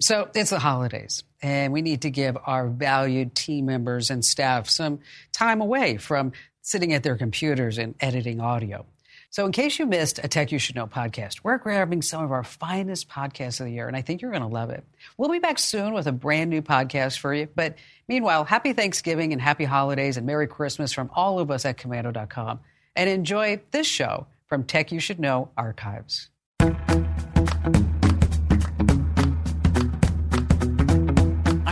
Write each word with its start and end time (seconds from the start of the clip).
So 0.00 0.28
it's 0.34 0.50
the 0.50 0.58
holidays, 0.58 1.24
and 1.40 1.72
we 1.72 1.80
need 1.80 2.02
to 2.02 2.10
give 2.10 2.36
our 2.44 2.68
valued 2.68 3.34
team 3.34 3.66
members 3.66 4.10
and 4.10 4.24
staff 4.24 4.68
some 4.68 5.00
time 5.32 5.62
away 5.62 5.96
from 5.96 6.32
sitting 6.60 6.92
at 6.92 7.02
their 7.02 7.16
computers 7.16 7.78
and 7.78 7.94
editing 8.00 8.40
audio. 8.40 8.84
So, 9.30 9.44
in 9.44 9.52
case 9.52 9.78
you 9.78 9.86
missed 9.86 10.18
a 10.22 10.28
Tech 10.28 10.52
You 10.52 10.58
Should 10.58 10.76
Know 10.76 10.86
podcast, 10.86 11.40
we're 11.42 11.58
grabbing 11.58 12.02
some 12.02 12.22
of 12.22 12.30
our 12.30 12.44
finest 12.44 13.08
podcasts 13.08 13.60
of 13.60 13.66
the 13.66 13.72
year, 13.72 13.88
and 13.88 13.96
I 13.96 14.02
think 14.02 14.22
you're 14.22 14.30
going 14.30 14.42
to 14.42 14.48
love 14.48 14.70
it. 14.70 14.84
We'll 15.16 15.30
be 15.30 15.38
back 15.38 15.58
soon 15.58 15.94
with 15.94 16.06
a 16.06 16.12
brand 16.12 16.50
new 16.50 16.62
podcast 16.62 17.18
for 17.18 17.34
you. 17.34 17.48
But 17.54 17.76
meanwhile, 18.08 18.44
happy 18.44 18.72
Thanksgiving 18.72 19.32
and 19.32 19.40
happy 19.40 19.64
holidays 19.64 20.16
and 20.16 20.26
Merry 20.26 20.46
Christmas 20.46 20.92
from 20.92 21.10
all 21.14 21.38
of 21.38 21.50
us 21.50 21.64
at 21.64 21.78
komando.com. 21.78 22.60
And 22.94 23.10
enjoy 23.10 23.60
this 23.72 23.86
show 23.86 24.26
from 24.46 24.64
Tech 24.64 24.92
You 24.92 25.00
Should 25.00 25.20
Know 25.20 25.50
archives. 25.56 26.30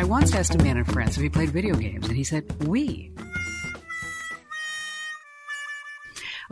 I 0.04 0.06
once 0.06 0.34
asked 0.34 0.54
a 0.54 0.58
man 0.58 0.76
in 0.76 0.84
France 0.84 1.16
if 1.16 1.22
he 1.22 1.30
played 1.30 1.48
video 1.48 1.74
games, 1.74 2.06
and 2.06 2.14
he 2.14 2.24
said, 2.24 2.44
We. 2.66 3.10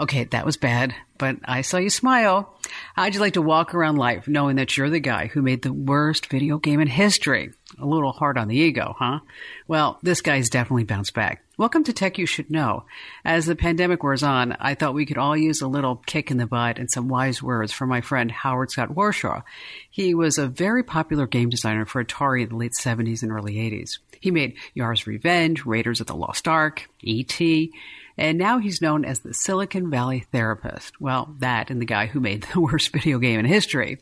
Okay, 0.01 0.25
that 0.25 0.47
was 0.47 0.57
bad, 0.57 0.95
but 1.19 1.37
I 1.45 1.61
saw 1.61 1.77
you 1.77 1.91
smile. 1.91 2.59
How'd 2.97 3.13
you 3.13 3.21
like 3.21 3.35
to 3.35 3.43
walk 3.43 3.75
around 3.75 3.97
life 3.97 4.27
knowing 4.27 4.57
that 4.57 4.79
you're 4.79 4.89
the 4.89 5.01
guy 5.01 5.27
who 5.27 5.43
made 5.43 5.61
the 5.61 5.73
worst 5.73 6.29
video 6.29 6.57
game 6.57 6.81
in 6.81 6.89
history? 6.89 7.51
A 7.83 7.87
little 7.87 8.13
hard 8.13 8.39
on 8.39 8.47
the 8.47 8.57
ego, 8.57 8.95
huh? 8.97 9.19
Well, 9.67 9.99
this 10.05 10.21
guy's 10.21 10.49
definitely 10.49 10.85
bounced 10.85 11.15
back. 11.15 11.43
Welcome 11.59 11.83
to 11.83 11.93
Tech 11.93 12.17
You 12.17 12.27
Should 12.27 12.49
Know. 12.49 12.85
As 13.25 13.47
the 13.47 13.57
pandemic 13.57 14.05
wears 14.05 14.23
on, 14.23 14.53
I 14.61 14.77
thought 14.77 14.95
we 14.95 15.05
could 15.05 15.19
all 15.19 15.37
use 15.37 15.61
a 15.61 15.67
little 15.67 15.97
kick 15.97 16.31
in 16.31 16.37
the 16.37 16.47
butt 16.47 16.79
and 16.79 16.89
some 16.89 17.09
wise 17.09 17.43
words 17.43 17.73
from 17.73 17.89
my 17.89 18.01
friend 18.01 18.31
Howard 18.31 18.71
Scott 18.71 18.91
Warshaw. 18.91 19.43
He 19.91 20.15
was 20.15 20.39
a 20.39 20.47
very 20.47 20.85
popular 20.85 21.27
game 21.27 21.51
designer 21.51 21.85
for 21.85 22.05
Atari 22.05 22.45
in 22.45 22.51
the 22.51 22.57
late 22.57 22.75
70s 22.81 23.25
and 23.25 23.33
early 23.33 23.57
80s. 23.57 23.99
He 24.21 24.31
made 24.31 24.55
Yars' 24.75 25.09
Revenge, 25.09 25.67
Raiders 25.67 26.01
of 26.01 26.07
the 26.07 26.15
Lost 26.15 26.47
Ark, 26.47 26.89
E.T., 27.01 27.73
and 28.17 28.39
now 28.39 28.59
he's 28.59 28.81
known 28.81 29.05
as 29.05 29.21
the 29.21 29.35
Silicon 29.35 29.91
Valley 29.91 30.21
Therapist. 30.31 31.01
Well, 31.01 31.35
that 31.41 31.71
and 31.71 31.81
the 31.81 31.87
guy 31.87 32.07
who 32.07 32.21
made 32.21 32.43
the 32.53 32.61
worst 32.61 32.93
video 32.93 33.19
game 33.19 33.41
in 33.41 33.47
history. 33.47 33.99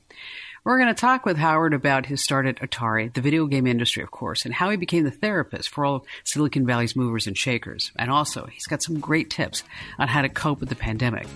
We're 0.63 0.77
going 0.77 0.95
to 0.95 1.01
talk 1.01 1.25
with 1.25 1.39
Howard 1.39 1.73
about 1.73 2.05
his 2.05 2.23
start 2.23 2.45
at 2.45 2.57
Atari, 2.57 3.13
the 3.15 3.23
video 3.23 3.47
game 3.47 3.67
industry, 3.67 4.03
of 4.03 4.11
course, 4.11 4.45
and 4.45 4.53
how 4.53 4.69
he 4.69 4.77
became 4.77 5.05
the 5.05 5.11
therapist 5.11 5.71
for 5.71 5.87
all 5.87 6.05
Silicon 6.25 6.67
Valley's 6.67 6.95
movers 6.95 7.27
and 7.27 7.37
shakers. 7.37 7.93
And 7.97 8.11
also, 8.11 8.45
he's 8.45 8.67
got 8.67 8.83
some 8.83 9.01
great 9.01 9.31
tips 9.31 9.63
on 9.99 10.09
how 10.09 10.21
to 10.21 10.29
cope 10.29 10.61
with 10.61 10.69
the 10.69 10.75
pandemic. 10.75 11.27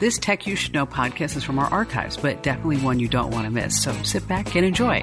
This 0.00 0.18
Tech 0.18 0.46
You 0.46 0.54
Should 0.54 0.74
Know 0.74 0.84
podcast 0.84 1.34
is 1.34 1.44
from 1.44 1.58
our 1.58 1.72
archives, 1.72 2.18
but 2.18 2.42
definitely 2.42 2.76
one 2.76 3.00
you 3.00 3.08
don't 3.08 3.30
want 3.30 3.46
to 3.46 3.50
miss. 3.50 3.82
So 3.82 3.94
sit 4.02 4.28
back 4.28 4.54
and 4.54 4.66
enjoy. 4.66 5.02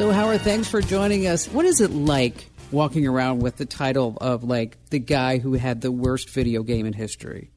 So, 0.00 0.10
Howard, 0.12 0.40
thanks 0.40 0.66
for 0.66 0.80
joining 0.80 1.26
us. 1.26 1.46
What 1.46 1.66
is 1.66 1.82
it 1.82 1.90
like 1.90 2.48
walking 2.72 3.06
around 3.06 3.40
with 3.40 3.58
the 3.58 3.66
title 3.66 4.16
of 4.18 4.42
like 4.42 4.78
the 4.88 4.98
guy 4.98 5.36
who 5.36 5.52
had 5.52 5.82
the 5.82 5.92
worst 5.92 6.30
video 6.30 6.62
game 6.62 6.86
in 6.86 6.94
history? 6.94 7.50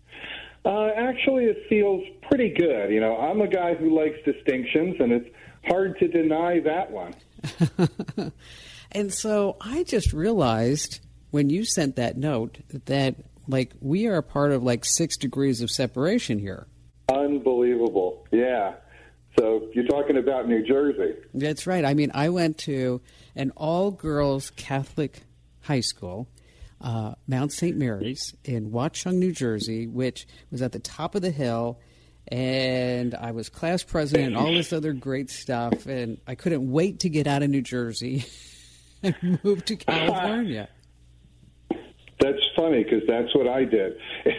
Uh, 0.66 0.88
actually, 0.88 1.46
it 1.46 1.64
feels 1.70 2.04
pretty 2.24 2.50
good. 2.50 2.92
You 2.92 3.00
know, 3.00 3.16
I'm 3.16 3.40
a 3.40 3.48
guy 3.48 3.76
who 3.76 3.98
likes 3.98 4.18
distinctions, 4.26 4.98
and 5.00 5.14
it's 5.14 5.30
hard 5.68 5.98
to 6.00 6.10
deny 6.10 6.60
that 6.60 6.92
one. 6.92 7.14
and 8.92 9.14
so 9.14 9.56
I 9.62 9.84
just 9.84 10.12
realized 10.12 11.00
when 11.32 11.50
you 11.50 11.64
sent 11.64 11.96
that 11.96 12.18
note 12.18 12.58
that 12.88 13.16
like 13.48 13.72
we 13.80 14.08
are 14.08 14.18
a 14.18 14.24
part 14.24 14.52
of 14.52 14.64
like 14.64 14.84
six 14.84 15.16
degrees 15.16 15.62
of 15.62 15.72
separation 15.72 16.40
here. 16.40 16.68
Unbelievable. 17.08 18.28
Yeah. 18.32 18.74
So 19.38 19.70
you're 19.74 19.86
talking 19.86 20.18
about 20.18 20.48
New 20.48 20.64
Jersey. 20.64 21.16
That's 21.34 21.66
right. 21.66 21.84
I 21.84 21.94
mean, 21.94 22.12
I 22.14 22.30
went 22.30 22.58
to 22.60 23.02
an 23.36 23.52
all 23.56 23.92
girls 23.92 24.52
Catholic 24.52 25.22
high 25.62 25.80
school, 25.80 26.28
uh, 26.82 27.16
Mount 27.28 27.52
St. 27.52 27.76
Mary's 27.76 28.36
in 28.44 28.72
Watchung, 28.72 29.16
New 29.16 29.32
Jersey, 29.32 29.88
which 29.88 30.28
was 30.52 30.62
at 30.62 30.72
the 30.72 30.80
top 30.80 31.16
of 31.16 31.22
the 31.22 31.32
hill. 31.32 31.80
And 32.28 33.16
I 33.16 33.32
was 33.32 33.50
class 33.50 33.84
president 33.84 34.28
and 34.28 34.38
all 34.38 34.54
this 34.54 34.72
other 34.72 34.94
great 34.94 35.30
stuff. 35.30 35.88
And 35.88 36.20
I 36.28 36.36
couldn't 36.36 36.72
wait 36.72 37.02
to 37.02 37.10
get 37.10 37.28
out 37.28 37.44
of 37.44 37.50
New 37.50 37.62
Jersey 37.62 38.26
and 39.04 39.40
move 39.44 39.66
to 39.66 39.76
California. 39.76 40.70
That's 42.20 42.40
funny 42.56 42.84
because 42.84 43.02
that's 43.06 43.36
what 43.36 43.50
I 43.50 43.66
did. 43.66 43.98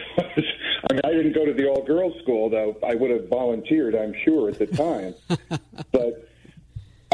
I 0.89 0.93
mean, 0.93 1.01
I 1.03 1.11
didn't 1.11 1.33
go 1.33 1.45
to 1.45 1.53
the 1.53 1.67
all 1.67 1.83
girls 1.83 2.13
school, 2.21 2.49
though 2.49 2.77
I 2.85 2.95
would 2.95 3.11
have 3.11 3.27
volunteered, 3.27 3.95
I'm 3.95 4.13
sure, 4.23 4.49
at 4.49 4.59
the 4.59 4.67
time. 4.67 5.15
but 5.91 6.29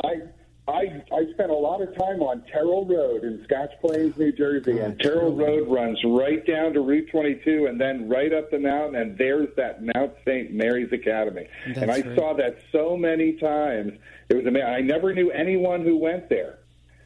I. 0.04 0.22
I, 0.68 1.04
I 1.12 1.26
spent 1.34 1.50
a 1.50 1.56
lot 1.56 1.82
of 1.82 1.90
time 1.98 2.22
on 2.22 2.44
Terrill 2.54 2.88
Road 2.88 3.24
in 3.24 3.44
Scotch 3.44 3.72
Plains, 3.82 4.16
New 4.16 4.32
Jersey, 4.32 4.80
and 4.80 4.94
oh, 5.02 5.04
Terrill 5.04 5.38
Road 5.38 5.68
runs 5.68 6.00
right 6.06 6.46
down 6.46 6.74
to 6.74 6.82
Route 6.82 7.10
22 7.12 7.66
and 7.66 7.82
then 7.82 8.08
right 8.08 8.32
up 8.32 8.52
the 8.52 8.60
mountain, 8.60 9.02
and 9.02 9.18
there's 9.18 9.50
that 9.58 9.82
Mount 9.84 10.14
St. 10.24 10.54
Mary's 10.54 10.94
Academy. 10.94 11.48
That's 11.66 11.80
and 11.80 11.92
I 11.92 12.02
right. 12.02 12.16
saw 12.16 12.36
that 12.36 12.60
so 12.72 12.96
many 12.96 13.34
times. 13.34 13.94
It 14.30 14.36
was 14.36 14.46
amazing. 14.46 14.70
I 14.70 14.82
never 14.82 15.14
knew 15.14 15.32
anyone 15.32 15.82
who 15.82 15.98
went 15.98 16.30
there. 16.30 16.60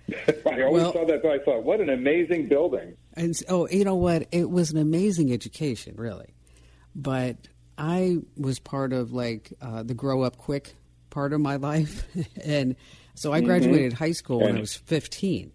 I 0.46 0.62
always 0.62 0.84
well, 0.84 0.94
saw 0.94 1.06
that, 1.06 1.24
but 1.24 1.32
I 1.32 1.40
thought, 1.40 1.64
what 1.64 1.80
an 1.80 1.90
amazing 1.90 2.50
building. 2.50 2.96
And 3.14 3.34
oh, 3.50 3.68
you 3.70 3.86
know 3.86 3.96
what? 3.96 4.28
It 4.32 4.50
was 4.50 4.72
an 4.72 4.78
amazing 4.78 5.32
education, 5.32 5.96
really 5.98 6.36
but 6.96 7.36
I 7.78 8.20
was 8.38 8.60
part 8.60 8.94
of 8.94 9.12
like 9.12 9.54
uh, 9.62 9.84
the 9.84 9.94
grow 9.94 10.24
up 10.24 10.38
quick 10.38 10.76
part 11.10 11.34
of 11.34 11.42
my 11.42 11.58
life, 11.58 12.06
and 12.44 12.76
so 13.14 13.34
I 13.34 13.40
mm-hmm. 13.40 13.48
graduated 13.48 13.92
mm-hmm. 13.94 14.04
high 14.04 14.12
school 14.14 14.40
and 14.40 14.48
when 14.48 14.58
I 14.58 14.62
was 14.62 14.76
fifteen, 14.76 15.52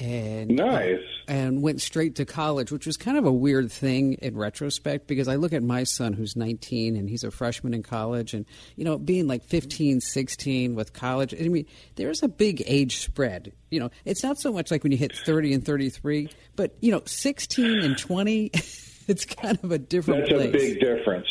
and 0.00 0.56
nice, 0.56 0.98
uh, 0.98 1.32
and 1.32 1.62
went 1.62 1.80
straight 1.80 2.16
to 2.16 2.24
college, 2.24 2.72
which 2.72 2.84
was 2.84 2.96
kind 2.96 3.16
of 3.16 3.26
a 3.26 3.32
weird 3.32 3.70
thing 3.70 4.14
in 4.14 4.36
retrospect 4.36 5.06
because 5.06 5.28
I 5.28 5.36
look 5.36 5.52
at 5.52 5.62
my 5.62 5.84
son 5.84 6.14
who's 6.14 6.34
nineteen 6.34 6.96
and 6.96 7.08
he's 7.08 7.22
a 7.22 7.30
freshman 7.30 7.72
in 7.72 7.84
college, 7.84 8.34
and 8.34 8.44
you 8.74 8.84
know, 8.84 8.98
being 8.98 9.28
like 9.28 9.44
15, 9.44 10.00
16 10.00 10.74
with 10.74 10.92
college, 10.92 11.32
I 11.32 11.46
mean, 11.46 11.66
there's 11.94 12.24
a 12.24 12.28
big 12.28 12.62
age 12.66 12.98
spread. 12.98 13.52
You 13.70 13.78
know, 13.78 13.90
it's 14.04 14.24
not 14.24 14.38
so 14.38 14.52
much 14.52 14.72
like 14.72 14.82
when 14.82 14.90
you 14.90 14.98
hit 14.98 15.16
thirty 15.16 15.52
and 15.52 15.64
thirty 15.64 15.90
three, 15.90 16.28
but 16.56 16.74
you 16.80 16.90
know, 16.90 17.02
sixteen 17.06 17.80
and 17.82 17.96
twenty. 17.96 18.50
it's 19.08 19.24
kind 19.24 19.58
of 19.62 19.70
a 19.70 19.78
different 19.78 20.28
That's 20.28 20.32
place. 20.32 20.48
a 20.48 20.52
big 20.52 20.80
difference. 20.80 21.26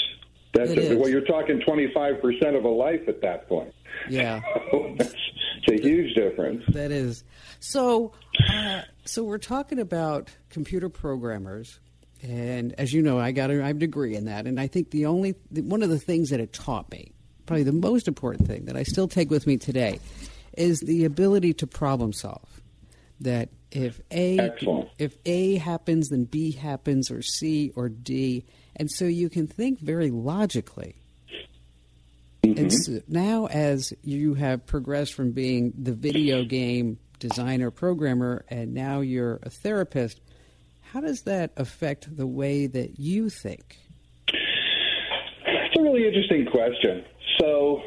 That's 0.54 0.72
a, 0.72 0.96
well, 0.96 1.10
you're 1.10 1.22
talking 1.22 1.60
25% 1.62 2.56
of 2.56 2.64
a 2.64 2.70
life 2.70 3.08
at 3.08 3.22
that 3.22 3.50
point. 3.50 3.74
Yeah. 4.08 4.42
it's 4.72 5.68
a 5.68 5.82
huge 5.82 6.14
difference. 6.14 6.64
That 6.70 6.92
is. 6.92 7.24
So, 7.60 8.12
uh, 8.52 8.82
so 9.04 9.24
we're 9.24 9.40
talking 9.40 9.80
about 9.80 10.30
computer 10.50 10.90
programmers, 10.90 11.80
and 12.22 12.74
as 12.78 12.94
you 12.94 13.02
know, 13.02 13.20
I 13.20 13.32
got 13.32 13.50
a, 13.50 13.64
I 13.64 13.68
have 13.68 13.78
a 13.78 13.80
degree 13.80 14.16
in 14.16 14.26
that, 14.26 14.46
and 14.46 14.60
I 14.60 14.68
think 14.68 14.92
the 14.92 15.08
only 15.08 15.34
one 15.50 15.82
of 15.82 15.90
the 15.90 16.00
things 16.00 16.30
that 16.30 16.40
it 16.40 16.54
taught 16.54 16.92
me, 16.92 17.14
probably 17.48 17.64
the 17.64 17.72
most 17.72 18.08
important 18.08 18.48
thing 18.48 18.66
that 18.66 18.78
I 18.78 18.84
still 18.84 19.08
take 19.08 19.32
with 19.32 19.48
me 19.48 19.58
today, 19.58 20.00
is 20.56 20.82
the 20.82 21.06
ability 21.06 21.54
to 21.56 21.68
problem 21.68 22.14
solve. 22.14 22.62
That 23.24 23.50
if 23.72 24.00
A 24.12 24.38
Excellent. 24.38 24.90
if 24.98 25.18
A 25.26 25.56
happens, 25.56 26.10
then 26.10 26.26
B 26.26 26.52
happens, 26.52 27.10
or 27.12 27.22
C 27.22 27.72
or 27.76 27.90
D, 27.90 28.46
and 28.76 28.90
so 28.90 29.06
you 29.06 29.30
can 29.30 29.48
think 29.48 29.80
very 29.80 30.12
logically. 30.12 30.96
Mm-hmm. 32.44 32.60
And 32.60 32.74
so 32.74 33.02
now, 33.08 33.48
as 33.48 33.94
you 34.04 34.34
have 34.36 34.66
progressed 34.66 35.14
from 35.14 35.32
being 35.32 35.74
the 35.78 35.94
video 35.94 36.44
game 36.44 37.00
designer 37.20 37.72
programmer, 37.72 38.46
and 38.50 38.74
now 38.74 39.00
you're 39.00 39.40
a 39.44 39.50
therapist, 39.50 40.20
how 40.92 41.00
does 41.00 41.22
that 41.22 41.52
affect 41.58 42.16
the 42.16 42.28
way 42.28 42.68
that 42.68 43.00
you 43.00 43.30
think? 43.30 43.78
It's 44.28 45.80
a 45.80 45.82
really 45.82 46.06
interesting 46.06 46.46
question. 46.46 47.06
So, 47.40 47.82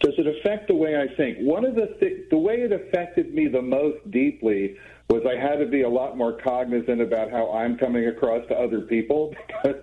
does 0.00 0.14
it 0.16 0.26
affect 0.26 0.68
the 0.68 0.74
way 0.74 0.96
I 0.96 1.14
think? 1.14 1.38
One 1.38 1.64
of 1.64 1.74
the 1.74 1.94
th- 2.00 2.28
the 2.30 2.38
way 2.38 2.62
it 2.62 2.72
affected 2.72 3.34
me 3.34 3.48
the 3.48 3.62
most 3.62 4.10
deeply 4.10 4.76
was 5.08 5.22
I 5.26 5.36
had 5.36 5.56
to 5.56 5.66
be 5.66 5.82
a 5.82 5.88
lot 5.88 6.16
more 6.16 6.38
cognizant 6.38 7.00
about 7.00 7.30
how 7.30 7.52
I'm 7.52 7.76
coming 7.76 8.06
across 8.06 8.46
to 8.48 8.54
other 8.54 8.80
people 8.82 9.34
because 9.46 9.82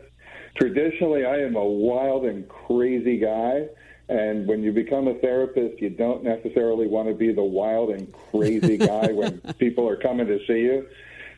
traditionally 0.56 1.26
I 1.26 1.40
am 1.40 1.56
a 1.56 1.66
wild 1.66 2.26
and 2.26 2.48
crazy 2.48 3.18
guy. 3.18 3.68
And 4.10 4.48
when 4.48 4.64
you 4.64 4.72
become 4.72 5.10
a 5.10 5.16
therapist, 5.16 5.82
you 5.82 5.90
don't 5.90 6.24
necessarily 6.24 6.88
want 6.88 7.10
to 7.10 7.14
be 7.14 7.34
the 7.34 7.44
wild 7.44 7.90
and 7.90 8.12
crazy 8.32 8.78
guy 8.92 9.12
when 9.12 9.42
people 9.60 9.88
are 9.88 9.98
coming 9.98 10.28
to 10.28 10.40
see 10.48 10.62
you. 10.62 10.88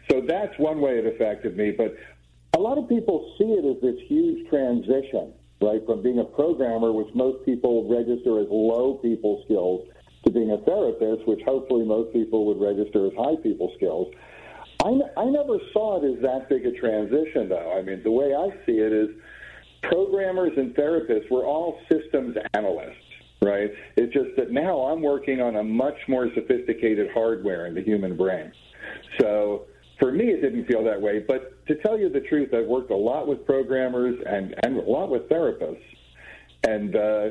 So 0.10 0.22
that's 0.22 0.58
one 0.60 0.80
way 0.80 1.00
it 1.00 1.06
affected 1.06 1.58
me. 1.58 1.72
But 1.72 1.96
a 2.56 2.60
lot 2.60 2.78
of 2.78 2.88
people 2.88 3.34
see 3.38 3.46
it 3.46 3.66
as 3.66 3.82
this 3.82 4.00
huge 4.08 4.48
transition, 4.50 5.34
right, 5.62 5.82
from 5.86 6.02
being 6.02 6.20
a 6.20 6.24
programmer, 6.24 6.92
which 6.92 7.14
most 7.14 7.46
people 7.46 7.90
register 7.90 8.40
as 8.40 8.48
low 8.50 9.00
people 9.02 9.42
skills, 9.46 9.88
to 10.26 10.32
being 10.32 10.52
a 10.52 10.58
therapist, 10.60 11.28
which 11.28 11.42
hopefully 11.46 11.86
most 11.86 12.12
people 12.14 12.46
would 12.46 12.60
register 12.60 13.08
as 13.08 13.14
high 13.18 13.36
people 13.42 13.72
skills. 13.78 14.14
I, 14.84 15.00
I 15.18 15.26
never 15.26 15.60
saw 15.74 16.02
it 16.02 16.18
as 16.18 16.22
that 16.22 16.50
big 16.50 16.66
a 16.66 16.72
transition, 16.72 17.50
though. 17.50 17.74
I 17.78 17.82
mean, 17.82 18.02
the 18.04 18.12
way 18.12 18.34
I 18.34 18.50
see 18.66 18.80
it 18.80 18.94
is 18.94 19.10
programmers 19.84 20.52
and 20.58 20.74
therapists, 20.76 21.30
we're 21.30 21.46
all 21.46 21.80
systems 21.92 22.36
analysts, 22.54 22.96
right? 23.42 23.70
It's 23.98 24.14
just 24.14 24.36
that 24.38 24.52
now 24.52 24.80
I'm 24.80 25.02
working 25.02 25.42
on 25.42 25.58
a 25.58 25.64
much 25.64 25.98
more 26.08 26.28
sophisticated 26.34 27.10
hardware 27.14 27.66
in 27.66 27.74
the 27.74 27.82
human 27.82 28.16
brain. 28.16 28.52
So 29.20 29.66
for 30.00 30.12
me, 30.12 30.30
it 30.30 30.42
didn't 30.42 30.66
feel 30.66 30.84
that 30.86 31.02
way. 31.02 31.20
But 31.20 31.66
to 31.68 31.76
tell 31.76 32.00
you 32.00 32.10
the 32.10 32.22
truth, 32.22 32.54
I've 32.54 32.68
worked 32.68 32.92
a 32.92 32.96
lot 32.96 33.28
with 33.28 33.46
programmers 33.46 34.20
and, 34.26 34.56
and 34.64 34.78
a 34.78 34.82
lot 34.82 35.10
with 35.10 35.30
therapists. 35.30 35.84
And 36.68 36.96
uh, 36.96 37.30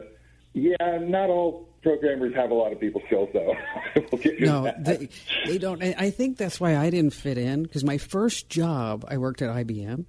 yeah, 0.52 0.98
not 1.00 1.30
all 1.30 1.68
programmers 1.82 2.34
have 2.34 2.50
a 2.50 2.54
lot 2.54 2.72
of 2.72 2.80
people 2.80 3.02
skills, 3.06 3.28
though. 3.32 3.54
no, 4.40 4.72
they, 4.78 5.08
they 5.46 5.58
don't. 5.58 5.82
I 5.82 6.10
think 6.10 6.36
that's 6.36 6.60
why 6.60 6.76
I 6.76 6.90
didn't 6.90 7.14
fit 7.14 7.38
in 7.38 7.62
because 7.62 7.84
my 7.84 7.98
first 7.98 8.48
job, 8.48 9.04
I 9.08 9.18
worked 9.18 9.42
at 9.42 9.50
IBM 9.50 10.04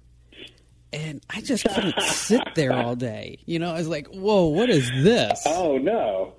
and 0.92 1.22
I 1.30 1.40
just 1.40 1.64
couldn't 1.64 2.00
sit 2.02 2.42
there 2.54 2.72
all 2.72 2.96
day. 2.96 3.38
You 3.46 3.58
know, 3.58 3.70
I 3.70 3.78
was 3.78 3.88
like, 3.88 4.08
"Whoa, 4.08 4.46
what 4.46 4.70
is 4.70 4.90
this?" 5.02 5.42
Oh 5.46 5.78
no, 5.78 6.34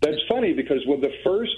that's 0.00 0.18
funny 0.28 0.52
because 0.52 0.84
when 0.86 1.00
the 1.00 1.12
first, 1.24 1.56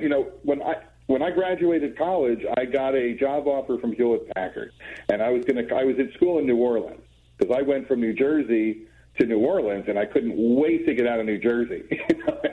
you 0.00 0.08
know, 0.08 0.30
when 0.42 0.62
I 0.62 0.76
when 1.06 1.22
I 1.22 1.30
graduated 1.30 1.96
college, 1.96 2.40
I 2.56 2.64
got 2.64 2.94
a 2.94 3.14
job 3.14 3.46
offer 3.46 3.78
from 3.78 3.92
Hewlett 3.92 4.28
Packard, 4.34 4.72
and 5.08 5.22
I 5.22 5.30
was 5.30 5.44
gonna 5.44 5.62
I 5.74 5.84
was 5.84 5.98
at 5.98 6.12
school 6.14 6.38
in 6.38 6.46
New 6.46 6.56
Orleans 6.56 7.02
because 7.38 7.56
I 7.56 7.62
went 7.62 7.88
from 7.88 8.00
New 8.00 8.12
Jersey 8.12 8.86
to 9.18 9.26
New 9.26 9.38
Orleans, 9.38 9.84
and 9.88 9.98
I 9.98 10.04
couldn't 10.04 10.34
wait 10.36 10.86
to 10.86 10.94
get 10.94 11.06
out 11.06 11.20
of 11.20 11.26
New 11.26 11.38
Jersey. 11.38 11.84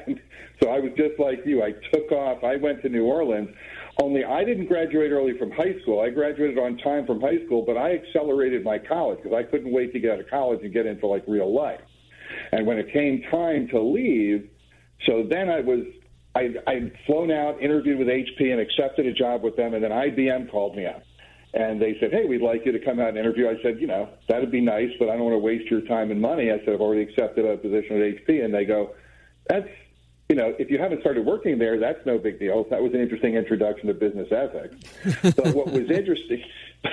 and 0.07 0.21
so 0.61 0.69
I 0.69 0.79
was 0.79 0.91
just 0.95 1.19
like 1.19 1.45
you. 1.45 1.63
I 1.63 1.73
took 1.91 2.11
off. 2.11 2.43
I 2.43 2.55
went 2.55 2.81
to 2.83 2.89
New 2.89 3.05
Orleans 3.05 3.49
only 4.01 4.23
I 4.23 4.43
didn't 4.43 4.67
graduate 4.67 5.11
early 5.11 5.37
from 5.37 5.51
high 5.51 5.79
school. 5.81 6.01
I 6.01 6.09
graduated 6.09 6.57
on 6.57 6.77
time 6.77 7.05
from 7.05 7.21
high 7.21 7.45
school, 7.45 7.63
but 7.65 7.77
I 7.77 7.93
accelerated 7.93 8.63
my 8.63 8.79
college 8.79 9.19
because 9.21 9.37
I 9.37 9.43
couldn't 9.43 9.71
wait 9.71 9.93
to 9.93 9.99
get 9.99 10.13
out 10.13 10.19
of 10.19 10.29
college 10.29 10.61
and 10.63 10.73
get 10.73 10.85
into 10.85 11.05
like 11.05 11.23
real 11.27 11.53
life. 11.53 11.81
And 12.51 12.65
when 12.65 12.79
it 12.79 12.91
came 12.91 13.23
time 13.29 13.67
to 13.67 13.79
leave, 13.79 14.49
so 15.05 15.23
then 15.29 15.49
I 15.49 15.59
was 15.59 15.85
I, 16.35 16.55
I'd 16.65 16.91
flown 17.05 17.31
out, 17.31 17.61
interviewed 17.61 17.99
with 17.99 18.07
HP, 18.07 18.51
and 18.51 18.59
accepted 18.59 19.05
a 19.05 19.13
job 19.13 19.43
with 19.43 19.55
them. 19.55 19.73
And 19.73 19.83
then 19.83 19.91
IBM 19.91 20.49
called 20.49 20.75
me 20.75 20.85
up, 20.85 21.03
and 21.53 21.81
they 21.81 21.97
said, 21.99 22.11
"Hey, 22.11 22.25
we'd 22.25 22.41
like 22.41 22.65
you 22.65 22.71
to 22.71 22.79
come 22.79 22.99
out 22.99 23.09
and 23.09 23.17
interview." 23.17 23.47
I 23.47 23.61
said, 23.61 23.79
"You 23.79 23.87
know, 23.87 24.09
that'd 24.27 24.51
be 24.51 24.61
nice, 24.61 24.89
but 24.99 25.09
I 25.09 25.13
don't 25.13 25.25
want 25.25 25.35
to 25.35 25.39
waste 25.39 25.69
your 25.69 25.81
time 25.81 26.11
and 26.11 26.19
money." 26.19 26.51
I 26.51 26.59
said, 26.59 26.69
"I've 26.69 26.81
already 26.81 27.03
accepted 27.03 27.45
a 27.45 27.57
position 27.57 28.01
at 28.01 28.27
HP," 28.27 28.43
and 28.43 28.53
they 28.53 28.65
go, 28.65 28.91
"That's 29.47 29.67
you 30.29 30.35
know, 30.35 30.55
if 30.57 30.71
you 30.71 30.79
haven't 30.79 31.01
started 31.01 31.25
working 31.25 31.59
there, 31.59 31.79
that's 31.79 32.03
no 32.05 32.17
big 32.17 32.39
deal. 32.39 32.65
That 32.69 32.81
was 32.81 32.93
an 32.93 33.01
interesting 33.01 33.35
introduction 33.35 33.87
to 33.87 33.93
business 33.93 34.29
ethics. 34.31 34.75
but 35.35 35.53
what 35.53 35.67
was 35.67 35.91
interesting, 35.91 36.41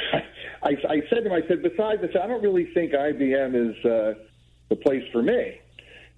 I, 0.63 0.77
I 0.89 1.01
said 1.09 1.25
to 1.25 1.27
him, 1.27 1.33
I 1.33 1.47
said, 1.49 1.63
besides 1.63 2.03
this, 2.03 2.11
I 2.23 2.27
don't 2.27 2.43
really 2.43 2.67
think 2.75 2.93
IBM 2.93 3.71
is 3.71 3.85
uh, 3.85 4.15
the 4.69 4.77
place 4.77 5.05
for 5.13 5.23
me. 5.23 5.61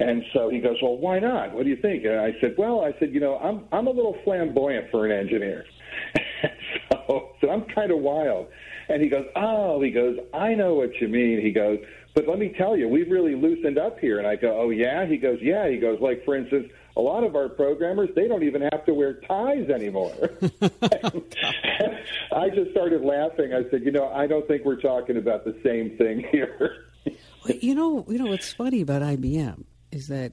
And 0.01 0.25
so 0.33 0.49
he 0.49 0.59
goes, 0.59 0.77
well, 0.83 0.97
why 0.97 1.19
not? 1.19 1.53
What 1.53 1.65
do 1.65 1.71
you 1.71 1.77
think? 1.77 2.05
And 2.05 2.19
I 2.19 2.35
said, 2.41 2.55
well, 2.59 2.81
I 2.81 2.93
said, 2.99 3.13
you 3.13 3.21
know, 3.21 3.39
I'm 3.39 3.65
I'm 3.73 3.87
a 3.87 3.91
little 3.91 4.17
flamboyant 4.25 4.91
for 4.91 5.07
an 5.07 5.13
engineer, 5.13 5.65
so, 6.91 7.31
so 7.41 7.51
I'm 7.51 7.63
kind 7.75 7.91
of 7.91 7.99
wild. 7.99 8.49
And 8.89 9.01
he 9.01 9.09
goes, 9.09 9.27
oh, 9.37 9.81
he 9.81 9.91
goes, 9.91 10.19
I 10.35 10.55
know 10.55 10.75
what 10.75 11.01
you 11.01 11.09
mean. 11.09 11.41
He 11.41 11.53
goes, 11.53 11.79
but 12.15 12.27
let 12.27 12.39
me 12.39 12.55
tell 12.59 12.77
you, 12.77 12.89
we've 12.89 13.11
really 13.11 13.35
loosened 13.35 13.79
up 13.79 13.99
here. 14.01 14.19
And 14.19 14.27
I 14.27 14.37
go, 14.37 14.61
oh 14.61 14.71
yeah. 14.71 15.07
He 15.07 15.17
goes, 15.17 15.39
yeah. 15.41 15.69
He 15.69 15.79
goes, 15.79 16.01
like 16.01 16.25
for 16.25 16.37
instance 16.37 16.71
a 16.97 17.01
lot 17.01 17.25
of 17.25 17.35
our 17.37 17.49
programmers 17.49 18.11
they 18.15 18.29
don't 18.29 18.43
even 18.43 18.63
have 18.63 18.85
to 18.85 18.93
wear 18.95 19.15
ties 19.15 19.69
anymore. 19.71 20.13
I 22.33 22.51
just 22.51 22.71
started 22.73 23.03
laughing. 23.03 23.55
I 23.55 23.69
said, 23.71 23.83
you 23.83 23.93
know, 23.93 24.09
I 24.09 24.27
don't 24.27 24.47
think 24.47 24.65
we're 24.65 24.81
talking 24.81 25.17
about 25.17 25.45
the 25.45 25.59
same 25.65 25.97
thing 25.97 26.27
here. 26.31 26.87
well, 27.07 27.57
you 27.61 27.75
know, 27.75 28.05
you 28.09 28.19
know 28.19 28.27
what's 28.27 28.53
funny 28.53 28.83
about 28.83 29.03
IBM 29.03 29.65
is 29.93 30.09
that 30.09 30.33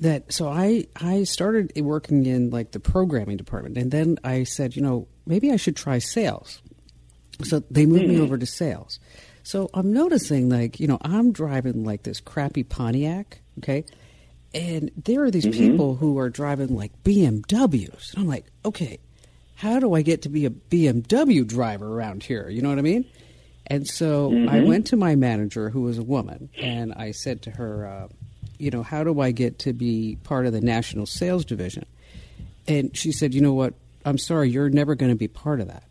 that 0.00 0.32
so 0.32 0.48
I 0.48 0.86
I 0.96 1.24
started 1.24 1.72
working 1.80 2.26
in 2.26 2.50
like 2.50 2.72
the 2.72 2.80
programming 2.80 3.36
department, 3.36 3.76
and 3.76 3.90
then 3.90 4.18
I 4.24 4.44
said, 4.44 4.74
you 4.74 4.82
know, 4.82 5.06
maybe 5.26 5.52
I 5.52 5.56
should 5.56 5.76
try 5.76 5.98
sales. 5.98 6.60
So 7.42 7.60
they 7.70 7.86
moved 7.86 8.04
mm. 8.04 8.08
me 8.08 8.16
hmm. 8.16 8.22
over 8.22 8.38
to 8.38 8.46
sales. 8.46 9.00
So 9.42 9.68
I'm 9.74 9.92
noticing 9.92 10.48
like 10.48 10.80
you 10.80 10.86
know 10.86 10.98
I'm 11.02 11.32
driving 11.32 11.84
like 11.84 12.02
this 12.02 12.20
crappy 12.20 12.62
Pontiac, 12.62 13.40
okay, 13.58 13.84
and 14.54 14.90
there 14.96 15.22
are 15.24 15.30
these 15.30 15.44
mm-hmm. 15.44 15.70
people 15.70 15.94
who 15.96 16.18
are 16.18 16.30
driving 16.30 16.74
like 16.74 16.92
BMWs. 17.02 18.14
And 18.14 18.22
I'm 18.22 18.28
like, 18.28 18.46
okay, 18.64 18.98
how 19.56 19.80
do 19.80 19.94
I 19.94 20.02
get 20.02 20.22
to 20.22 20.28
be 20.28 20.46
a 20.46 20.50
BMW 20.50 21.46
driver 21.46 21.92
around 21.92 22.22
here? 22.22 22.48
You 22.48 22.62
know 22.62 22.68
what 22.68 22.78
I 22.78 22.82
mean? 22.82 23.04
And 23.66 23.86
so 23.86 24.30
mm-hmm. 24.30 24.48
I 24.48 24.60
went 24.60 24.86
to 24.88 24.96
my 24.96 25.16
manager, 25.16 25.70
who 25.70 25.82
was 25.82 25.98
a 25.98 26.02
woman, 26.02 26.50
and 26.58 26.92
I 26.92 27.12
said 27.12 27.42
to 27.42 27.50
her, 27.52 27.86
uh, 27.86 28.08
you 28.58 28.70
know, 28.70 28.82
how 28.82 29.04
do 29.04 29.20
I 29.20 29.30
get 29.30 29.58
to 29.60 29.72
be 29.72 30.18
part 30.22 30.46
of 30.46 30.52
the 30.52 30.60
national 30.60 31.06
sales 31.06 31.44
division? 31.44 31.86
And 32.68 32.96
she 32.96 33.10
said, 33.10 33.34
you 33.34 33.40
know 33.40 33.54
what? 33.54 33.74
I'm 34.04 34.18
sorry, 34.18 34.50
you're 34.50 34.68
never 34.68 34.94
going 34.94 35.10
to 35.10 35.16
be 35.16 35.28
part 35.28 35.60
of 35.60 35.68
that. 35.68 35.88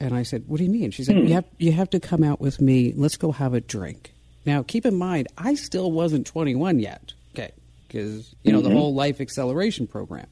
And 0.00 0.14
I 0.14 0.22
said, 0.22 0.44
what 0.46 0.56
do 0.56 0.64
you 0.64 0.70
mean? 0.70 0.90
She 0.90 1.04
said, 1.04 1.16
hmm. 1.16 1.26
you, 1.26 1.34
have, 1.34 1.44
you 1.58 1.72
have 1.72 1.90
to 1.90 2.00
come 2.00 2.24
out 2.24 2.40
with 2.40 2.60
me. 2.60 2.92
Let's 2.96 3.16
go 3.16 3.30
have 3.30 3.54
a 3.54 3.60
drink. 3.60 4.12
Now, 4.44 4.62
keep 4.62 4.84
in 4.84 4.96
mind, 4.96 5.28
I 5.38 5.54
still 5.54 5.92
wasn't 5.92 6.26
21 6.26 6.80
yet 6.80 7.12
Okay. 7.34 7.52
because 7.86 8.34
you 8.42 8.52
know 8.52 8.60
mm-hmm. 8.60 8.68
the 8.68 8.74
whole 8.74 8.94
life 8.94 9.20
acceleration 9.20 9.86
program. 9.86 10.26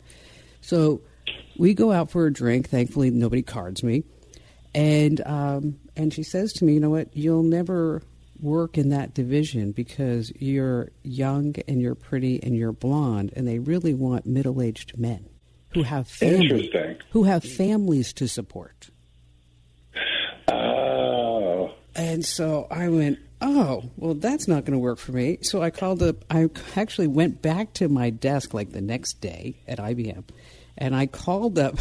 So 0.61 1.01
we 1.57 1.75
go 1.75 1.93
out 1.93 2.11
for 2.11 2.27
a 2.27 2.33
drink. 2.33 2.69
Thankfully, 2.69 3.11
nobody 3.11 3.43
cards 3.43 3.83
me, 3.83 4.05
and 4.75 5.21
um, 5.27 5.79
and 5.97 6.13
she 6.13 6.23
says 6.23 6.53
to 6.55 6.65
me, 6.65 6.75
"You 6.75 6.81
know 6.81 6.91
what? 6.91 7.17
You'll 7.17 7.43
never." 7.43 8.03
work 8.43 8.79
in 8.79 8.89
that 8.89 9.13
division 9.13 9.71
because 9.71 10.33
you're 10.39 10.89
young 11.03 11.55
and 11.69 11.81
you're 11.81 11.95
pretty 11.95 12.43
and 12.43 12.57
you're 12.57 12.73
blonde 12.73 13.31
and 13.37 13.47
they 13.47 13.59
really 13.59 13.93
want 13.93 14.25
middle-aged 14.25 14.99
men 14.99 15.29
who 15.75 15.83
have 15.83 16.09
families, 16.09 16.71
who 17.11 17.25
have 17.25 17.45
families 17.45 18.13
to 18.15 18.27
support. 18.27 18.91
Oh. 20.49 21.73
And 21.95 22.25
so 22.25 22.67
I 22.71 22.89
went, 22.89 23.19
oh, 23.41 23.91
well, 23.97 24.15
that's 24.15 24.49
not 24.49 24.65
going 24.65 24.73
to 24.73 24.79
work 24.79 24.99
for 24.99 25.13
me. 25.13 25.39
So 25.43 25.63
I 25.63 25.71
called 25.71 26.03
up, 26.03 26.25
I 26.31 26.49
actually 26.77 27.09
went 27.09 27.43
back 27.43 27.73
to 27.75 27.89
my 27.89 28.11
desk 28.11 28.55
like 28.55 28.73
the 28.73 28.81
next 28.81 29.21
day 29.21 29.57
at 29.69 29.79
IBM, 29.79 30.25
and 30.77 30.95
I 30.95 31.07
called 31.07 31.59
up 31.59 31.77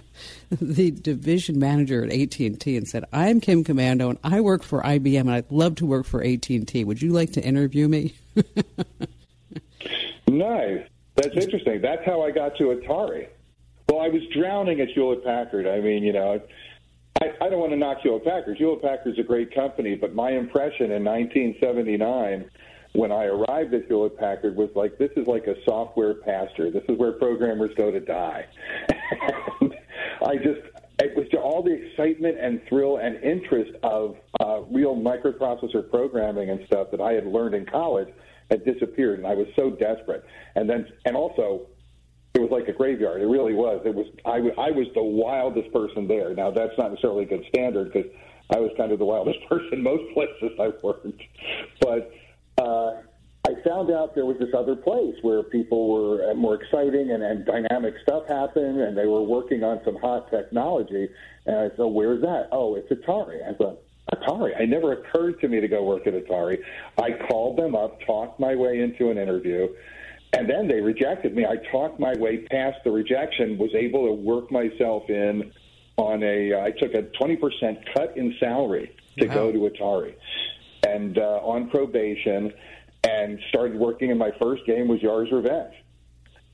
the 0.50 0.90
division 0.90 1.58
manager 1.58 2.04
at 2.04 2.12
AT&T 2.12 2.76
and 2.76 2.88
said, 2.88 3.04
I'm 3.12 3.40
Kim 3.40 3.64
Komando 3.64 4.10
and 4.10 4.18
I 4.24 4.40
work 4.40 4.62
for 4.62 4.82
IBM, 4.82 5.20
and 5.20 5.30
I'd 5.30 5.50
love 5.50 5.76
to 5.76 5.86
work 5.86 6.06
for 6.06 6.22
AT&T. 6.22 6.84
Would 6.84 7.02
you 7.02 7.12
like 7.12 7.32
to 7.32 7.42
interview 7.42 7.88
me? 7.88 8.14
nice. 10.28 10.86
That's 11.16 11.36
interesting. 11.36 11.80
That's 11.80 12.04
how 12.04 12.22
I 12.22 12.30
got 12.30 12.56
to 12.56 12.64
Atari. 12.64 13.28
Well, 13.88 14.00
I 14.00 14.08
was 14.08 14.22
drowning 14.34 14.80
at 14.80 14.88
Hewlett 14.88 15.24
Packard. 15.24 15.66
I 15.66 15.80
mean, 15.80 16.02
you 16.02 16.12
know, 16.12 16.40
I, 17.20 17.26
I 17.40 17.48
don't 17.48 17.60
want 17.60 17.72
to 17.72 17.76
knock 17.76 17.98
Hewlett 18.02 18.24
Packard. 18.24 18.56
Hewlett 18.56 18.82
Packard's 18.82 19.18
a 19.18 19.22
great 19.22 19.54
company, 19.54 19.94
but 19.94 20.14
my 20.14 20.30
impression 20.30 20.90
in 20.92 21.04
1979 21.04 22.50
when 22.94 23.10
I 23.10 23.24
arrived 23.24 23.72
at 23.74 23.86
Hewlett 23.86 24.18
Packard 24.18 24.56
was 24.56 24.70
like, 24.74 24.98
this 24.98 25.10
is 25.16 25.26
like 25.26 25.46
a 25.46 25.54
software 25.64 26.14
pasture. 26.14 26.70
This 26.70 26.84
is 26.88 26.98
where 26.98 27.12
programmers 27.12 27.70
go 27.76 27.90
to 27.90 28.00
die. 28.00 28.46
and 29.60 29.71
I 30.24 30.36
just, 30.36 30.60
it 30.98 31.16
was 31.16 31.26
all 31.42 31.62
the 31.62 31.72
excitement 31.72 32.38
and 32.40 32.60
thrill 32.68 32.98
and 32.98 33.22
interest 33.22 33.72
of 33.82 34.16
uh, 34.40 34.60
real 34.70 34.96
microprocessor 34.96 35.90
programming 35.90 36.50
and 36.50 36.64
stuff 36.66 36.90
that 36.90 37.00
I 37.00 37.12
had 37.12 37.26
learned 37.26 37.54
in 37.54 37.66
college 37.66 38.08
had 38.50 38.64
disappeared, 38.64 39.18
and 39.18 39.26
I 39.26 39.34
was 39.34 39.46
so 39.56 39.70
desperate. 39.70 40.24
And 40.54 40.68
then, 40.68 40.86
and 41.04 41.16
also, 41.16 41.66
it 42.34 42.40
was 42.40 42.50
like 42.50 42.68
a 42.68 42.72
graveyard. 42.72 43.20
It 43.20 43.26
really 43.26 43.54
was. 43.54 43.82
It 43.84 43.94
was. 43.94 44.06
I, 44.24 44.36
w- 44.36 44.54
I 44.58 44.70
was 44.70 44.86
the 44.94 45.02
wildest 45.02 45.72
person 45.72 46.08
there. 46.08 46.34
Now 46.34 46.50
that's 46.50 46.72
not 46.78 46.90
necessarily 46.90 47.24
a 47.24 47.26
good 47.26 47.44
standard 47.48 47.92
because 47.92 48.10
I 48.54 48.58
was 48.58 48.70
kind 48.76 48.92
of 48.92 48.98
the 48.98 49.04
wildest 49.04 49.38
person 49.48 49.82
most 49.82 50.14
places 50.14 50.58
I 50.58 50.70
worked. 50.82 51.22
But 51.80 52.10
uh, 52.58 53.02
I 53.44 53.54
found 53.64 53.90
out 53.90 54.14
there 54.14 54.24
was 54.24 54.38
this 54.38 54.54
other 54.56 54.76
place 54.76 55.16
where 55.22 55.42
people 55.42 55.88
were 55.92 56.30
uh, 56.30 56.34
more 56.34 56.54
exciting 56.54 57.10
and, 57.10 57.24
and 57.24 57.44
dynamic 57.44 57.94
stuff 58.02 58.26
happened, 58.28 58.80
and 58.80 58.96
they 58.96 59.06
were 59.06 59.22
working 59.22 59.64
on 59.64 59.80
some 59.84 59.96
hot 59.96 60.30
technology. 60.30 61.08
And 61.46 61.56
I 61.56 61.68
said, 61.76 61.84
"Where's 61.84 62.22
that?" 62.22 62.48
Oh, 62.52 62.76
it's 62.76 62.88
Atari. 62.92 63.40
I 63.48 63.54
thought, 63.54 63.82
Atari. 64.14 64.58
It 64.60 64.68
never 64.68 64.92
occurred 64.92 65.40
to 65.40 65.48
me 65.48 65.60
to 65.60 65.66
go 65.66 65.82
work 65.82 66.06
at 66.06 66.14
Atari. 66.14 66.58
I 66.98 67.10
called 67.28 67.58
them 67.58 67.74
up, 67.74 68.00
talked 68.06 68.38
my 68.38 68.54
way 68.54 68.80
into 68.80 69.10
an 69.10 69.18
interview, 69.18 69.68
and 70.32 70.48
then 70.48 70.68
they 70.68 70.80
rejected 70.80 71.34
me. 71.34 71.44
I 71.44 71.56
talked 71.72 71.98
my 71.98 72.14
way 72.16 72.44
past 72.44 72.78
the 72.84 72.92
rejection, 72.92 73.58
was 73.58 73.74
able 73.74 74.06
to 74.06 74.12
work 74.12 74.52
myself 74.52 75.10
in 75.10 75.52
on 75.96 76.22
a. 76.22 76.54
I 76.54 76.70
took 76.70 76.94
a 76.94 77.02
20% 77.20 77.38
cut 77.92 78.16
in 78.16 78.36
salary 78.38 78.94
to 79.18 79.26
wow. 79.26 79.34
go 79.34 79.52
to 79.52 79.58
Atari, 79.68 80.14
and 80.86 81.18
uh, 81.18 81.40
on 81.42 81.70
probation, 81.70 82.52
and 83.04 83.38
started 83.48 83.78
working. 83.78 84.10
And 84.10 84.18
my 84.18 84.30
first 84.40 84.64
game 84.66 84.88
was 84.88 85.00
Yars' 85.00 85.30
Revenge, 85.32 85.74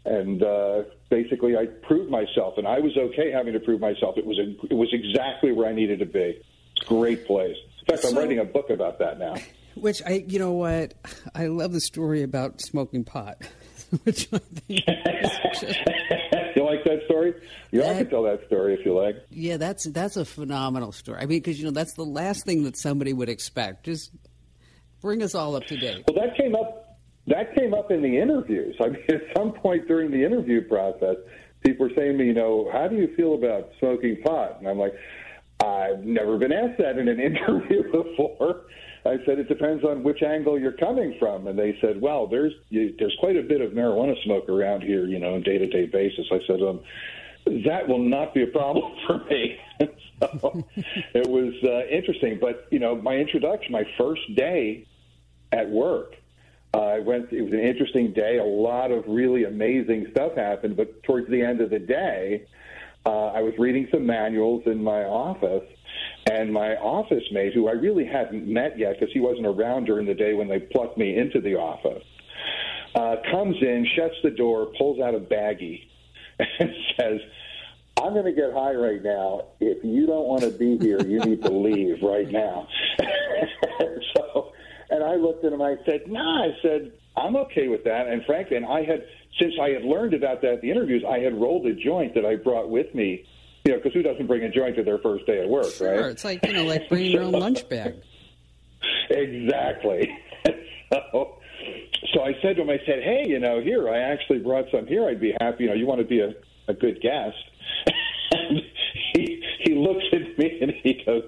and 0.05 0.43
uh, 0.43 0.83
basically 1.11 1.57
I 1.57 1.67
proved 1.67 2.11
myself, 2.11 2.55
and 2.57 2.67
I 2.67 2.79
was 2.81 2.97
okay 2.97 3.31
having 3.31 3.53
to 3.53 3.61
prove 3.61 3.81
myself. 3.81 4.17
It 4.17 4.27
was 4.27 4.39
a, 4.39 4.51
it 4.67 4.75
was 4.75 4.89
exactly 4.93 5.53
where 5.53 5.69
I 5.69 5.73
needed 5.73 5.99
to 6.01 6.07
be. 6.07 6.41
Great 6.87 7.27
place. 7.27 7.57
In 7.81 7.87
fact, 7.87 8.03
so, 8.03 8.11
I'm 8.11 8.17
writing 8.17 8.39
a 8.39 8.45
book 8.45 8.71
about 8.71 8.99
that 8.99 9.19
now. 9.19 9.35
Which 9.75 10.03
I, 10.05 10.25
you 10.27 10.41
know 10.41 10.53
what, 10.53 10.95
I 11.35 11.47
love 11.47 11.73
the 11.73 11.81
story 11.81 12.23
about 12.23 12.61
smoking 12.61 13.05
pot. 13.05 13.41
Which 14.05 14.29
I 14.33 14.39
think 14.39 14.85
just... 15.55 15.79
you 16.57 16.65
like 16.65 16.85
that 16.85 17.03
story? 17.07 17.35
You 17.71 17.83
that, 17.83 17.97
I 17.97 17.99
can 18.01 18.11
tell 18.11 18.23
that 18.25 18.45
story 18.47 18.75
if 18.75 18.85
you 18.85 18.95
like. 18.95 19.17
Yeah, 19.31 19.57
that's 19.57 19.85
that's 19.85 20.17
a 20.17 20.25
phenomenal 20.25 20.93
story. 20.93 21.19
I 21.21 21.27
mean, 21.27 21.39
because 21.39 21.59
you 21.59 21.65
know 21.65 21.71
that's 21.71 21.95
the 21.95 22.05
last 22.05 22.45
thing 22.45 22.65
that 22.65 22.77
somebody 22.77 23.13
would 23.13 23.29
expect. 23.29 23.85
Just 23.85 24.11
bring 25.01 25.23
us 25.23 25.35
all 25.35 25.57
up 25.57 25.65
to 25.67 25.77
date. 25.77 26.05
Well, 26.09 26.25
that 26.25 26.37
came 26.37 26.55
up. 26.55 26.99
That 27.27 27.55
came 27.55 27.75
up 27.75 27.91
in 27.91 28.01
the 28.01 28.19
interviews. 28.19 28.75
I 28.81 28.89
mean, 28.89 29.03
at 29.09 29.21
some 29.37 29.53
point 29.53 29.87
during 29.87 30.11
the 30.11 30.25
interview 30.25 30.67
process, 30.67 31.17
people 31.65 31.89
were 31.89 31.95
saying 31.95 32.13
to 32.13 32.19
me, 32.19 32.27
you 32.27 32.35
know, 32.35 32.71
how 32.73 32.89
do 32.89 32.97
you 32.97 33.15
feel 33.17 33.35
about 33.35 33.71
smoking 33.79 34.17
pot? 34.25 34.59
And 34.59 34.69
I'm 34.69 34.79
like, 34.79 34.95
I've 35.61 36.05
never 36.05 36.39
been 36.39 36.53
asked 36.53 36.79
that 36.79 36.99
in 36.99 37.09
an 37.09 37.21
interview 37.21 37.83
before. 37.91 38.63
I 39.05 39.17
said 39.25 39.39
it 39.39 39.49
depends 39.49 39.85
on 39.85 40.03
which 40.03 40.23
angle 40.23 40.59
you're 40.59 40.73
coming 40.73 41.17
from, 41.19 41.47
and 41.47 41.59
they 41.59 41.79
said, 41.81 42.01
"Well, 42.01 42.27
there's 42.27 42.53
you, 42.69 42.95
there's 42.99 43.17
quite 43.21 43.37
a 43.37 43.43
bit 43.43 43.61
of 43.61 43.73
marijuana 43.73 44.15
smoke 44.25 44.49
around 44.49 44.83
here, 44.83 45.07
you 45.07 45.19
know, 45.19 45.35
on 45.35 45.43
day 45.43 45.59
to 45.59 45.67
day 45.67 45.87
basis." 45.87 46.27
I 46.31 46.39
said, 46.47 46.61
um, 46.63 46.81
"That 47.65 47.89
will 47.89 48.03
not 48.03 48.35
be 48.35 48.43
a 48.43 48.49
problem 48.49 48.93
for 49.07 49.25
me." 49.31 49.59
so 50.21 50.65
it 51.15 51.27
was 51.29 51.55
uh, 51.65 51.87
interesting, 51.87 52.39
but 52.41 52.67
you 52.71 52.81
know, 52.81 52.97
my 52.97 53.15
introduction, 53.15 53.73
my 53.73 53.85
first 53.97 54.23
day 54.37 54.87
at 55.53 55.69
work, 55.69 56.15
uh, 56.75 56.79
I 56.79 56.99
went. 57.01 57.33
It 57.33 57.43
was 57.43 57.53
an 57.53 57.61
interesting 57.61 58.13
day. 58.13 58.39
A 58.39 58.45
lot 58.45 58.91
of 58.91 59.05
really 59.09 59.45
amazing 59.45 60.09
stuff 60.11 60.35
happened, 60.35 60.77
but 60.77 61.03
towards 61.03 61.29
the 61.31 61.43
end 61.43 61.61
of 61.61 61.71
the 61.71 61.79
day 61.79 62.47
uh, 63.09 63.29
I 63.29 63.41
was 63.41 63.55
reading 63.59 63.89
some 63.91 64.05
manuals 64.05 64.65
in 64.67 64.83
my 64.83 65.05
office, 65.05 65.65
and 66.31 66.53
my 66.53 66.77
office 66.77 67.25
mate, 67.33 67.55
who 67.55 67.69
I 67.69 67.73
really 67.73 68.05
hadn't 68.05 68.47
met 68.47 68.79
yet 68.79 68.99
because 68.99 69.13
he 69.15 69.21
wasn't 69.21 69.47
around 69.47 69.87
during 69.87 70.07
the 70.07 70.15
day 70.15 70.35
when 70.35 70.49
they 70.49 70.61
plucked 70.61 70.99
me 70.99 71.17
into 71.17 71.41
the 71.41 71.55
office, 71.55 72.05
uh, 72.95 73.17
comes 73.31 73.57
in, 73.63 73.87
shuts 73.97 74.17
the 74.23 74.31
door, 74.31 74.73
pulls 74.77 75.01
out 75.01 75.15
a 75.15 75.21
baggie, 75.21 75.85
and 76.39 76.71
says, 77.01 77.21
I'm 77.97 78.13
going 78.13 78.27
to 78.27 78.33
get 78.33 78.53
high 78.53 78.75
right 78.75 79.03
now. 79.03 79.47
If 79.59 79.83
you 79.83 80.07
don't 80.07 80.27
want 80.27 80.43
to 80.43 80.51
be 80.51 80.77
here, 80.79 81.01
you 81.01 81.19
need 81.21 81.43
to 81.43 81.51
leave 81.51 82.03
right 82.03 82.31
now. 82.31 82.69
and 84.91 85.05
I 85.05 85.17
looked 85.17 85.45
at 85.45 85.53
him. 85.53 85.63
I 85.63 85.77
said, 85.85 86.09
"Nah." 86.09 86.45
I 86.45 86.57
said, 86.63 86.93
"I'm 87.17 87.37
okay 87.37 87.69
with 87.69 87.85
that." 87.85 88.09
And 88.09 88.25
frankly, 88.25 88.57
and 88.57 88.67
I 88.67 88.85
had 88.85 89.05
since 89.39 89.55
I 89.61 89.71
had 89.71 89.85
learned 89.85 90.15
about 90.15 90.43
that 90.43 90.55
at 90.55 90.61
the 90.61 90.71
interviews, 90.71 91.05
I 91.09 91.19
had 91.19 91.35
rolled 91.35 91.67
a 91.67 91.75
joint 91.75 92.15
that 92.15 92.25
I 92.25 92.37
brought 92.37 92.71
with 92.71 92.95
me. 92.95 93.25
You 93.65 93.73
know, 93.73 93.79
because 93.79 93.93
who 93.93 94.03
doesn't 94.03 94.27
bring 94.27 94.43
a 94.45 94.51
joint 94.51 94.77
to 94.77 94.83
their 94.83 94.99
first 94.99 95.27
day 95.27 95.41
at 95.41 95.49
work, 95.49 95.71
sure. 95.71 95.91
right? 95.91 96.11
It's 96.11 96.25
like 96.25 96.45
you 96.47 96.53
know, 96.53 96.65
like 96.65 96.89
bringing 96.89 97.13
your 97.13 97.23
own 97.23 97.33
lunch 97.45 97.69
bag. 97.69 97.97
Exactly. 99.11 100.09
so, 100.93 101.39
so 102.13 102.23
I 102.23 102.33
said 102.41 102.57
to 102.57 102.63
him, 102.63 102.71
I 102.71 102.79
said, 102.87 103.03
"Hey, 103.03 103.25
you 103.27 103.39
know, 103.39 103.61
here 103.61 103.89
I 103.89 103.99
actually 103.99 104.39
brought 104.39 104.67
some 104.71 104.87
here. 104.87 105.09
I'd 105.09 105.21
be 105.21 105.35
happy. 105.41 105.65
You 105.65 105.71
know, 105.71 105.77
you 105.77 105.87
want 105.87 106.01
to 106.01 106.07
be 106.07 106.21
a, 106.21 106.33
a 106.69 106.75
good 106.75 107.01
guest." 107.01 107.37
and 108.31 108.63
he 109.15 109.43
he 109.65 109.75
looks 109.75 110.05
at 110.13 110.39
me 110.39 110.59
and 110.61 110.73
he 110.83 111.03
goes, 111.05 111.25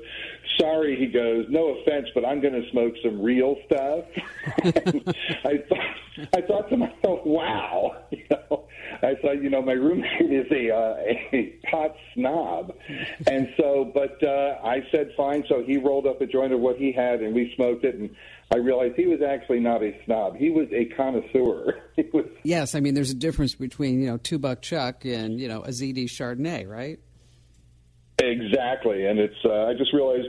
sorry, 0.59 0.97
he 0.97 1.07
goes, 1.07 1.47
no 1.49 1.77
offense, 1.79 2.09
but 2.15 2.25
I'm 2.25 2.41
going 2.41 2.55
to 2.55 2.69
smoke 2.71 2.95
some 3.03 3.21
real 3.21 3.57
stuff. 3.67 4.05
I 5.45 5.59
thought, 5.69 6.29
I 6.35 6.41
thought 6.43 6.69
to 6.71 6.77
myself, 6.77 7.21
wow, 7.25 7.97
you 8.11 8.25
know, 8.31 8.65
I 9.03 9.15
thought, 9.21 9.43
you 9.43 9.51
know, 9.51 9.63
my 9.63 9.73
roommate 9.73 10.21
is 10.21 10.47
a, 10.51 10.75
uh, 10.75 10.97
a 11.33 11.59
pot 11.71 11.95
snob, 12.15 12.73
and 13.27 13.49
so, 13.57 13.91
but 13.93 14.23
uh, 14.23 14.59
I 14.65 14.87
said 14.91 15.13
fine. 15.17 15.45
So 15.49 15.63
he 15.63 15.77
rolled 15.77 16.07
up 16.07 16.21
a 16.21 16.27
joint 16.27 16.53
of 16.53 16.61
what 16.61 16.77
he 16.77 16.93
had, 16.93 17.21
and 17.21 17.35
we 17.35 17.53
smoked 17.57 17.85
it, 17.85 17.95
and 17.95 18.11
I 18.53 18.59
realized 18.59 18.97
he 18.97 19.07
was 19.07 19.21
actually 19.23 19.61
not 19.61 19.83
a 19.83 19.93
snob; 20.05 20.37
he 20.37 20.51
was 20.51 20.69
a 20.73 20.87
connoisseur. 20.97 21.81
was. 22.13 22.27
Yes, 22.43 22.75
I 22.75 22.81
mean, 22.81 22.95
there's 22.95 23.11
a 23.11 23.15
difference 23.15 23.55
between 23.55 24.01
you 24.01 24.09
know 24.09 24.17
two 24.17 24.39
buck 24.39 24.63
chuck 24.63 25.05
and 25.05 25.41
you 25.41 25.49
know 25.49 25.63
a 25.63 25.69
ZD 25.69 26.05
Chardonnay, 26.05 26.69
right? 26.69 26.99
Exactly, 28.21 29.07
and 29.07 29.19
it's. 29.19 29.45
Uh, 29.45 29.67
I 29.67 29.75
just 29.75 29.93
realized 29.93 30.29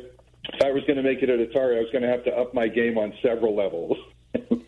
if 0.53 0.62
I 0.62 0.71
was 0.71 0.83
going 0.83 0.98
to 0.98 1.03
make 1.03 1.21
it 1.21 1.29
at 1.29 1.39
Atari, 1.39 1.77
I 1.77 1.81
was 1.81 1.91
going 1.91 2.03
to 2.03 2.10
have 2.10 2.24
to 2.25 2.36
up 2.36 2.53
my 2.53 2.67
game 2.67 2.98
on 2.98 3.13
several 3.21 3.55
levels. 3.55 3.98
it 4.33 4.62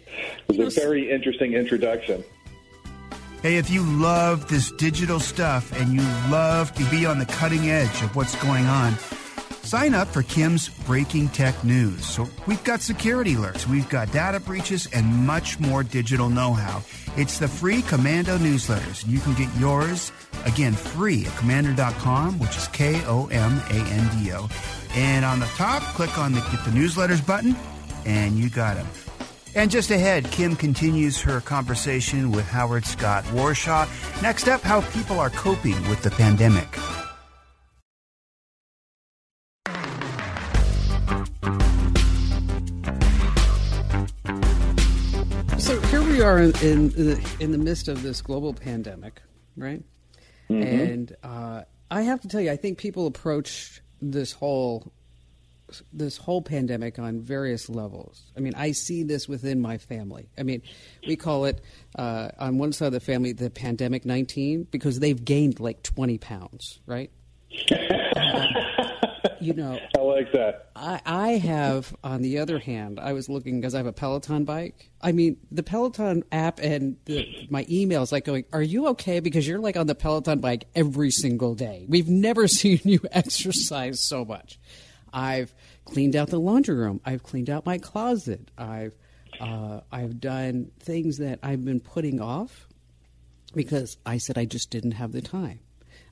was 0.48 0.78
a 0.78 0.80
very 0.80 1.10
interesting 1.10 1.54
introduction. 1.54 2.24
Hey, 3.42 3.58
if 3.58 3.70
you 3.70 3.84
love 3.84 4.48
this 4.48 4.72
digital 4.72 5.20
stuff 5.20 5.78
and 5.80 5.94
you 5.94 6.02
love 6.32 6.74
to 6.76 6.84
be 6.86 7.06
on 7.06 7.20
the 7.20 7.26
cutting 7.26 7.70
edge 7.70 8.02
of 8.02 8.16
what's 8.16 8.42
going 8.42 8.66
on, 8.66 8.98
sign 9.64 9.94
up 9.94 10.08
for 10.08 10.24
Kim's 10.24 10.70
Breaking 10.70 11.28
Tech 11.28 11.62
News. 11.64 12.06
So 12.06 12.28
we've 12.48 12.64
got 12.64 12.80
security 12.80 13.36
alerts, 13.36 13.68
we've 13.68 13.90
got 13.90 14.12
data 14.14 14.40
breaches, 14.40 14.88
and 14.94 15.06
much 15.28 15.60
more 15.60 15.84
digital 15.84 16.30
know 16.30 16.54
how. 16.54 16.84
It's 17.16 17.38
the 17.38 17.48
free 17.48 17.82
Komando 17.84 18.40
newsletters, 18.40 19.08
you 19.08 19.20
can 19.20 19.36
get 19.36 19.54
yours 19.56 20.12
again 20.46 20.74
free 20.74 21.26
at 21.26 21.32
komando.com, 21.34 22.40
which 22.40 22.58
is 22.58 22.68
K 22.70 23.04
O 23.06 23.28
M 23.28 23.62
A 23.70 23.74
N 23.76 24.10
D 24.18 24.34
O. 24.34 24.50
And 24.96 25.24
on 25.24 25.40
the 25.40 25.46
top, 25.48 25.84
click 25.94 26.18
on 26.18 26.34
the 26.34 26.40
Get 26.40 26.66
the 26.66 26.72
Newsletters 26.72 27.26
button, 27.26 27.56
and 28.06 28.38
you 28.38 28.50
got 28.50 28.78
them. 28.78 28.88
And 29.56 29.70
just 29.70 29.92
ahead, 29.92 30.26
Kim 30.32 30.56
continues 30.56 31.22
her 31.22 31.40
conversation 31.42 32.32
with 32.32 32.48
Howard 32.48 32.86
Scott 32.86 33.24
Warshaw. 33.26 33.88
Next 34.22 34.48
up, 34.48 34.62
how 34.62 34.82
people 34.92 35.20
are 35.20 35.30
coping 35.30 35.80
with 35.90 36.02
the 36.02 36.12
pandemic. 36.12 36.68
So 45.64 45.80
here 45.80 46.02
we 46.02 46.20
are 46.20 46.40
in, 46.40 46.54
in, 46.58 46.90
the, 46.90 47.36
in 47.40 47.52
the 47.54 47.58
midst 47.58 47.88
of 47.88 48.04
this 48.04 48.22
global 48.22 48.54
pandemic, 48.54 49.22
right? 49.56 49.82
Mm-hmm. 50.50 50.62
And 50.62 51.16
uh, 51.24 51.62
I 51.90 52.02
have 52.02 52.20
to 52.20 52.28
tell 52.28 52.42
you, 52.42 52.52
I 52.52 52.58
think 52.58 52.78
people 52.78 53.08
approach 53.08 53.82
this 54.02 54.34
whole 54.34 54.92
this 55.94 56.18
whole 56.18 56.42
pandemic 56.42 57.00
on 57.00 57.22
various 57.22 57.70
levels. 57.70 58.24
I 58.36 58.42
mean, 58.42 58.54
I 58.58 58.74
see 58.74 59.04
this 59.04 59.30
within 59.30 59.62
my 59.62 59.78
family. 59.78 60.28
I 60.38 60.44
mean, 60.44 60.64
we 61.08 61.16
call 61.16 61.46
it 61.46 61.62
uh, 61.96 62.28
on 62.38 62.58
one 62.58 62.74
side 62.74 62.88
of 62.88 62.92
the 62.92 63.00
family 63.00 63.32
the 63.32 63.50
pandemic 63.50 64.04
19 64.06 64.68
because 64.70 65.00
they've 65.00 65.24
gained 65.24 65.62
like 65.62 65.82
20 65.82 66.18
pounds, 66.18 66.82
right? 66.86 67.10
you 69.40 69.54
know, 69.54 69.80
I 69.98 70.02
like 70.02 70.32
that. 70.34 70.70
I, 70.76 71.02
I 71.06 71.28
have, 71.38 71.96
on 72.04 72.22
the 72.22 72.40
other 72.40 72.60
hand, 72.60 73.00
I 73.00 73.14
was 73.14 73.30
looking 73.30 73.60
because 73.60 73.76
I 73.76 73.78
have 73.78 73.86
a 73.88 73.94
Peloton 73.94 74.46
bike. 74.46 74.90
I 75.02 75.12
mean, 75.12 75.38
the 75.52 75.64
Peloton 75.64 76.24
app 76.32 76.60
and 76.60 76.98
the, 77.06 77.48
my 77.50 77.66
emails 77.66 78.12
like 78.12 78.26
going, 78.26 78.46
"Are 78.54 78.62
you 78.62 78.88
okay?" 78.90 79.20
Because 79.20 79.48
you're 79.48 79.60
like 79.60 79.78
on 79.78 79.88
the 79.88 79.96
Peloton 79.96 80.40
bike 80.40 80.66
every 80.76 81.12
single 81.12 81.56
day. 81.56 81.86
We've 81.88 82.10
never 82.10 82.48
seen 82.48 82.82
you 82.84 83.00
exercise 83.12 84.00
so 84.00 84.26
much. 84.26 84.60
I've 85.12 85.54
cleaned 85.86 86.16
out 86.16 86.30
the 86.30 86.40
laundry 86.40 86.76
room. 86.76 87.02
I've 87.06 87.24
cleaned 87.24 87.50
out 87.50 87.66
my 87.66 87.78
closet. 87.78 88.50
I've 88.58 88.96
uh, 89.40 89.82
I've 89.92 90.20
done 90.20 90.72
things 90.80 91.18
that 91.18 91.40
I've 91.44 91.64
been 91.64 91.80
putting 91.80 92.22
off 92.22 92.68
because 93.54 93.98
I 94.06 94.18
said 94.18 94.38
I 94.38 94.46
just 94.46 94.70
didn't 94.70 94.92
have 94.92 95.12
the 95.12 95.22
time. 95.22 95.60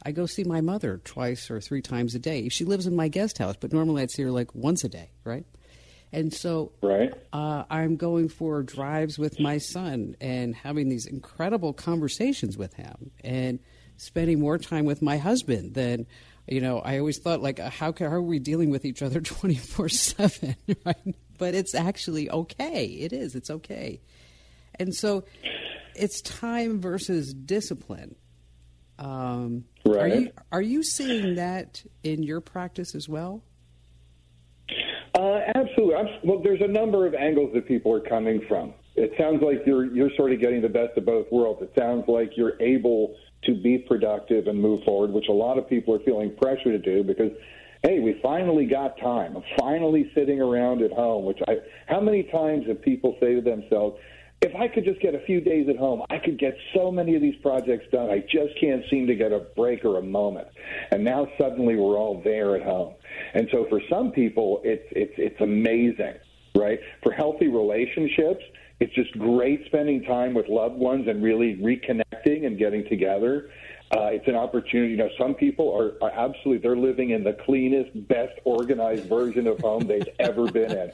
I 0.03 0.11
go 0.11 0.25
see 0.25 0.43
my 0.43 0.61
mother 0.61 0.99
twice 1.03 1.51
or 1.51 1.61
three 1.61 1.81
times 1.81 2.15
a 2.15 2.19
day. 2.19 2.49
She 2.49 2.65
lives 2.65 2.87
in 2.87 2.95
my 2.95 3.07
guest 3.07 3.37
house, 3.37 3.55
but 3.59 3.71
normally 3.71 4.01
I'd 4.01 4.11
see 4.11 4.23
her 4.23 4.31
like 4.31 4.53
once 4.55 4.83
a 4.83 4.89
day, 4.89 5.11
right? 5.23 5.45
And 6.11 6.33
so 6.33 6.73
right. 6.81 7.13
Uh, 7.31 7.63
I'm 7.69 7.95
going 7.95 8.29
for 8.29 8.63
drives 8.63 9.17
with 9.17 9.39
my 9.39 9.57
son 9.59 10.15
and 10.19 10.55
having 10.55 10.89
these 10.89 11.05
incredible 11.05 11.73
conversations 11.73 12.57
with 12.57 12.73
him 12.73 13.11
and 13.23 13.59
spending 13.97 14.39
more 14.39 14.57
time 14.57 14.85
with 14.85 15.01
my 15.01 15.17
husband 15.17 15.73
than, 15.73 16.07
you 16.47 16.59
know, 16.59 16.79
I 16.79 16.97
always 16.99 17.19
thought 17.19 17.41
like, 17.41 17.59
how, 17.59 17.91
can, 17.91 18.09
how 18.09 18.17
are 18.17 18.21
we 18.21 18.39
dealing 18.39 18.71
with 18.71 18.83
each 18.83 19.01
other 19.01 19.21
24 19.21 19.89
7, 19.89 20.55
right? 20.85 21.15
But 21.37 21.55
it's 21.55 21.73
actually 21.73 22.29
okay. 22.29 22.85
It 22.85 23.13
is. 23.13 23.35
It's 23.35 23.49
okay. 23.49 24.01
And 24.75 24.93
so 24.93 25.23
it's 25.95 26.21
time 26.21 26.81
versus 26.81 27.33
discipline. 27.33 28.15
Um, 29.01 29.65
right. 29.83 30.11
Are 30.11 30.15
you, 30.15 30.31
are 30.51 30.61
you 30.61 30.83
seeing 30.83 31.35
that 31.35 31.83
in 32.03 32.21
your 32.21 32.39
practice 32.39 32.93
as 32.93 33.09
well? 33.09 33.43
Uh, 35.17 35.39
absolutely. 35.55 35.95
I'm, 35.95 36.07
well, 36.23 36.41
there's 36.43 36.61
a 36.61 36.67
number 36.67 37.07
of 37.07 37.15
angles 37.15 37.51
that 37.55 37.67
people 37.67 37.91
are 37.93 37.99
coming 37.99 38.41
from. 38.47 38.73
It 38.95 39.11
sounds 39.17 39.41
like 39.41 39.63
you're 39.65 39.85
you're 39.85 40.11
sort 40.15 40.33
of 40.33 40.39
getting 40.39 40.61
the 40.61 40.69
best 40.69 40.97
of 40.97 41.05
both 41.05 41.25
worlds. 41.31 41.61
It 41.61 41.71
sounds 41.77 42.03
like 42.07 42.31
you're 42.35 42.61
able 42.61 43.15
to 43.43 43.55
be 43.55 43.79
productive 43.79 44.47
and 44.47 44.61
move 44.61 44.83
forward, 44.83 45.11
which 45.11 45.27
a 45.29 45.33
lot 45.33 45.57
of 45.57 45.67
people 45.67 45.95
are 45.95 45.99
feeling 45.99 46.35
pressure 46.35 46.71
to 46.71 46.77
do 46.77 47.03
because 47.03 47.31
hey, 47.83 47.99
we 47.99 48.19
finally 48.21 48.65
got 48.65 48.99
time. 48.99 49.35
I'm 49.35 49.43
finally 49.59 50.11
sitting 50.13 50.39
around 50.39 50.83
at 50.83 50.91
home, 50.91 51.25
which 51.25 51.39
I 51.47 51.57
how 51.87 51.99
many 51.99 52.23
times 52.23 52.67
have 52.67 52.81
people 52.81 53.17
say 53.19 53.33
to 53.33 53.41
themselves, 53.41 53.97
if 54.41 54.55
I 54.55 54.67
could 54.67 54.83
just 54.83 54.99
get 55.01 55.13
a 55.13 55.19
few 55.19 55.39
days 55.39 55.69
at 55.69 55.77
home, 55.77 56.01
I 56.09 56.17
could 56.17 56.39
get 56.39 56.57
so 56.75 56.91
many 56.91 57.15
of 57.15 57.21
these 57.21 57.35
projects 57.43 57.85
done. 57.91 58.09
I 58.09 58.19
just 58.19 58.59
can't 58.59 58.83
seem 58.89 59.05
to 59.07 59.15
get 59.15 59.31
a 59.31 59.45
break 59.55 59.85
or 59.85 59.97
a 59.97 60.01
moment. 60.01 60.47
And 60.89 61.03
now 61.03 61.27
suddenly 61.39 61.75
we're 61.75 61.97
all 61.97 62.21
there 62.23 62.55
at 62.55 62.63
home. 62.63 62.95
And 63.35 63.47
so 63.51 63.67
for 63.69 63.79
some 63.89 64.11
people, 64.11 64.61
it's 64.63 64.87
it's 64.91 65.13
it's 65.17 65.39
amazing, 65.41 66.15
right? 66.55 66.79
For 67.03 67.11
healthy 67.11 67.49
relationships, 67.49 68.43
it's 68.79 68.93
just 68.95 69.11
great 69.19 69.63
spending 69.67 70.03
time 70.03 70.33
with 70.33 70.47
loved 70.49 70.75
ones 70.75 71.07
and 71.07 71.21
really 71.21 71.55
reconnecting 71.57 72.47
and 72.47 72.57
getting 72.57 72.83
together. 72.89 73.51
Uh, 73.93 74.05
it's 74.05 74.27
an 74.27 74.35
opportunity. 74.35 74.91
You 74.91 74.97
know, 74.97 75.09
some 75.17 75.33
people 75.33 75.75
are, 75.75 76.03
are 76.03 76.11
absolutely 76.11 76.59
they're 76.59 76.77
living 76.77 77.09
in 77.09 77.23
the 77.23 77.33
cleanest, 77.33 78.07
best 78.07 78.39
organized 78.45 79.09
version 79.09 79.47
of 79.47 79.59
home 79.59 79.87
they've 79.87 80.07
ever 80.19 80.49
been 80.49 80.71
in. 80.71 80.91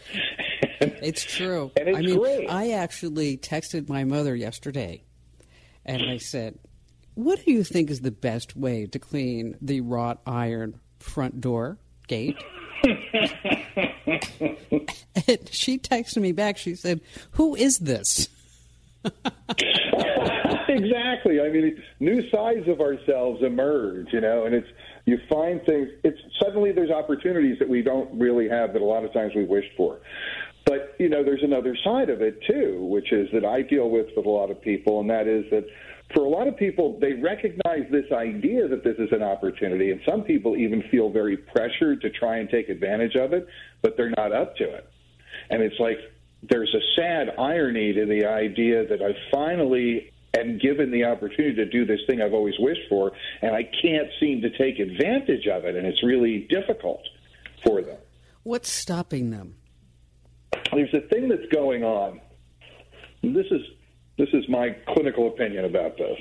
it's 0.81 1.23
true. 1.23 1.71
And 1.77 1.89
it's 1.89 1.97
I 1.97 2.01
mean, 2.01 2.19
great. 2.19 2.49
I 2.49 2.71
actually 2.71 3.37
texted 3.37 3.87
my 3.87 4.03
mother 4.03 4.35
yesterday, 4.35 5.03
and 5.85 6.01
I 6.01 6.17
said, 6.17 6.57
"What 7.13 7.45
do 7.45 7.51
you 7.51 7.63
think 7.63 7.91
is 7.91 8.01
the 8.01 8.11
best 8.11 8.57
way 8.57 8.87
to 8.87 8.99
clean 8.99 9.55
the 9.61 9.81
wrought 9.81 10.21
iron 10.25 10.79
front 10.99 11.39
door 11.39 11.77
gate?" 12.07 12.37
and 12.83 12.97
she 15.51 15.77
texted 15.77 16.21
me 16.21 16.31
back. 16.31 16.57
She 16.57 16.75
said, 16.75 17.01
"Who 17.31 17.55
is 17.55 17.79
this?" 17.79 18.29
exactly. 20.67 21.41
I 21.41 21.49
mean, 21.49 21.81
new 21.99 22.29
sides 22.29 22.67
of 22.67 22.81
ourselves 22.81 23.41
emerge, 23.43 24.07
you 24.11 24.21
know, 24.21 24.45
and 24.45 24.55
it's 24.55 24.67
you 25.05 25.17
find 25.29 25.61
things. 25.65 25.89
It's 26.03 26.19
suddenly 26.41 26.71
there's 26.71 26.91
opportunities 26.91 27.57
that 27.59 27.69
we 27.69 27.81
don't 27.81 28.19
really 28.19 28.49
have 28.49 28.73
that 28.73 28.81
a 28.81 28.85
lot 28.85 29.05
of 29.05 29.13
times 29.13 29.33
we 29.35 29.45
wished 29.45 29.71
for. 29.77 29.99
But 30.65 30.95
you 30.99 31.09
know, 31.09 31.23
there's 31.23 31.43
another 31.43 31.77
side 31.83 32.09
of 32.09 32.21
it 32.21 32.39
too, 32.45 32.85
which 32.89 33.13
is 33.13 33.29
that 33.33 33.45
I 33.45 33.61
deal 33.61 33.89
with 33.89 34.07
with 34.15 34.25
a 34.25 34.29
lot 34.29 34.51
of 34.51 34.61
people, 34.61 34.99
and 34.99 35.09
that 35.09 35.27
is 35.27 35.45
that 35.51 35.65
for 36.13 36.23
a 36.23 36.29
lot 36.29 36.47
of 36.47 36.57
people, 36.57 36.97
they 36.99 37.13
recognize 37.13 37.85
this 37.91 38.05
idea 38.13 38.67
that 38.67 38.83
this 38.83 38.95
is 38.97 39.09
an 39.11 39.23
opportunity, 39.23 39.91
and 39.91 40.01
some 40.05 40.23
people 40.23 40.55
even 40.55 40.83
feel 40.89 41.09
very 41.09 41.37
pressured 41.37 42.01
to 42.01 42.09
try 42.09 42.37
and 42.37 42.49
take 42.49 42.69
advantage 42.69 43.15
of 43.15 43.33
it, 43.33 43.47
but 43.81 43.95
they're 43.97 44.13
not 44.17 44.31
up 44.31 44.55
to 44.57 44.63
it. 44.63 44.89
And 45.49 45.61
it's 45.61 45.79
like 45.79 45.97
there's 46.43 46.73
a 46.73 46.81
sad 46.95 47.35
irony 47.37 47.93
to 47.93 48.05
the 48.05 48.25
idea 48.25 48.87
that 48.87 49.01
I 49.01 49.15
finally 49.31 50.11
am 50.37 50.57
given 50.59 50.91
the 50.91 51.05
opportunity 51.05 51.55
to 51.55 51.65
do 51.65 51.85
this 51.85 51.99
thing 52.07 52.21
I've 52.21 52.33
always 52.33 52.55
wished 52.59 52.81
for, 52.89 53.11
and 53.41 53.55
I 53.55 53.63
can't 53.63 54.07
seem 54.19 54.41
to 54.41 54.49
take 54.57 54.79
advantage 54.79 55.47
of 55.47 55.65
it, 55.65 55.75
and 55.75 55.85
it's 55.85 56.03
really 56.03 56.47
difficult 56.49 57.01
for 57.65 57.81
them. 57.81 57.97
What's 58.43 58.71
stopping 58.71 59.31
them? 59.31 59.55
There's 60.71 60.93
a 60.93 61.01
thing 61.07 61.27
that's 61.27 61.47
going 61.51 61.83
on. 61.83 62.21
This 63.23 63.45
is 63.51 63.61
this 64.17 64.29
is 64.33 64.47
my 64.49 64.75
clinical 64.87 65.27
opinion 65.27 65.65
about 65.65 65.97
this. 65.97 66.17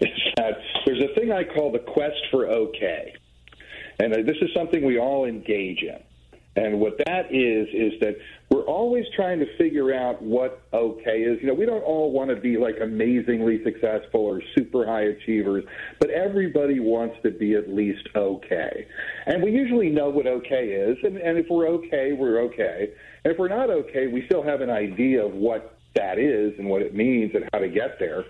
Is 0.00 0.08
that 0.36 0.54
there's 0.84 1.02
a 1.02 1.14
thing 1.14 1.30
I 1.30 1.44
call 1.44 1.70
the 1.70 1.78
quest 1.78 2.16
for 2.30 2.46
okay, 2.46 3.14
and 3.98 4.12
this 4.26 4.36
is 4.40 4.48
something 4.54 4.84
we 4.84 4.98
all 4.98 5.26
engage 5.26 5.82
in. 5.82 5.98
And 6.56 6.80
what 6.80 6.98
that 7.06 7.26
is, 7.32 7.68
is 7.72 8.00
that 8.00 8.16
we're 8.50 8.64
always 8.64 9.04
trying 9.14 9.38
to 9.38 9.56
figure 9.56 9.94
out 9.94 10.20
what 10.20 10.62
okay 10.72 11.22
is. 11.22 11.40
You 11.40 11.46
know, 11.46 11.54
we 11.54 11.64
don't 11.64 11.82
all 11.82 12.10
want 12.10 12.30
to 12.30 12.36
be 12.36 12.56
like 12.56 12.76
amazingly 12.82 13.62
successful 13.62 14.20
or 14.20 14.42
super 14.56 14.84
high 14.84 15.04
achievers, 15.04 15.64
but 16.00 16.10
everybody 16.10 16.80
wants 16.80 17.16
to 17.22 17.30
be 17.30 17.54
at 17.54 17.68
least 17.68 18.08
okay. 18.16 18.86
And 19.26 19.42
we 19.42 19.52
usually 19.52 19.90
know 19.90 20.10
what 20.10 20.26
okay 20.26 20.70
is. 20.70 20.98
And, 21.04 21.16
and 21.18 21.38
if 21.38 21.46
we're 21.48 21.68
okay, 21.68 22.12
we're 22.12 22.40
okay. 22.46 22.90
And 23.24 23.32
if 23.32 23.38
we're 23.38 23.48
not 23.48 23.70
okay, 23.70 24.08
we 24.08 24.26
still 24.26 24.42
have 24.42 24.60
an 24.60 24.70
idea 24.70 25.24
of 25.24 25.32
what 25.32 25.78
that 25.94 26.18
is 26.18 26.52
and 26.58 26.68
what 26.68 26.82
it 26.82 26.94
means 26.94 27.32
and 27.34 27.48
how 27.52 27.60
to 27.60 27.68
get 27.68 27.98
there. 28.00 28.24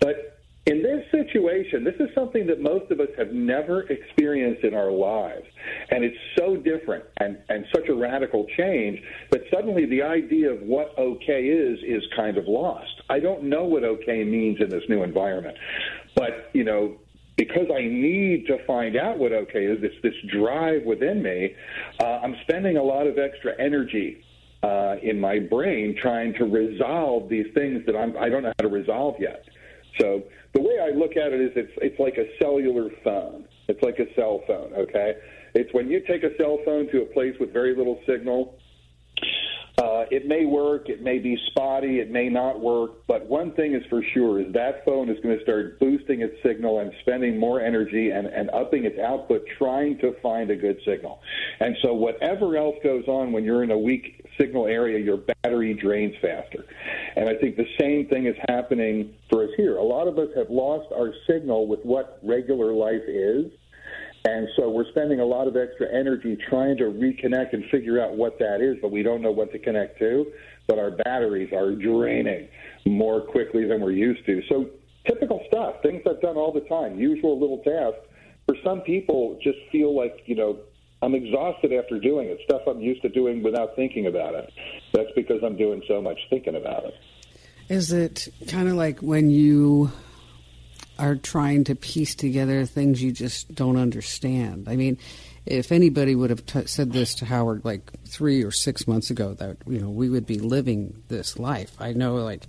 But 0.00 0.35
in 0.66 0.82
this 0.82 1.04
situation, 1.12 1.84
this 1.84 1.94
is 2.00 2.08
something 2.12 2.44
that 2.48 2.60
most 2.60 2.90
of 2.90 2.98
us 2.98 3.08
have 3.16 3.32
never 3.32 3.82
experienced 3.82 4.64
in 4.64 4.74
our 4.74 4.90
lives. 4.90 5.46
And 5.90 6.02
it's 6.02 6.16
so 6.36 6.56
different 6.56 7.04
and, 7.18 7.38
and 7.48 7.64
such 7.72 7.88
a 7.88 7.94
radical 7.94 8.46
change 8.56 9.00
that 9.30 9.42
suddenly 9.52 9.86
the 9.86 10.02
idea 10.02 10.50
of 10.50 10.60
what 10.62 10.92
okay 10.98 11.44
is 11.44 11.78
is 11.86 12.02
kind 12.16 12.36
of 12.36 12.48
lost. 12.48 12.90
I 13.08 13.20
don't 13.20 13.44
know 13.44 13.62
what 13.64 13.84
okay 13.84 14.24
means 14.24 14.60
in 14.60 14.68
this 14.68 14.82
new 14.88 15.04
environment. 15.04 15.56
But, 16.16 16.50
you 16.52 16.64
know, 16.64 16.96
because 17.36 17.68
I 17.72 17.82
need 17.82 18.46
to 18.48 18.64
find 18.66 18.96
out 18.96 19.18
what 19.18 19.30
okay 19.32 19.66
is, 19.66 19.78
it's 19.82 20.02
this 20.02 20.14
drive 20.32 20.82
within 20.84 21.22
me, 21.22 21.54
uh, 22.00 22.20
I'm 22.24 22.34
spending 22.42 22.76
a 22.76 22.82
lot 22.82 23.06
of 23.06 23.18
extra 23.18 23.52
energy 23.60 24.24
uh, 24.64 24.96
in 25.00 25.20
my 25.20 25.38
brain 25.38 25.96
trying 26.00 26.34
to 26.34 26.44
resolve 26.44 27.28
these 27.28 27.46
things 27.54 27.86
that 27.86 27.94
I'm, 27.94 28.16
I 28.16 28.28
don't 28.28 28.42
know 28.42 28.52
how 28.58 28.68
to 28.68 28.74
resolve 28.74 29.14
yet. 29.20 29.44
So 30.00 30.24
the 30.56 30.62
way 30.62 30.78
I 30.80 30.96
look 30.96 31.18
at 31.18 31.34
it 31.34 31.40
is 31.40 31.52
it's 31.54 31.72
it's 31.82 32.00
like 32.00 32.16
a 32.16 32.24
cellular 32.38 32.88
phone. 33.04 33.44
It's 33.68 33.82
like 33.82 33.98
a 33.98 34.12
cell 34.14 34.40
phone. 34.46 34.72
Okay, 34.72 35.16
it's 35.54 35.72
when 35.74 35.90
you 35.90 36.00
take 36.08 36.22
a 36.22 36.34
cell 36.38 36.58
phone 36.64 36.90
to 36.92 37.02
a 37.02 37.06
place 37.06 37.34
with 37.38 37.52
very 37.52 37.76
little 37.76 38.00
signal. 38.06 38.58
Uh, 39.78 40.06
it 40.10 40.26
may 40.26 40.46
work, 40.46 40.88
it 40.88 41.02
may 41.02 41.18
be 41.18 41.36
spotty, 41.48 42.00
it 42.00 42.10
may 42.10 42.30
not 42.30 42.58
work, 42.58 42.92
but 43.06 43.26
one 43.26 43.52
thing 43.52 43.74
is 43.74 43.82
for 43.90 44.02
sure 44.14 44.40
is 44.40 44.50
that 44.54 44.82
phone 44.86 45.10
is 45.10 45.18
going 45.22 45.36
to 45.36 45.42
start 45.44 45.78
boosting 45.78 46.22
its 46.22 46.34
signal 46.42 46.80
and 46.80 46.90
spending 47.02 47.38
more 47.38 47.60
energy 47.60 48.08
and, 48.08 48.26
and 48.26 48.48
upping 48.52 48.86
its 48.86 48.98
output 48.98 49.44
trying 49.58 49.98
to 49.98 50.14
find 50.22 50.50
a 50.50 50.56
good 50.56 50.78
signal. 50.86 51.20
And 51.60 51.76
so 51.82 51.92
whatever 51.92 52.56
else 52.56 52.76
goes 52.82 53.06
on 53.06 53.32
when 53.32 53.44
you're 53.44 53.62
in 53.62 53.70
a 53.70 53.76
weak 53.76 54.24
signal 54.38 54.66
area, 54.66 54.98
your 54.98 55.18
battery 55.18 55.74
drains 55.74 56.14
faster. 56.20 56.64
And 57.16 57.28
I 57.28 57.34
think 57.34 57.56
the 57.56 57.68
same 57.80 58.08
thing 58.08 58.26
is 58.26 58.36
happening 58.48 59.14
for 59.30 59.44
us 59.44 59.50
here. 59.56 59.76
A 59.76 59.82
lot 59.82 60.08
of 60.08 60.18
us 60.18 60.28
have 60.36 60.50
lost 60.50 60.92
our 60.92 61.12
signal 61.26 61.66
with 61.66 61.80
what 61.82 62.18
regular 62.22 62.72
life 62.72 63.02
is. 63.06 63.50
And 64.24 64.48
so 64.56 64.68
we're 64.68 64.88
spending 64.90 65.20
a 65.20 65.24
lot 65.24 65.46
of 65.46 65.56
extra 65.56 65.86
energy 65.92 66.36
trying 66.50 66.76
to 66.78 66.84
reconnect 66.84 67.52
and 67.52 67.64
figure 67.70 68.00
out 68.02 68.16
what 68.16 68.38
that 68.40 68.60
is, 68.60 68.76
but 68.82 68.90
we 68.90 69.04
don't 69.04 69.22
know 69.22 69.30
what 69.30 69.52
to 69.52 69.58
connect 69.58 70.00
to. 70.00 70.26
But 70.66 70.80
our 70.80 70.90
batteries 70.90 71.52
are 71.52 71.72
draining 71.72 72.48
more 72.86 73.20
quickly 73.20 73.66
than 73.66 73.80
we're 73.80 73.92
used 73.92 74.26
to. 74.26 74.42
So 74.48 74.68
typical 75.06 75.44
stuff, 75.46 75.76
things 75.82 76.02
I've 76.08 76.20
done 76.20 76.36
all 76.36 76.52
the 76.52 76.62
time, 76.62 76.98
usual 76.98 77.38
little 77.38 77.58
tasks. 77.58 78.00
For 78.46 78.56
some 78.64 78.80
people, 78.80 79.38
just 79.42 79.58
feel 79.70 79.96
like, 79.96 80.22
you 80.26 80.34
know, 80.34 80.58
I'm 81.02 81.14
exhausted 81.14 81.72
after 81.72 81.98
doing 81.98 82.28
it. 82.28 82.40
Stuff 82.44 82.62
I'm 82.66 82.80
used 82.80 83.02
to 83.02 83.08
doing 83.08 83.42
without 83.42 83.76
thinking 83.76 84.06
about 84.06 84.34
it. 84.34 84.52
That's 84.92 85.10
because 85.14 85.42
I'm 85.42 85.56
doing 85.56 85.82
so 85.86 86.00
much 86.00 86.18
thinking 86.30 86.56
about 86.56 86.84
it. 86.84 86.94
Is 87.68 87.92
it 87.92 88.28
kind 88.48 88.68
of 88.68 88.74
like 88.74 89.00
when 89.00 89.28
you 89.28 89.90
are 90.98 91.16
trying 91.16 91.64
to 91.64 91.74
piece 91.74 92.14
together 92.14 92.64
things 92.64 93.02
you 93.02 93.12
just 93.12 93.54
don't 93.54 93.76
understand? 93.76 94.68
I 94.68 94.76
mean, 94.76 94.98
if 95.44 95.70
anybody 95.70 96.14
would 96.14 96.30
have 96.30 96.46
t- 96.46 96.66
said 96.66 96.92
this 96.92 97.14
to 97.16 97.24
Howard 97.24 97.64
like 97.64 97.92
three 98.04 98.42
or 98.42 98.50
six 98.50 98.88
months 98.88 99.10
ago, 99.10 99.34
that 99.34 99.56
you 99.66 99.78
know 99.78 99.90
we 99.90 100.08
would 100.08 100.26
be 100.26 100.38
living 100.38 101.02
this 101.08 101.38
life. 101.38 101.72
I 101.78 101.92
know, 101.92 102.16
like, 102.16 102.46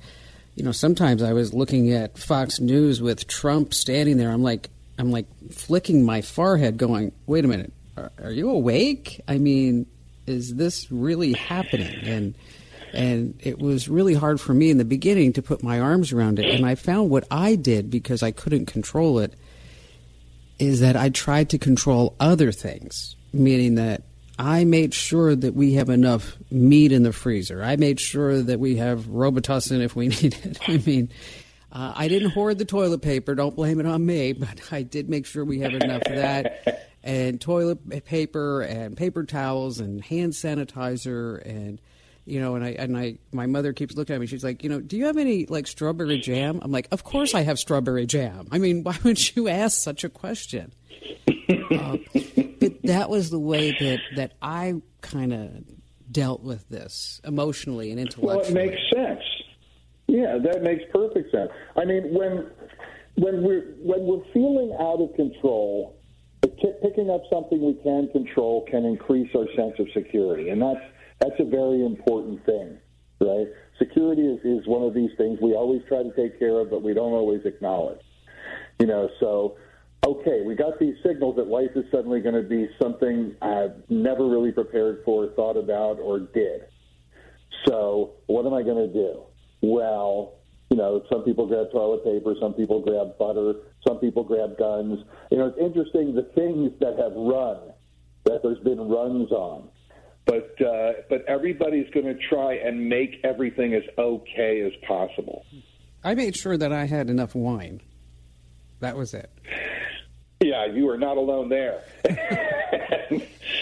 you 0.56 0.64
know, 0.64 0.72
sometimes 0.72 1.22
I 1.22 1.34
was 1.34 1.54
looking 1.54 1.92
at 1.92 2.18
Fox 2.18 2.60
News 2.60 3.02
with 3.02 3.28
Trump 3.28 3.74
standing 3.74 4.18
there. 4.18 4.32
I'm 4.32 4.44
like, 4.44 4.70
I'm 4.98 5.12
like 5.12 5.28
flicking 5.52 6.04
my 6.04 6.22
forehead, 6.22 6.78
going, 6.78 7.12
"Wait 7.28 7.46
a 7.46 7.48
minute, 7.48 7.72
are, 7.98 8.32
you 8.32 8.50
awake? 8.50 9.22
I 9.28 9.38
mean, 9.38 9.86
is 10.26 10.56
this 10.56 10.92
really 10.92 11.34
happening?" 11.34 11.96
And 12.04 12.36
and 12.94 13.40
it 13.40 13.60
was 13.60 13.90
really 13.90 14.14
hard 14.14 14.40
for 14.40 14.54
me 14.54 14.70
in 14.70 14.78
the 14.78 14.86
beginning 14.86 15.34
to 15.34 15.42
put 15.42 15.62
my 15.64 15.80
arms 15.80 16.12
around 16.12 16.40
it. 16.40 16.50
And 16.50 16.66
I 16.66 16.76
found 16.76 17.10
what 17.10 17.26
I 17.30 17.56
did 17.56 17.90
because 17.90 18.24
I 18.24 18.32
couldn't 18.32 18.66
control 18.66 19.20
it 19.20 19.36
is 20.60 20.80
that 20.80 20.96
I 20.96 21.10
tried 21.10 21.50
to 21.52 21.58
control 21.58 22.16
other 22.20 22.52
things, 22.52 23.16
meaning 23.34 23.76
that 23.76 24.04
I 24.40 24.66
made 24.66 24.94
sure 24.94 25.36
that 25.36 25.56
we 25.56 25.74
have 25.74 25.90
enough 25.90 26.38
meat 26.52 26.92
in 26.92 27.04
the 27.04 27.14
freezer. 27.14 27.64
I 27.64 27.76
made 27.76 28.00
sure 28.00 28.42
that 28.42 28.60
we 28.60 28.78
have 28.78 29.02
Robitussin 29.06 29.82
if 29.82 29.96
we 29.96 30.08
need 30.10 30.38
it. 30.44 30.60
I 30.68 30.78
mean, 30.78 31.10
uh, 31.72 31.94
I 31.96 32.08
didn't 32.08 32.32
hoard 32.32 32.58
the 32.58 32.66
toilet 32.66 33.02
paper. 33.02 33.36
Don't 33.36 33.56
blame 33.56 33.80
it 33.80 33.86
on 33.86 34.06
me, 34.06 34.34
but 34.34 34.62
I 34.72 34.84
did 34.84 35.10
make 35.10 35.26
sure 35.26 35.44
we 35.44 35.60
have 35.60 35.74
enough 35.74 36.04
of 36.04 36.16
that, 36.16 36.87
and 37.08 37.40
toilet 37.40 38.04
paper, 38.04 38.62
and 38.62 38.98
paper 38.98 39.24
towels, 39.24 39.80
and 39.80 40.04
hand 40.04 40.34
sanitizer, 40.34 41.42
and 41.46 41.80
you 42.26 42.42
know, 42.42 42.56
and 42.56 42.66
I 42.66 42.70
and 42.72 42.98
I 42.98 43.18
my 43.32 43.46
mother 43.46 43.72
keeps 43.72 43.96
looking 43.96 44.14
at 44.14 44.20
me. 44.20 44.28
She's 44.28 44.44
like, 44.44 44.62
you 44.62 44.70
know, 44.70 44.82
do 44.82 44.98
you 44.98 45.06
have 45.06 45.16
any 45.16 45.46
like 45.46 45.68
strawberry 45.68 46.20
jam? 46.20 46.60
I'm 46.62 46.72
like, 46.72 46.90
of 46.92 47.06
course 47.06 47.34
I 47.34 47.44
have 47.44 47.60
strawberry 47.60 48.06
jam. 48.06 48.50
I 48.52 48.58
mean, 48.58 48.84
why 48.84 48.98
would 49.06 49.36
you 49.36 49.48
ask 49.48 49.80
such 49.80 50.04
a 50.04 50.10
question? 50.10 50.74
uh, 51.72 51.98
but 52.60 52.82
that 52.84 53.10
was 53.10 53.30
the 53.30 53.40
way 53.40 53.72
that 53.72 54.02
that 54.18 54.34
I 54.42 54.82
kind 55.00 55.32
of 55.32 55.50
dealt 56.12 56.44
with 56.44 56.68
this 56.68 57.22
emotionally 57.24 57.92
and 57.92 58.02
intellectually. 58.02 58.54
Well, 58.54 58.66
it 58.66 58.72
makes 58.72 58.82
sense. 58.94 59.24
Yeah, 60.08 60.38
that 60.44 60.62
makes 60.62 60.84
perfect 60.92 61.32
sense. 61.32 61.52
I 61.78 61.86
mean, 61.86 62.14
when 62.14 62.50
when 63.16 63.44
we're 63.44 63.76
when 63.80 64.06
we're 64.06 64.26
feeling 64.34 64.76
out 64.78 65.02
of 65.02 65.16
control, 65.16 65.97
picking 66.42 67.10
up 67.10 67.22
something 67.32 67.62
we 67.62 67.76
can 67.84 68.10
control 68.12 68.66
can 68.70 68.86
increase 68.86 69.30
our 69.36 69.48
sense 69.56 69.74
of 69.80 69.88
security, 69.94 70.50
and 70.50 70.62
that's 70.62 70.86
that's 71.20 71.40
a 71.40 71.46
very 71.46 71.86
important 71.86 72.46
thing, 72.46 72.78
right? 73.20 73.48
Security 73.80 74.22
is, 74.24 74.40
is 74.44 74.68
one 74.68 74.84
of 74.84 74.94
these 74.94 75.12
things 75.18 75.40
we 75.42 75.54
always 75.54 75.82
try 75.88 76.04
to 76.04 76.12
take 76.16 76.38
care 76.40 76.60
of, 76.60 76.70
but 76.70 76.84
we 76.84 76.94
don't 76.94 77.14
always 77.14 77.42
acknowledge. 77.46 78.02
You 78.80 78.88
know, 78.88 79.10
so 79.20 79.58
okay, 80.06 80.42
we 80.46 80.56
got 80.56 80.80
these 80.80 80.96
signals 81.06 81.36
that 81.36 81.48
life 81.48 81.72
is 81.76 81.86
suddenly 81.92 82.22
going 82.22 82.36
to 82.36 82.48
be 82.48 82.70
something 82.82 83.36
I've 83.42 83.74
never 83.90 84.26
really 84.28 84.52
prepared 84.52 85.02
for, 85.04 85.28
thought 85.36 85.58
about, 85.58 86.00
or 86.00 86.20
did. 86.20 86.62
So, 87.66 88.14
what 88.28 88.46
am 88.46 88.54
I 88.54 88.64
going 88.64 88.88
to 88.88 88.94
do? 88.94 89.24
Well, 89.62 90.36
you 90.70 90.78
know, 90.78 91.04
some 91.12 91.24
people 91.24 91.48
grab 91.48 91.72
toilet 91.72 92.04
paper, 92.04 92.36
some 92.40 92.54
people 92.54 92.82
grab 92.82 93.18
butter, 93.18 93.56
some 93.88 94.00
people 94.00 94.24
grab 94.24 94.58
guns. 94.58 95.00
You 95.32 95.38
know, 95.38 95.48
it's 95.48 95.58
interesting 95.58 96.14
the 96.14 96.30
things 96.36 96.72
that 96.80 96.98
have 96.98 97.14
run, 97.14 97.58
that 98.26 98.42
there's 98.44 98.60
been 98.60 98.80
runs 98.80 99.32
on. 99.32 99.70
But 100.26 100.62
uh, 100.62 100.92
but 101.10 101.24
everybody's 101.26 101.90
going 101.92 102.06
to 102.06 102.18
try 102.30 102.56
and 102.56 102.90
make 102.90 103.22
everything 103.24 103.74
as 103.74 103.84
okay 103.98 104.62
as 104.62 104.74
possible. 104.86 105.46
I 106.04 106.16
made 106.16 106.36
sure 106.36 106.58
that 106.58 106.74
I 106.74 106.86
had 106.86 107.10
enough 107.10 107.34
wine. 107.34 107.82
That 108.82 108.98
was 108.98 109.14
it. 109.14 109.32
Yeah, 110.42 110.66
you 110.66 110.90
are 110.90 110.98
not 110.98 111.18
alone 111.18 111.50
there. 111.50 111.82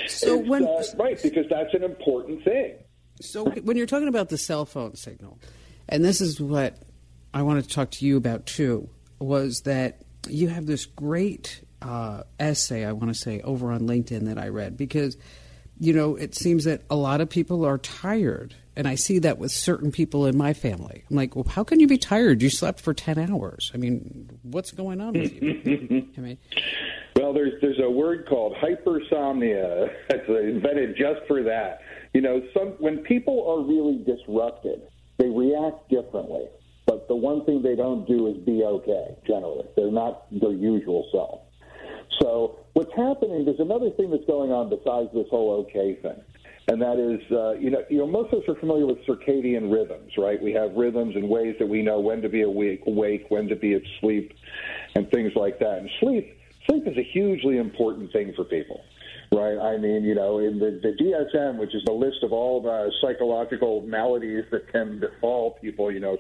so 0.08 0.38
when 0.38 0.66
uh, 0.66 0.84
right, 0.98 1.22
because 1.22 1.46
that's 1.50 1.74
an 1.74 1.84
important 1.84 2.44
thing. 2.44 2.74
So 3.22 3.46
when 3.46 3.78
you're 3.78 3.86
talking 3.86 4.08
about 4.08 4.30
the 4.30 4.38
cell 4.38 4.66
phone 4.66 4.96
signal, 4.96 5.40
and 5.88 6.04
this 6.04 6.20
is 6.20 6.42
what 6.42 6.78
I 7.34 7.44
wanted 7.44 7.66
to 7.66 7.70
talk 7.70 7.92
to 7.92 8.06
you 8.06 8.18
about 8.18 8.48
too, 8.48 8.90
was 9.20 9.62
that 9.62 10.02
you 10.28 10.48
have 10.48 10.66
this 10.66 10.86
great 10.86 11.62
uh, 11.82 12.24
essay 12.40 12.86
I 12.86 12.92
want 12.94 13.14
to 13.14 13.20
say 13.20 13.42
over 13.42 13.72
on 13.72 13.82
LinkedIn 13.82 14.26
that 14.26 14.38
I 14.38 14.50
read 14.50 14.78
because 14.78 15.18
you 15.80 15.94
know 15.94 16.16
it 16.16 16.36
seems 16.36 16.64
that 16.66 16.84
a 16.90 16.96
lot 16.96 17.22
of 17.22 17.30
people 17.30 17.66
are 17.66 17.78
tired 17.78 18.56
and 18.76 18.88
I 18.88 18.96
see 18.96 19.20
that 19.20 19.38
with 19.38 19.52
certain 19.52 19.92
people 19.92 20.26
in 20.26 20.38
my 20.38 20.54
family. 20.54 21.06
I'm 21.10 21.16
like, 21.16 21.36
well, 21.36 21.46
how 21.48 21.64
can 21.64 21.80
you 21.80 21.88
be 21.88 21.98
tired? 21.98 22.42
You 22.42 22.50
slept 22.50 22.82
for 22.82 22.94
ten 22.94 23.18
hours. 23.18 23.72
I 23.74 23.78
mean, 23.78 24.40
what's 24.44 24.72
going 24.72 25.00
on 25.02 25.14
with 25.14 25.34
you? 25.34 26.08
I 26.18 26.20
mean, 26.22 26.38
well, 27.16 27.34
there's 27.34 27.54
there's 27.62 27.80
a 27.80 27.90
word 27.90 28.28
called 28.28 28.56
hypersomnia 28.56 29.94
that's 30.10 30.28
invented 30.28 30.98
just 30.98 31.26
for 31.28 31.44
that. 31.44 31.82
You 32.14 32.22
know, 32.22 32.42
some 32.54 32.70
when 32.80 33.00
people 33.00 33.48
are 33.50 33.62
really 33.62 34.04
disrupted, 34.04 34.82
they 35.18 35.30
react 35.30 35.90
differently. 35.90 36.48
But 36.96 37.08
the 37.08 37.16
one 37.16 37.46
thing 37.46 37.62
they 37.62 37.76
don't 37.76 38.08
do 38.08 38.28
is 38.28 38.38
be 38.38 38.64
okay. 38.64 39.16
Generally, 39.28 39.66
they're 39.76 39.92
not 39.92 40.28
their 40.32 40.54
usual 40.54 41.08
self. 41.12 41.42
So 42.22 42.60
what's 42.74 42.94
happening? 42.96 43.46
There's 43.46 43.60
another 43.60 43.90
thing 43.92 44.12
that's 44.12 44.26
going 44.26 44.52
on 44.52 44.70
besides 44.70 45.10
this 45.14 45.28
whole 45.30 45.66
okay 45.68 45.96
thing 46.02 46.22
and 46.68 46.82
that 46.82 46.98
is, 46.98 47.22
uh, 47.32 47.54
you 47.54 47.70
know, 47.70 47.84
you 47.90 47.98
know, 48.00 48.08
most 48.08 48.34
of 48.34 48.42
us 48.42 48.50
are 48.50 48.56
familiar 48.56 48.88
with 48.88 48.98
circadian 49.06 49.72
rhythms, 49.72 50.14
right? 50.18 50.42
We 50.42 50.52
have 50.54 50.74
rhythms 50.74 51.16
and 51.16 51.30
ways 51.30 51.56
that 51.60 51.68
we 51.68 51.84
know 51.84 52.00
when 52.00 52.22
to 52.24 52.30
be 52.30 52.42
awake, 52.42 52.84
awake, 52.88 53.26
when 53.30 53.48
to 53.50 53.56
be 53.56 53.74
asleep, 53.74 54.34
and 54.96 55.10
things 55.12 55.34
like 55.36 55.60
that. 55.60 55.78
And 55.78 55.90
sleep, 56.00 56.36
sleep 56.68 56.88
is 56.88 56.98
a 56.98 57.04
hugely 57.04 57.58
important 57.58 58.12
thing 58.12 58.34
for 58.36 58.46
people, 58.46 58.82
right? 59.32 59.60
I 59.60 59.78
mean, 59.78 60.04
you 60.04 60.16
know, 60.16 60.40
in 60.40 60.58
the, 60.58 60.80
the 60.82 60.94
DSM, 61.04 61.58
which 61.58 61.76
is 61.76 61.84
the 61.86 61.92
list 61.92 62.24
of 62.24 62.34
all 62.34 62.62
the 62.62 62.92
psychological 63.00 63.82
maladies 63.82 64.46
that 64.50 64.72
can 64.72 65.00
befall 65.00 65.60
people, 65.62 65.92
you 65.92 66.00
know, 66.00 66.18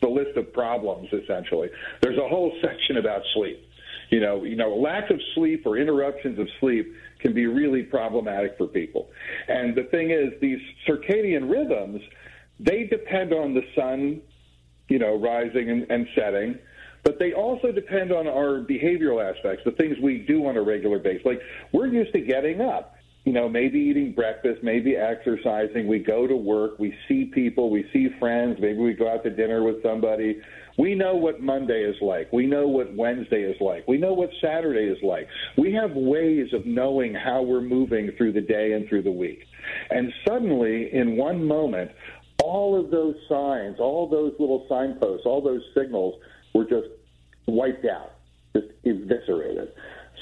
the 0.00 0.08
list 0.08 0.36
of 0.36 0.52
problems 0.52 1.08
essentially. 1.12 1.68
There's 2.02 2.18
a 2.18 2.28
whole 2.28 2.52
section 2.62 2.98
about 2.98 3.22
sleep. 3.34 3.62
You 4.10 4.20
know, 4.20 4.44
you 4.44 4.54
know, 4.54 4.76
lack 4.76 5.10
of 5.10 5.20
sleep 5.34 5.64
or 5.66 5.76
interruptions 5.76 6.38
of 6.38 6.48
sleep 6.60 6.94
can 7.18 7.32
be 7.34 7.46
really 7.46 7.82
problematic 7.82 8.56
for 8.56 8.68
people. 8.68 9.10
And 9.48 9.74
the 9.74 9.84
thing 9.84 10.10
is, 10.12 10.32
these 10.40 10.60
circadian 10.88 11.50
rhythms, 11.50 12.00
they 12.60 12.84
depend 12.84 13.32
on 13.32 13.52
the 13.52 13.62
sun, 13.74 14.20
you 14.88 15.00
know, 15.00 15.18
rising 15.18 15.70
and, 15.70 15.90
and 15.90 16.06
setting 16.14 16.58
but 17.06 17.20
they 17.20 17.32
also 17.32 17.70
depend 17.70 18.10
on 18.10 18.26
our 18.26 18.64
behavioral 18.66 19.22
aspects, 19.22 19.62
the 19.64 19.70
things 19.70 19.96
we 20.02 20.18
do 20.18 20.44
on 20.48 20.56
a 20.56 20.60
regular 20.60 20.98
basis. 20.98 21.24
Like 21.24 21.40
we're 21.70 21.86
used 21.86 22.12
to 22.14 22.20
getting 22.20 22.60
up, 22.60 22.95
you 23.26 23.32
know, 23.32 23.48
maybe 23.48 23.80
eating 23.80 24.12
breakfast, 24.12 24.62
maybe 24.62 24.94
exercising. 24.94 25.88
We 25.88 25.98
go 25.98 26.28
to 26.28 26.36
work, 26.36 26.78
we 26.78 26.94
see 27.08 27.24
people, 27.24 27.70
we 27.70 27.84
see 27.92 28.08
friends, 28.20 28.56
maybe 28.60 28.78
we 28.78 28.94
go 28.94 29.12
out 29.12 29.24
to 29.24 29.30
dinner 29.30 29.64
with 29.64 29.82
somebody. 29.82 30.40
We 30.78 30.94
know 30.94 31.16
what 31.16 31.40
Monday 31.40 31.82
is 31.82 31.96
like. 32.00 32.32
We 32.32 32.46
know 32.46 32.68
what 32.68 32.94
Wednesday 32.94 33.42
is 33.42 33.56
like. 33.60 33.88
We 33.88 33.98
know 33.98 34.12
what 34.12 34.30
Saturday 34.40 34.84
is 34.84 34.98
like. 35.02 35.26
We 35.58 35.72
have 35.72 35.90
ways 35.92 36.52
of 36.52 36.66
knowing 36.66 37.14
how 37.14 37.42
we're 37.42 37.62
moving 37.62 38.12
through 38.16 38.32
the 38.32 38.40
day 38.40 38.74
and 38.74 38.88
through 38.88 39.02
the 39.02 39.10
week. 39.10 39.40
And 39.90 40.12
suddenly, 40.24 40.94
in 40.94 41.16
one 41.16 41.44
moment, 41.44 41.90
all 42.44 42.78
of 42.78 42.92
those 42.92 43.16
signs, 43.28 43.80
all 43.80 44.08
those 44.08 44.34
little 44.38 44.66
signposts, 44.68 45.26
all 45.26 45.42
those 45.42 45.62
signals 45.76 46.14
were 46.54 46.64
just 46.64 46.86
wiped 47.48 47.86
out, 47.86 48.12
just 48.54 48.68
eviscerated. 48.84 49.72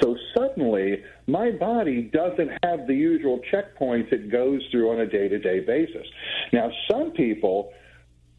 So 0.01 0.17
suddenly, 0.37 1.03
my 1.27 1.53
body 1.53 2.11
doesn't 2.13 2.51
have 2.63 2.87
the 2.87 2.95
usual 2.95 3.41
checkpoints 3.53 4.13
it 4.13 4.31
goes 4.31 4.61
through 4.71 4.91
on 4.91 5.01
a 5.01 5.07
day 5.07 5.29
to 5.29 5.39
day 5.39 5.61
basis. 5.61 6.07
Now, 6.53 6.71
some 6.91 7.13
people 7.13 7.73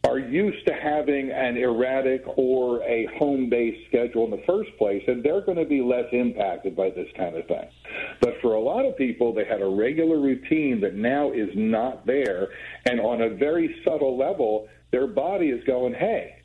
are 0.06 0.18
used 0.18 0.64
to 0.66 0.72
having 0.72 1.30
an 1.32 1.56
erratic 1.56 2.22
or 2.36 2.82
a 2.84 3.06
home 3.18 3.50
based 3.50 3.88
schedule 3.88 4.24
in 4.24 4.30
the 4.30 4.42
first 4.46 4.70
place, 4.78 5.02
and 5.08 5.22
they're 5.24 5.40
going 5.40 5.58
to 5.58 5.64
be 5.64 5.80
less 5.80 6.06
impacted 6.12 6.76
by 6.76 6.90
this 6.90 7.08
kind 7.16 7.36
of 7.36 7.46
thing. 7.46 7.68
But 8.20 8.34
for 8.40 8.54
a 8.54 8.60
lot 8.60 8.84
of 8.84 8.96
people, 8.96 9.34
they 9.34 9.44
had 9.44 9.62
a 9.62 9.68
regular 9.68 10.20
routine 10.20 10.80
that 10.82 10.94
now 10.94 11.32
is 11.32 11.48
not 11.54 12.06
there, 12.06 12.48
and 12.84 13.00
on 13.00 13.22
a 13.22 13.30
very 13.30 13.74
subtle 13.84 14.16
level, 14.16 14.68
their 14.92 15.08
body 15.08 15.48
is 15.48 15.64
going, 15.64 15.94
hey, 15.94 16.36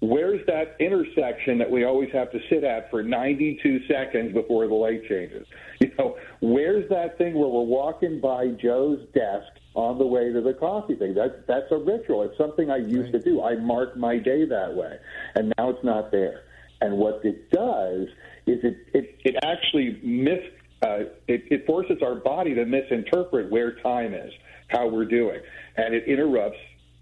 where's 0.00 0.44
that 0.46 0.76
intersection 0.80 1.58
that 1.58 1.70
we 1.70 1.84
always 1.84 2.10
have 2.12 2.30
to 2.32 2.38
sit 2.50 2.64
at 2.64 2.90
for 2.90 3.02
92 3.02 3.86
seconds 3.86 4.32
before 4.32 4.66
the 4.66 4.74
light 4.74 5.06
changes? 5.08 5.46
You 5.80 5.92
know, 5.96 6.16
where's 6.40 6.88
that 6.88 7.18
thing 7.18 7.34
where 7.34 7.48
we're 7.48 7.62
walking 7.62 8.20
by 8.20 8.48
Joe's 8.48 8.98
desk 9.14 9.46
on 9.78 9.96
the 9.96 10.06
way 10.06 10.32
to 10.32 10.40
the 10.40 10.52
coffee 10.54 10.96
thing. 10.96 11.14
That, 11.14 11.46
that's 11.46 11.70
a 11.70 11.76
ritual. 11.76 12.22
It's 12.22 12.36
something 12.36 12.68
I 12.68 12.78
used 12.78 13.12
right. 13.12 13.12
to 13.12 13.20
do. 13.20 13.42
I 13.42 13.54
mark 13.54 13.96
my 13.96 14.18
day 14.18 14.44
that 14.44 14.74
way. 14.74 14.96
And 15.36 15.52
now 15.56 15.70
it's 15.70 15.84
not 15.84 16.10
there. 16.10 16.42
And 16.80 16.98
what 16.98 17.24
it 17.24 17.50
does 17.52 18.08
is 18.46 18.58
it, 18.64 18.76
it, 18.92 19.18
it 19.24 19.36
actually 19.44 20.00
mis, 20.02 20.40
uh, 20.82 21.10
it, 21.28 21.44
it 21.50 21.66
forces 21.66 21.98
our 22.02 22.16
body 22.16 22.54
to 22.54 22.64
misinterpret 22.64 23.50
where 23.50 23.76
time 23.76 24.14
is, 24.14 24.32
how 24.66 24.88
we're 24.88 25.04
doing. 25.04 25.40
And 25.76 25.94
it 25.94 26.04
interrupts, 26.08 26.58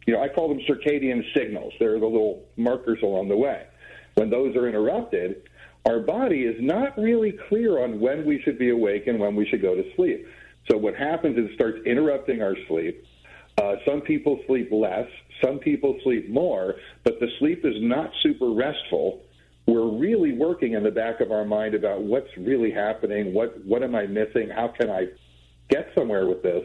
you 0.06 0.14
know, 0.14 0.22
I 0.22 0.28
call 0.28 0.48
them 0.48 0.60
circadian 0.68 1.22
signals. 1.34 1.72
They're 1.78 1.98
the 1.98 2.06
little 2.06 2.44
markers 2.56 3.00
along 3.02 3.28
the 3.28 3.36
way. 3.36 3.66
When 4.14 4.30
those 4.30 4.56
are 4.56 4.68
interrupted, 4.68 5.42
our 5.84 6.00
body 6.00 6.42
is 6.42 6.56
not 6.60 6.96
really 6.96 7.38
clear 7.48 7.82
on 7.82 8.00
when 8.00 8.24
we 8.24 8.40
should 8.42 8.58
be 8.58 8.70
awake 8.70 9.06
and 9.06 9.18
when 9.18 9.36
we 9.36 9.46
should 9.46 9.62
go 9.62 9.74
to 9.74 9.84
sleep. 9.94 10.26
So 10.70 10.76
what 10.76 10.96
happens 10.96 11.36
is 11.38 11.50
it 11.50 11.54
starts 11.54 11.78
interrupting 11.86 12.42
our 12.42 12.56
sleep. 12.68 13.04
Uh, 13.58 13.76
some 13.86 14.00
people 14.00 14.40
sleep 14.46 14.68
less, 14.70 15.06
some 15.42 15.58
people 15.58 15.98
sleep 16.02 16.28
more, 16.28 16.74
but 17.04 17.18
the 17.20 17.28
sleep 17.38 17.64
is 17.64 17.74
not 17.78 18.10
super 18.22 18.50
restful. 18.50 19.22
We're 19.66 19.88
really 19.88 20.32
working 20.32 20.74
in 20.74 20.82
the 20.82 20.90
back 20.90 21.20
of 21.20 21.32
our 21.32 21.44
mind 21.44 21.74
about 21.74 22.02
what's 22.02 22.28
really 22.36 22.70
happening, 22.70 23.32
what 23.32 23.64
what 23.64 23.82
am 23.82 23.94
I 23.94 24.06
missing, 24.06 24.50
how 24.50 24.68
can 24.68 24.90
I 24.90 25.06
get 25.68 25.90
somewhere 25.96 26.26
with 26.26 26.42
this, 26.42 26.64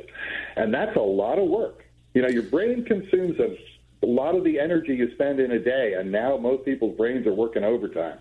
and 0.55 0.73
that's 0.73 0.95
a 0.95 1.01
lot 1.01 1.39
of 1.39 1.47
work. 1.47 1.85
You 2.13 2.21
know, 2.21 2.27
your 2.27 2.43
brain 2.43 2.83
consumes 2.85 3.39
a, 3.39 3.57
a 4.05 4.07
lot 4.07 4.35
of 4.35 4.43
the 4.43 4.59
energy 4.59 4.95
you 4.95 5.13
spend 5.13 5.39
in 5.39 5.51
a 5.51 5.59
day, 5.59 5.95
and 5.97 6.11
now 6.11 6.37
most 6.37 6.65
people's 6.65 6.97
brains 6.97 7.25
are 7.25 7.33
working 7.33 7.63
overtime. 7.63 8.19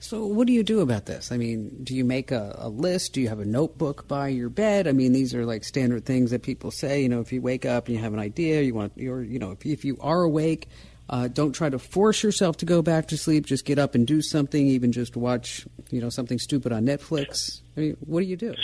So, 0.00 0.26
what 0.26 0.46
do 0.46 0.52
you 0.52 0.62
do 0.62 0.80
about 0.80 1.06
this? 1.06 1.32
I 1.32 1.38
mean, 1.38 1.78
do 1.82 1.94
you 1.94 2.04
make 2.04 2.30
a, 2.30 2.54
a, 2.58 2.68
list? 2.68 3.14
Do 3.14 3.22
you 3.22 3.28
have 3.28 3.38
a 3.38 3.44
notebook 3.44 4.06
by 4.06 4.28
your 4.28 4.50
bed? 4.50 4.86
I 4.86 4.92
mean, 4.92 5.12
these 5.12 5.34
are 5.34 5.46
like 5.46 5.64
standard 5.64 6.04
things 6.04 6.30
that 6.32 6.42
people 6.42 6.70
say. 6.70 7.02
You 7.02 7.08
know, 7.08 7.20
if 7.20 7.32
you 7.32 7.40
wake 7.40 7.64
up 7.64 7.86
and 7.86 7.96
you 7.96 8.02
have 8.02 8.12
an 8.12 8.18
idea, 8.18 8.60
you 8.60 8.74
want, 8.74 8.92
you're, 8.96 9.22
you 9.22 9.38
know, 9.38 9.52
if, 9.52 9.64
if 9.64 9.84
you 9.84 9.96
are 10.00 10.22
awake, 10.22 10.68
uh, 11.08 11.28
don't 11.28 11.52
try 11.52 11.70
to 11.70 11.78
force 11.78 12.22
yourself 12.22 12.58
to 12.58 12.66
go 12.66 12.82
back 12.82 13.08
to 13.08 13.16
sleep. 13.16 13.46
Just 13.46 13.64
get 13.64 13.78
up 13.78 13.94
and 13.94 14.06
do 14.06 14.20
something, 14.20 14.66
even 14.66 14.92
just 14.92 15.16
watch, 15.16 15.66
you 15.90 16.00
know, 16.00 16.10
something 16.10 16.38
stupid 16.38 16.72
on 16.72 16.84
Netflix. 16.84 17.62
I 17.76 17.80
mean, 17.80 17.96
what 18.00 18.20
do 18.20 18.26
you 18.26 18.36
do? 18.36 18.54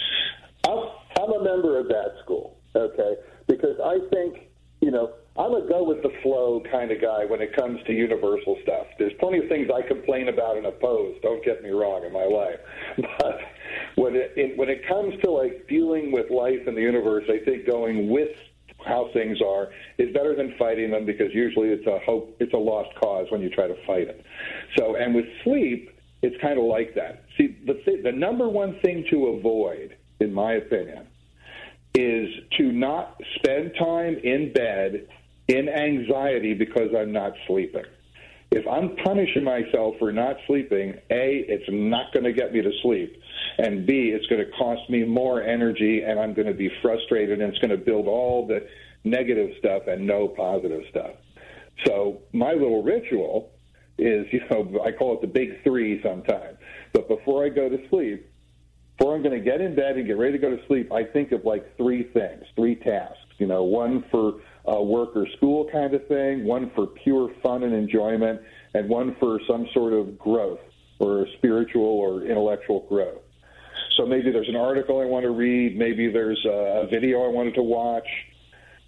I'm 0.66 1.32
a 1.32 1.42
member 1.42 1.78
of 1.78 1.88
that 1.88 2.16
school, 2.22 2.58
okay? 2.74 3.14
Because 3.50 3.78
I 3.84 3.98
think 4.14 4.50
you 4.80 4.90
know, 4.90 5.12
I'm 5.38 5.52
a 5.52 5.66
go 5.68 5.84
with 5.84 6.02
the 6.02 6.10
flow 6.22 6.62
kind 6.70 6.90
of 6.90 7.00
guy 7.00 7.24
when 7.26 7.40
it 7.40 7.54
comes 7.54 7.80
to 7.86 7.92
universal 7.92 8.58
stuff. 8.62 8.86
There's 8.98 9.12
plenty 9.20 9.38
of 9.38 9.48
things 9.48 9.68
I 9.72 9.86
complain 9.86 10.28
about 10.28 10.56
and 10.56 10.66
oppose. 10.66 11.16
Don't 11.22 11.44
get 11.44 11.62
me 11.62 11.70
wrong 11.70 12.04
in 12.04 12.12
my 12.12 12.24
life, 12.24 12.58
but 13.18 13.38
when 13.96 14.16
it, 14.16 14.32
it 14.36 14.56
when 14.56 14.68
it 14.68 14.86
comes 14.88 15.14
to 15.22 15.30
like 15.30 15.66
dealing 15.68 16.12
with 16.12 16.30
life 16.30 16.66
and 16.66 16.76
the 16.76 16.80
universe, 16.80 17.24
I 17.28 17.44
think 17.44 17.66
going 17.66 18.08
with 18.08 18.30
how 18.86 19.10
things 19.12 19.42
are 19.42 19.68
is 19.98 20.12
better 20.14 20.34
than 20.34 20.54
fighting 20.58 20.90
them 20.90 21.04
because 21.04 21.28
usually 21.34 21.68
it's 21.68 21.86
a 21.86 21.98
hope 22.00 22.34
it's 22.40 22.54
a 22.54 22.58
lost 22.58 22.88
cause 22.98 23.26
when 23.30 23.42
you 23.42 23.50
try 23.50 23.68
to 23.68 23.76
fight 23.86 24.08
it. 24.08 24.24
So 24.78 24.96
and 24.96 25.14
with 25.14 25.26
sleep, 25.44 25.90
it's 26.22 26.40
kind 26.40 26.58
of 26.58 26.64
like 26.64 26.94
that. 26.94 27.24
See, 27.36 27.58
the 27.66 27.74
th- 27.74 28.02
the 28.02 28.12
number 28.12 28.48
one 28.48 28.80
thing 28.80 29.04
to 29.10 29.26
avoid, 29.28 29.96
in 30.20 30.32
my 30.32 30.54
opinion, 30.54 31.06
is 31.94 32.28
to 32.58 32.72
not 32.72 33.20
spend 33.36 33.72
time 33.78 34.16
in 34.22 34.52
bed 34.52 35.08
in 35.48 35.68
anxiety 35.68 36.54
because 36.54 36.90
I'm 36.96 37.12
not 37.12 37.32
sleeping. 37.46 37.84
If 38.52 38.66
I'm 38.66 38.96
punishing 39.04 39.44
myself 39.44 39.96
for 39.98 40.10
not 40.10 40.36
sleeping, 40.46 40.94
A, 41.10 41.44
it's 41.48 41.64
not 41.68 42.12
going 42.12 42.24
to 42.24 42.32
get 42.32 42.52
me 42.52 42.62
to 42.62 42.70
sleep. 42.82 43.20
And 43.58 43.86
B, 43.86 44.12
it's 44.14 44.26
going 44.26 44.44
to 44.44 44.50
cost 44.52 44.88
me 44.90 45.04
more 45.04 45.42
energy 45.42 46.02
and 46.02 46.18
I'm 46.18 46.34
going 46.34 46.48
to 46.48 46.54
be 46.54 46.70
frustrated 46.82 47.40
and 47.40 47.52
it's 47.52 47.60
going 47.60 47.70
to 47.70 47.84
build 47.84 48.06
all 48.06 48.46
the 48.46 48.66
negative 49.04 49.50
stuff 49.58 49.82
and 49.86 50.06
no 50.06 50.28
positive 50.28 50.82
stuff. 50.90 51.12
So 51.86 52.22
my 52.32 52.52
little 52.52 52.82
ritual 52.82 53.50
is, 53.98 54.26
you 54.32 54.40
know, 54.50 54.82
I 54.84 54.92
call 54.92 55.14
it 55.14 55.20
the 55.20 55.28
big 55.28 55.62
three 55.62 56.02
sometimes. 56.02 56.58
But 56.92 57.08
before 57.08 57.44
I 57.44 57.48
go 57.50 57.68
to 57.68 57.88
sleep, 57.88 58.29
before 59.00 59.14
I'm 59.14 59.22
going 59.22 59.36
to 59.36 59.42
get 59.42 59.62
in 59.62 59.74
bed 59.74 59.96
and 59.96 60.06
get 60.06 60.18
ready 60.18 60.32
to 60.32 60.38
go 60.38 60.54
to 60.54 60.58
sleep, 60.66 60.92
I 60.92 61.04
think 61.04 61.32
of 61.32 61.46
like 61.46 61.74
three 61.78 62.02
things, 62.12 62.44
three 62.54 62.74
tasks. 62.74 63.16
You 63.38 63.46
know, 63.46 63.64
one 63.64 64.04
for 64.10 64.34
uh, 64.70 64.82
work 64.82 65.16
or 65.16 65.26
school 65.38 65.66
kind 65.72 65.94
of 65.94 66.06
thing, 66.06 66.44
one 66.44 66.70
for 66.74 66.86
pure 66.86 67.30
fun 67.42 67.62
and 67.62 67.72
enjoyment, 67.72 68.42
and 68.74 68.90
one 68.90 69.16
for 69.18 69.40
some 69.48 69.66
sort 69.72 69.94
of 69.94 70.18
growth 70.18 70.60
or 70.98 71.26
spiritual 71.38 71.82
or 71.82 72.24
intellectual 72.24 72.84
growth. 72.90 73.22
So 73.96 74.04
maybe 74.04 74.30
there's 74.30 74.50
an 74.50 74.56
article 74.56 75.00
I 75.00 75.06
want 75.06 75.22
to 75.22 75.30
read, 75.30 75.78
maybe 75.78 76.12
there's 76.12 76.44
a 76.44 76.86
video 76.90 77.24
I 77.24 77.28
wanted 77.28 77.54
to 77.54 77.62
watch, 77.62 78.06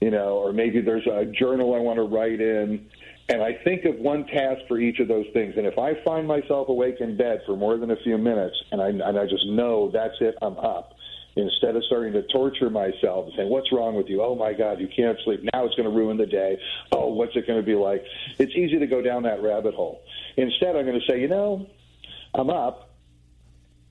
you 0.03 0.11
know, 0.11 0.39
or 0.39 0.53
maybe 0.53 0.81
there's 0.81 1.07
a 1.07 1.27
journal 1.27 1.77
I 1.77 1.79
want 1.79 1.97
to 1.99 2.03
write 2.03 2.41
in. 2.41 2.85
And 3.29 3.41
I 3.41 3.53
think 3.63 3.85
of 3.85 3.95
one 4.01 4.27
task 4.27 4.63
for 4.67 4.81
each 4.81 4.99
of 4.99 5.07
those 5.07 5.27
things. 5.33 5.55
And 5.57 5.65
if 5.65 5.79
I 5.79 5.93
find 6.05 6.27
myself 6.27 6.69
awake 6.69 6.97
in 6.99 7.17
bed 7.17 7.43
for 7.47 7.57
more 7.57 7.79
than 7.79 7.93
a 7.93 7.97
few 8.03 8.19
minutes 8.19 8.57
and 8.73 8.83
I, 8.83 8.89
and 8.89 9.17
I 9.17 9.27
just 9.27 9.47
know 9.47 9.93
that's 9.93 10.17
it, 10.21 10.35
I'm 10.43 10.59
up, 10.59 10.95
instead 11.37 11.77
of 11.77 11.85
starting 11.85 12.15
to 12.15 12.23
torture 12.33 12.69
myself 12.69 13.27
and 13.27 13.35
saying, 13.37 13.49
What's 13.49 13.71
wrong 13.71 13.95
with 13.95 14.09
you? 14.09 14.25
Oh 14.25 14.35
my 14.35 14.53
God, 14.53 14.81
you 14.81 14.89
can't 14.95 15.17
sleep. 15.25 15.41
Now 15.55 15.65
it's 15.67 15.77
going 15.77 15.89
to 15.89 15.97
ruin 15.97 16.17
the 16.17 16.27
day. 16.27 16.59
Oh, 16.91 17.13
what's 17.13 17.37
it 17.37 17.47
going 17.47 17.61
to 17.61 17.65
be 17.65 17.77
like? 17.77 18.03
It's 18.41 18.53
easy 18.57 18.81
to 18.81 18.89
go 18.89 19.03
down 19.03 19.23
that 19.23 19.41
rabbit 19.41 19.75
hole. 19.75 20.03
Instead, 20.37 20.75
I'm 20.75 20.85
going 20.85 21.01
to 21.01 21.07
say, 21.07 21.21
You 21.21 21.29
know, 21.29 21.69
I'm 22.35 22.51
up. 22.51 22.92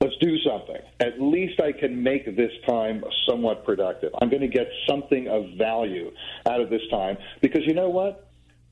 Let's 0.02 0.16
do 0.20 0.36
something. 0.40 0.78
At 0.98 1.22
least 1.22 1.60
I 1.60 1.70
can 1.70 2.02
make 2.02 2.24
this 2.36 2.50
time 2.66 3.04
somewhat 3.24 3.64
productive. 3.64 4.10
I'm 4.20 4.30
going 4.30 4.42
to 4.42 4.48
get 4.48 4.66
something 4.88 5.28
of 5.28 5.44
value 5.56 6.10
out 6.44 6.60
of 6.60 6.70
this 6.70 6.80
time 6.90 7.16
because 7.40 7.60
you 7.66 7.74
know 7.74 7.88
what? 7.88 8.28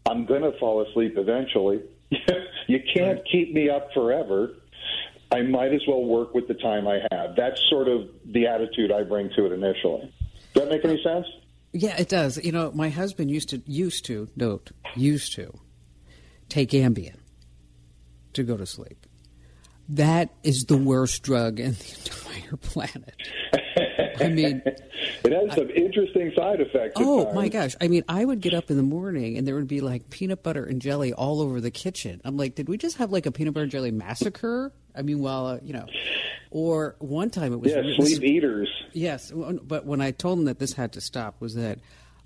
I'm 0.09 0.27
going 0.27 0.43
to 0.43 0.51
fall 0.59 0.85
asleep 0.85 1.14
eventually. 1.16 1.83
you 2.66 2.81
can't 2.93 3.21
keep 3.31 3.55
me 3.55 3.71
up 3.71 3.90
forever. 3.95 4.55
I 5.31 5.43
might 5.43 5.73
as 5.73 5.83
well 5.87 6.05
work 6.05 6.35
with 6.35 6.49
the 6.49 6.55
time 6.55 6.88
I 6.88 6.99
have. 7.12 7.37
That's 7.37 7.61
sort 7.71 7.87
of 7.87 8.09
the 8.25 8.49
attitude 8.49 8.90
I 8.90 9.05
bring 9.05 9.31
to 9.37 9.47
it 9.47 9.53
initially. 9.53 10.12
Does 10.53 10.64
that 10.64 10.69
make 10.69 10.85
any 10.85 11.01
sense? 11.01 11.27
Yeah, 11.73 11.97
it 11.97 12.09
does. 12.09 12.45
You 12.45 12.51
know, 12.51 12.73
my 12.73 12.88
husband 12.88 13.31
used 13.31 13.51
to 13.51 13.62
used 13.66 14.05
to 14.07 14.29
note 14.35 14.73
used 14.97 15.35
to 15.35 15.61
take 16.49 16.71
Ambien 16.71 17.19
to 18.33 18.43
go 18.43 18.57
to 18.57 18.66
sleep. 18.66 19.00
That 19.90 20.31
is 20.42 20.64
the 20.66 20.76
worst 20.76 21.22
drug 21.22 21.59
in 21.59 21.72
the 21.72 21.94
entire 21.98 22.57
planet. 22.57 23.14
I 24.20 24.29
mean, 24.29 24.62
it 25.24 25.33
has 25.33 25.57
some 25.57 25.68
I, 25.68 25.72
interesting 25.72 26.33
side 26.37 26.61
effects. 26.61 26.94
Oh 26.96 27.33
my 27.33 27.48
gosh! 27.48 27.74
I 27.81 27.88
mean, 27.88 28.05
I 28.09 28.24
would 28.24 28.40
get 28.40 28.55
up 28.55 28.70
in 28.70 28.76
the 28.76 28.83
morning 28.83 29.37
and 29.37 29.46
there 29.46 29.55
would 29.55 29.68
be 29.68 29.81
like 29.81 30.11
peanut 30.11 30.42
butter 30.42 30.64
and 30.64 30.81
jelly 30.81 31.12
all 31.12 31.40
over 31.40 31.61
the 31.61 31.70
kitchen. 31.70 32.20
I'm 32.24 32.37
like, 32.37 32.55
did 32.55 32.68
we 32.68 32.76
just 32.76 32.98
have 32.98 33.11
like 33.11 33.26
a 33.26 33.33
peanut 33.33 33.55
butter 33.55 33.64
and 33.64 33.72
jelly 33.72 33.90
massacre? 33.90 34.72
I 34.94 35.03
mean, 35.03 35.20
well, 35.20 35.46
uh, 35.46 35.59
you 35.62 35.72
know, 35.72 35.87
or 36.50 36.96
one 36.98 37.31
time 37.31 37.53
it 37.53 37.61
was 37.61 37.72
yeah, 37.72 37.83
sleep 37.96 38.22
eaters. 38.22 38.68
Yes, 38.92 39.33
but 39.35 39.87
when 39.87 40.00
I 40.00 40.11
told 40.11 40.38
him 40.38 40.44
that 40.46 40.59
this 40.59 40.72
had 40.72 40.92
to 40.94 41.00
stop, 41.00 41.40
was 41.40 41.55
that 41.55 41.79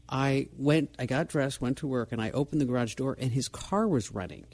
I 0.08 0.48
went, 0.58 0.94
I 0.98 1.06
got 1.06 1.28
dressed, 1.28 1.60
went 1.60 1.78
to 1.78 1.86
work, 1.86 2.12
and 2.12 2.20
I 2.20 2.30
opened 2.30 2.60
the 2.60 2.66
garage 2.66 2.94
door, 2.94 3.16
and 3.18 3.32
his 3.32 3.48
car 3.48 3.86
was 3.88 4.12
running. 4.12 4.46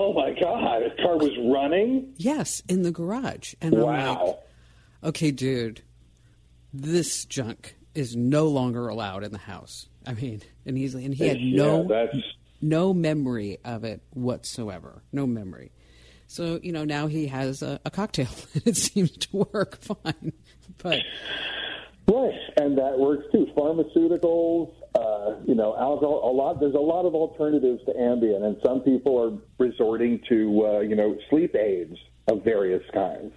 Oh 0.00 0.12
my 0.12 0.30
God! 0.30 0.82
His 0.82 0.92
car 1.02 1.16
was 1.16 1.32
running. 1.38 2.14
Yes, 2.18 2.62
in 2.68 2.82
the 2.82 2.92
garage, 2.92 3.54
and 3.60 3.74
wow. 3.74 3.90
I'm 3.90 4.26
like, 4.26 4.36
okay, 5.02 5.32
dude, 5.32 5.82
this 6.72 7.24
junk 7.24 7.74
is 7.96 8.14
no 8.14 8.46
longer 8.46 8.86
allowed 8.86 9.24
in 9.24 9.32
the 9.32 9.38
house. 9.38 9.88
I 10.06 10.12
mean, 10.12 10.40
and 10.64 10.78
he's 10.78 10.94
and 10.94 11.12
he 11.12 11.26
had 11.26 11.40
no 11.40 11.84
yeah, 11.90 12.20
no 12.60 12.94
memory 12.94 13.58
of 13.64 13.82
it 13.82 14.00
whatsoever, 14.10 15.02
no 15.10 15.26
memory. 15.26 15.72
So 16.28 16.60
you 16.62 16.70
know 16.70 16.84
now 16.84 17.08
he 17.08 17.26
has 17.26 17.62
a, 17.62 17.80
a 17.84 17.90
cocktail, 17.90 18.28
and 18.54 18.68
it 18.68 18.76
seems 18.76 19.10
to 19.10 19.48
work 19.52 19.78
fine. 19.80 20.32
But 20.80 21.00
right, 22.08 22.34
and 22.56 22.76
that 22.78 22.98
works 22.98 23.24
too. 23.32 23.46
Pharmaceuticals, 23.56 24.72
uh, 24.94 25.36
you 25.46 25.54
know, 25.54 25.76
alcohol. 25.76 26.30
A 26.30 26.34
lot. 26.34 26.60
There's 26.60 26.74
a 26.74 26.78
lot 26.78 27.04
of 27.04 27.14
alternatives 27.14 27.84
to 27.86 27.92
Ambien, 27.92 28.44
and 28.44 28.56
some 28.64 28.80
people 28.80 29.20
are 29.20 29.38
resorting 29.58 30.20
to 30.28 30.66
uh, 30.66 30.80
you 30.80 30.96
know 30.96 31.16
sleep 31.30 31.54
aids 31.54 31.96
of 32.28 32.44
various 32.44 32.82
kinds. 32.92 33.32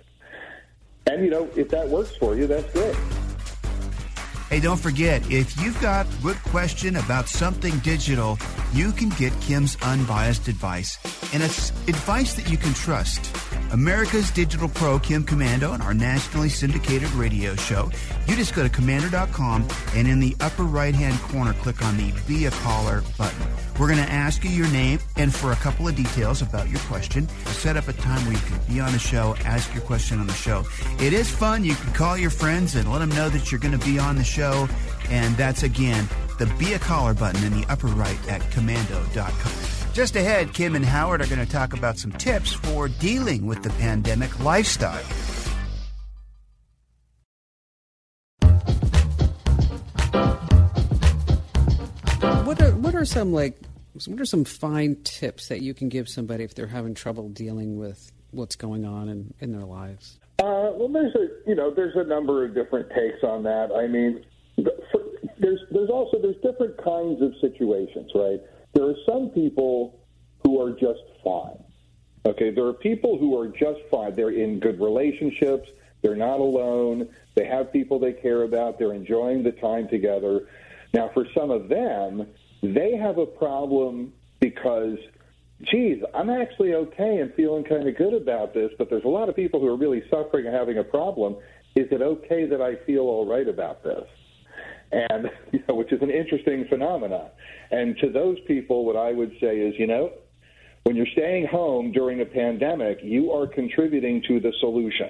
And, 1.07 1.23
you 1.23 1.31
know, 1.31 1.49
if 1.55 1.69
that 1.69 1.87
works 1.89 2.15
for 2.15 2.35
you, 2.35 2.47
that's 2.47 2.71
great. 2.73 2.95
Hey, 4.49 4.59
don't 4.59 4.79
forget, 4.79 5.29
if 5.31 5.59
you've 5.61 5.79
got 5.81 6.05
a 6.05 6.21
good 6.21 6.37
question 6.43 6.97
about 6.97 7.29
something 7.29 7.77
digital, 7.79 8.37
you 8.73 8.91
can 8.91 9.09
get 9.09 9.33
Kim's 9.41 9.77
unbiased 9.81 10.47
advice. 10.47 10.99
And 11.33 11.41
it's 11.41 11.71
advice 11.87 12.33
that 12.33 12.51
you 12.51 12.57
can 12.57 12.73
trust. 12.73 13.33
America's 13.71 14.31
Digital 14.31 14.67
Pro, 14.67 14.99
Kim 14.99 15.23
Komando 15.23 15.73
and 15.73 15.81
our 15.81 15.93
nationally 15.93 16.49
syndicated 16.49 17.09
radio 17.11 17.55
show. 17.55 17.89
You 18.27 18.35
just 18.35 18.53
go 18.53 18.63
to 18.63 18.69
komando.com 18.69 19.67
and 19.95 20.07
in 20.07 20.19
the 20.19 20.35
upper 20.41 20.63
right 20.63 20.93
hand 20.93 21.19
corner, 21.21 21.53
click 21.53 21.81
on 21.81 21.95
the 21.97 22.13
Be 22.27 22.45
a 22.45 22.51
Caller 22.51 23.03
button. 23.17 23.47
We're 23.79 23.87
going 23.87 24.05
to 24.05 24.11
ask 24.11 24.43
you 24.43 24.49
your 24.49 24.69
name 24.69 24.99
and 25.15 25.33
for 25.33 25.53
a 25.53 25.55
couple 25.55 25.87
of 25.87 25.95
details 25.95 26.41
about 26.41 26.69
your 26.69 26.79
question. 26.81 27.27
set 27.45 27.77
up 27.77 27.87
a 27.87 27.93
time 27.93 28.23
where 28.25 28.33
you 28.33 28.41
can 28.41 28.59
be 28.67 28.79
on 28.79 28.91
the 28.91 28.99
show, 28.99 29.35
ask 29.45 29.73
your 29.73 29.83
question 29.83 30.19
on 30.19 30.27
the 30.27 30.33
show. 30.33 30.63
It 30.99 31.13
is 31.13 31.29
fun. 31.29 31.63
You 31.63 31.75
can 31.75 31.93
call 31.93 32.17
your 32.17 32.29
friends 32.29 32.75
and 32.75 32.91
let 32.91 32.99
them 32.99 33.09
know 33.09 33.29
that 33.29 33.51
you're 33.51 33.61
going 33.61 33.77
to 33.77 33.85
be 33.85 33.97
on 33.97 34.15
the 34.15 34.23
show. 34.23 34.67
And 35.09 35.35
that's 35.37 35.63
again 35.63 36.07
the 36.39 36.45
Be 36.57 36.73
a 36.73 36.79
Caller 36.79 37.13
button 37.13 37.43
in 37.43 37.53
the 37.59 37.65
upper 37.69 37.87
right 37.87 38.19
at 38.27 38.41
komando.com. 38.51 39.70
Just 39.93 40.15
ahead, 40.15 40.53
Kim 40.53 40.75
and 40.75 40.85
Howard 40.85 41.21
are 41.21 41.27
going 41.27 41.45
to 41.45 41.51
talk 41.51 41.73
about 41.73 41.97
some 41.97 42.13
tips 42.13 42.53
for 42.53 42.87
dealing 42.87 43.45
with 43.45 43.61
the 43.61 43.71
pandemic 43.71 44.39
lifestyle. 44.39 45.03
What 52.45 52.61
are 52.61 52.71
what 52.77 52.95
are 52.95 53.03
some 53.03 53.33
like 53.33 53.59
what 54.05 54.21
are 54.21 54.25
some 54.25 54.45
fine 54.45 54.95
tips 55.03 55.49
that 55.49 55.61
you 55.61 55.73
can 55.73 55.89
give 55.89 56.07
somebody 56.07 56.45
if 56.45 56.55
they're 56.55 56.67
having 56.67 56.93
trouble 56.93 57.27
dealing 57.27 57.77
with 57.77 58.13
what's 58.31 58.55
going 58.55 58.85
on 58.85 59.09
in, 59.09 59.33
in 59.41 59.51
their 59.51 59.65
lives? 59.65 60.19
Uh, 60.39 60.71
well, 60.73 60.87
there's 60.87 61.13
a 61.15 61.27
you 61.45 61.55
know 61.55 61.69
there's 61.69 61.97
a 61.97 62.05
number 62.05 62.45
of 62.45 62.55
different 62.55 62.89
takes 62.91 63.23
on 63.23 63.43
that. 63.43 63.71
I 63.75 63.87
mean, 63.87 64.23
there's 65.37 65.59
there's 65.69 65.89
also 65.89 66.17
there's 66.21 66.37
different 66.41 66.77
kinds 66.81 67.21
of 67.21 67.33
situations, 67.41 68.09
right? 68.15 68.39
There 68.73 68.85
are 68.85 68.95
some 69.05 69.29
people 69.29 69.99
who 70.43 70.61
are 70.61 70.71
just 70.71 71.01
fine. 71.23 71.63
Okay, 72.25 72.51
there 72.51 72.65
are 72.65 72.73
people 72.73 73.17
who 73.17 73.39
are 73.39 73.47
just 73.47 73.79
fine. 73.89 74.15
They're 74.15 74.29
in 74.29 74.59
good 74.59 74.79
relationships. 74.79 75.69
They're 76.01 76.15
not 76.15 76.39
alone. 76.39 77.09
They 77.35 77.45
have 77.45 77.71
people 77.73 77.99
they 77.99 78.13
care 78.13 78.43
about. 78.43 78.79
They're 78.79 78.93
enjoying 78.93 79.43
the 79.43 79.51
time 79.53 79.87
together. 79.87 80.47
Now, 80.93 81.09
for 81.13 81.25
some 81.35 81.51
of 81.51 81.69
them, 81.69 82.27
they 82.61 82.95
have 82.95 83.17
a 83.17 83.25
problem 83.25 84.13
because, 84.39 84.97
geez, 85.63 86.03
I'm 86.13 86.29
actually 86.29 86.73
okay 86.73 87.19
and 87.19 87.33
feeling 87.33 87.63
kind 87.63 87.87
of 87.87 87.97
good 87.97 88.13
about 88.13 88.53
this, 88.53 88.71
but 88.77 88.89
there's 88.89 89.05
a 89.05 89.09
lot 89.09 89.29
of 89.29 89.35
people 89.35 89.59
who 89.59 89.67
are 89.67 89.77
really 89.77 90.03
suffering 90.09 90.45
and 90.45 90.55
having 90.55 90.77
a 90.77 90.83
problem. 90.83 91.37
Is 91.75 91.87
it 91.91 92.01
okay 92.01 92.45
that 92.45 92.61
I 92.61 92.75
feel 92.85 93.01
all 93.01 93.25
right 93.25 93.47
about 93.47 93.83
this? 93.83 94.07
And 94.91 95.29
you 95.51 95.63
know, 95.67 95.75
which 95.75 95.91
is 95.91 96.01
an 96.01 96.09
interesting 96.09 96.65
phenomenon. 96.69 97.29
And 97.71 97.97
to 97.99 98.09
those 98.09 98.37
people, 98.47 98.85
what 98.85 98.95
I 98.95 99.11
would 99.11 99.31
say 99.39 99.57
is, 99.57 99.75
you 99.77 99.87
know, 99.87 100.11
when 100.83 100.95
you're 100.95 101.07
staying 101.13 101.47
home 101.47 101.91
during 101.91 102.21
a 102.21 102.25
pandemic, 102.25 102.99
you 103.03 103.31
are 103.31 103.47
contributing 103.47 104.23
to 104.27 104.39
the 104.39 104.51
solution. 104.59 105.09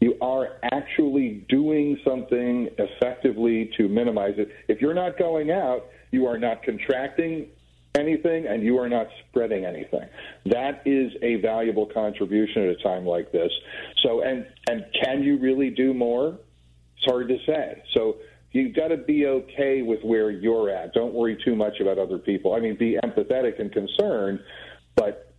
You 0.00 0.16
are 0.20 0.58
actually 0.62 1.46
doing 1.48 1.98
something 2.06 2.68
effectively 2.78 3.70
to 3.76 3.88
minimize 3.88 4.34
it. 4.36 4.50
If 4.68 4.80
you're 4.80 4.94
not 4.94 5.18
going 5.18 5.50
out, 5.50 5.86
you 6.10 6.26
are 6.26 6.38
not 6.38 6.62
contracting 6.62 7.48
anything 7.96 8.46
and 8.46 8.62
you 8.62 8.78
are 8.78 8.88
not 8.88 9.06
spreading 9.28 9.64
anything. 9.64 10.08
That 10.46 10.82
is 10.84 11.12
a 11.22 11.36
valuable 11.36 11.86
contribution 11.86 12.62
at 12.64 12.68
a 12.68 12.82
time 12.82 13.06
like 13.06 13.32
this. 13.32 13.50
So, 14.02 14.22
and 14.22 14.46
and 14.68 14.84
can 15.02 15.22
you 15.22 15.38
really 15.38 15.70
do 15.70 15.94
more? 15.94 16.38
It's 16.96 17.06
hard 17.06 17.28
to 17.28 17.38
say. 17.46 17.82
So 17.94 18.16
you've 18.54 18.74
got 18.74 18.88
to 18.88 18.96
be 18.96 19.26
okay 19.26 19.82
with 19.82 20.02
where 20.02 20.30
you're 20.30 20.70
at. 20.70 20.94
Don't 20.94 21.12
worry 21.12 21.36
too 21.44 21.56
much 21.56 21.80
about 21.80 21.98
other 21.98 22.18
people. 22.18 22.54
I 22.54 22.60
mean, 22.60 22.76
be 22.76 22.96
empathetic 23.04 23.60
and 23.60 23.70
concerned, 23.70 24.40
but 24.94 25.34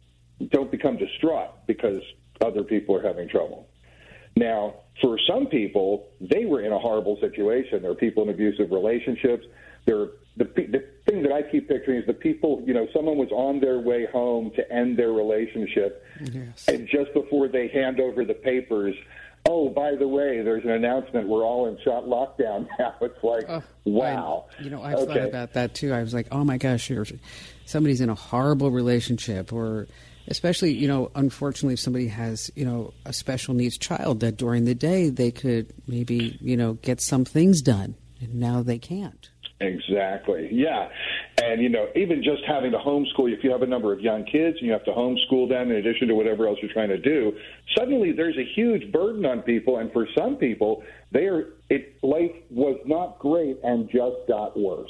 don't 0.50 0.70
become 0.70 0.98
distraught 0.98 1.66
because 1.66 2.02
other 2.42 2.64
people 2.64 2.94
are 2.96 3.02
having 3.02 3.30
trouble. 3.30 3.70
Now, 4.36 4.76
for 5.02 5.18
some 5.28 5.48
people, 5.48 6.10
they 6.20 6.44
were 6.46 6.62
in 6.62 6.74
a 6.74 6.78
horrible 6.78 7.18
situation. 7.22 7.82
There 7.82 7.92
are 7.92 7.96
people 7.96 8.24
in 8.24 8.30
abusive 8.30 8.70
relationships. 8.72 9.46
There 9.86 9.98
are 9.98 10.10
the, 10.36 10.44
the 10.44 10.86
thing 11.06 11.24
that 11.24 11.32
I 11.32 11.42
keep 11.44 11.70
picturing 11.70 12.00
is 12.00 12.06
the 12.06 12.14
people, 12.14 12.62
you 12.66 12.74
know, 12.74 12.86
someone 12.94 13.18
was 13.18 13.32
on 13.32 13.62
their 13.62 13.80
way 13.80 14.06
home 14.12 14.52
to 14.58 14.70
end 14.70 15.00
their 15.00 15.14
relationship, 15.14 16.04
yes. 16.22 16.68
and 16.68 16.86
just 16.90 17.14
before 17.14 17.48
they 17.48 17.70
hand 17.70 18.02
over 18.02 18.26
the 18.26 18.34
papers, 18.34 18.94
oh, 19.48 19.70
by 19.70 19.96
the 19.96 20.08
way, 20.08 20.42
there's 20.42 20.64
an 20.64 20.72
announcement. 20.72 21.28
We're 21.28 21.44
all 21.44 21.68
in 21.68 21.78
shot 21.84 22.06
lockdown 22.06 22.68
now. 22.80 22.96
It's 23.02 23.24
like, 23.24 23.46
oh, 23.48 23.64
wow. 23.86 24.46
I, 24.60 24.64
you 24.64 24.70
know, 24.70 24.82
I've 24.82 24.96
okay. 24.96 25.06
thought 25.06 25.28
about 25.28 25.54
that 25.54 25.74
too. 25.74 25.94
I 25.94 26.02
was 26.02 26.14
like, 26.14 26.28
oh 26.32 26.44
my 26.44 26.58
gosh, 26.58 26.92
somebody's 27.66 28.02
in 28.02 28.10
a 28.10 28.16
horrible 28.16 28.72
relationship, 28.72 29.54
or 29.54 29.88
especially, 30.28 30.74
you 30.74 30.88
know, 30.88 31.12
unfortunately, 31.16 31.74
if 31.74 31.80
somebody 31.80 32.08
has, 32.08 32.52
you 32.56 32.66
know, 32.66 32.94
a 33.06 33.14
special 33.14 33.54
needs 33.54 33.78
child 33.78 34.22
that 34.22 34.38
during 34.38 34.66
the 34.66 34.76
day 34.76 35.10
they 35.10 35.32
could 35.32 35.74
maybe, 35.88 36.38
you 36.42 36.58
know, 36.58 36.74
get 36.74 37.02
some 37.02 37.26
things 37.26 37.62
done, 37.62 37.96
and 38.22 38.36
now 38.36 38.64
they 38.64 38.80
can't. 38.80 39.30
Exactly. 39.62 40.50
Yeah. 40.52 40.90
And, 41.46 41.62
you 41.62 41.70
know, 41.70 41.88
even 41.96 42.24
just 42.24 42.42
having 42.48 42.72
to 42.72 42.78
homeschool, 42.80 43.32
if 43.32 43.44
you 43.44 43.52
have 43.52 43.62
a 43.62 43.68
number 43.68 43.94
of 43.94 44.00
young 44.00 44.24
kids 44.24 44.58
and 44.58 44.66
you 44.66 44.72
have 44.72 44.86
to 44.86 44.92
homeschool 44.92 45.48
them 45.48 45.70
in 45.70 45.78
addition 45.78 46.08
to 46.08 46.16
whatever 46.16 46.48
else 46.48 46.58
you're 46.62 46.74
trying 46.74 46.90
to 46.90 46.98
do, 46.98 47.34
suddenly 47.78 48.12
there's 48.12 48.38
a 48.38 48.46
huge 48.56 48.92
burden 48.92 49.26
on 49.26 49.42
people. 49.42 49.78
And 49.78 49.92
for 49.92 50.08
some 50.18 50.38
people, 50.38 50.84
they 51.12 51.26
are, 51.26 51.54
it, 51.70 52.04
life 52.04 52.32
was 52.50 52.80
not 52.86 53.20
great 53.20 53.60
and 53.64 53.88
just 53.90 54.16
got 54.28 54.58
worse, 54.58 54.90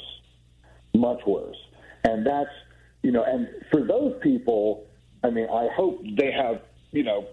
much 0.94 1.20
worse. 1.26 1.56
And 2.04 2.24
that's, 2.26 2.50
you 3.02 3.12
know, 3.12 3.24
and 3.24 3.48
for 3.70 3.86
those 3.86 4.14
people, 4.22 4.86
I 5.22 5.30
mean, 5.30 5.48
I 5.52 5.68
hope 5.76 6.00
they 6.16 6.32
have, 6.32 6.62
you 6.92 7.02
know, 7.02 7.26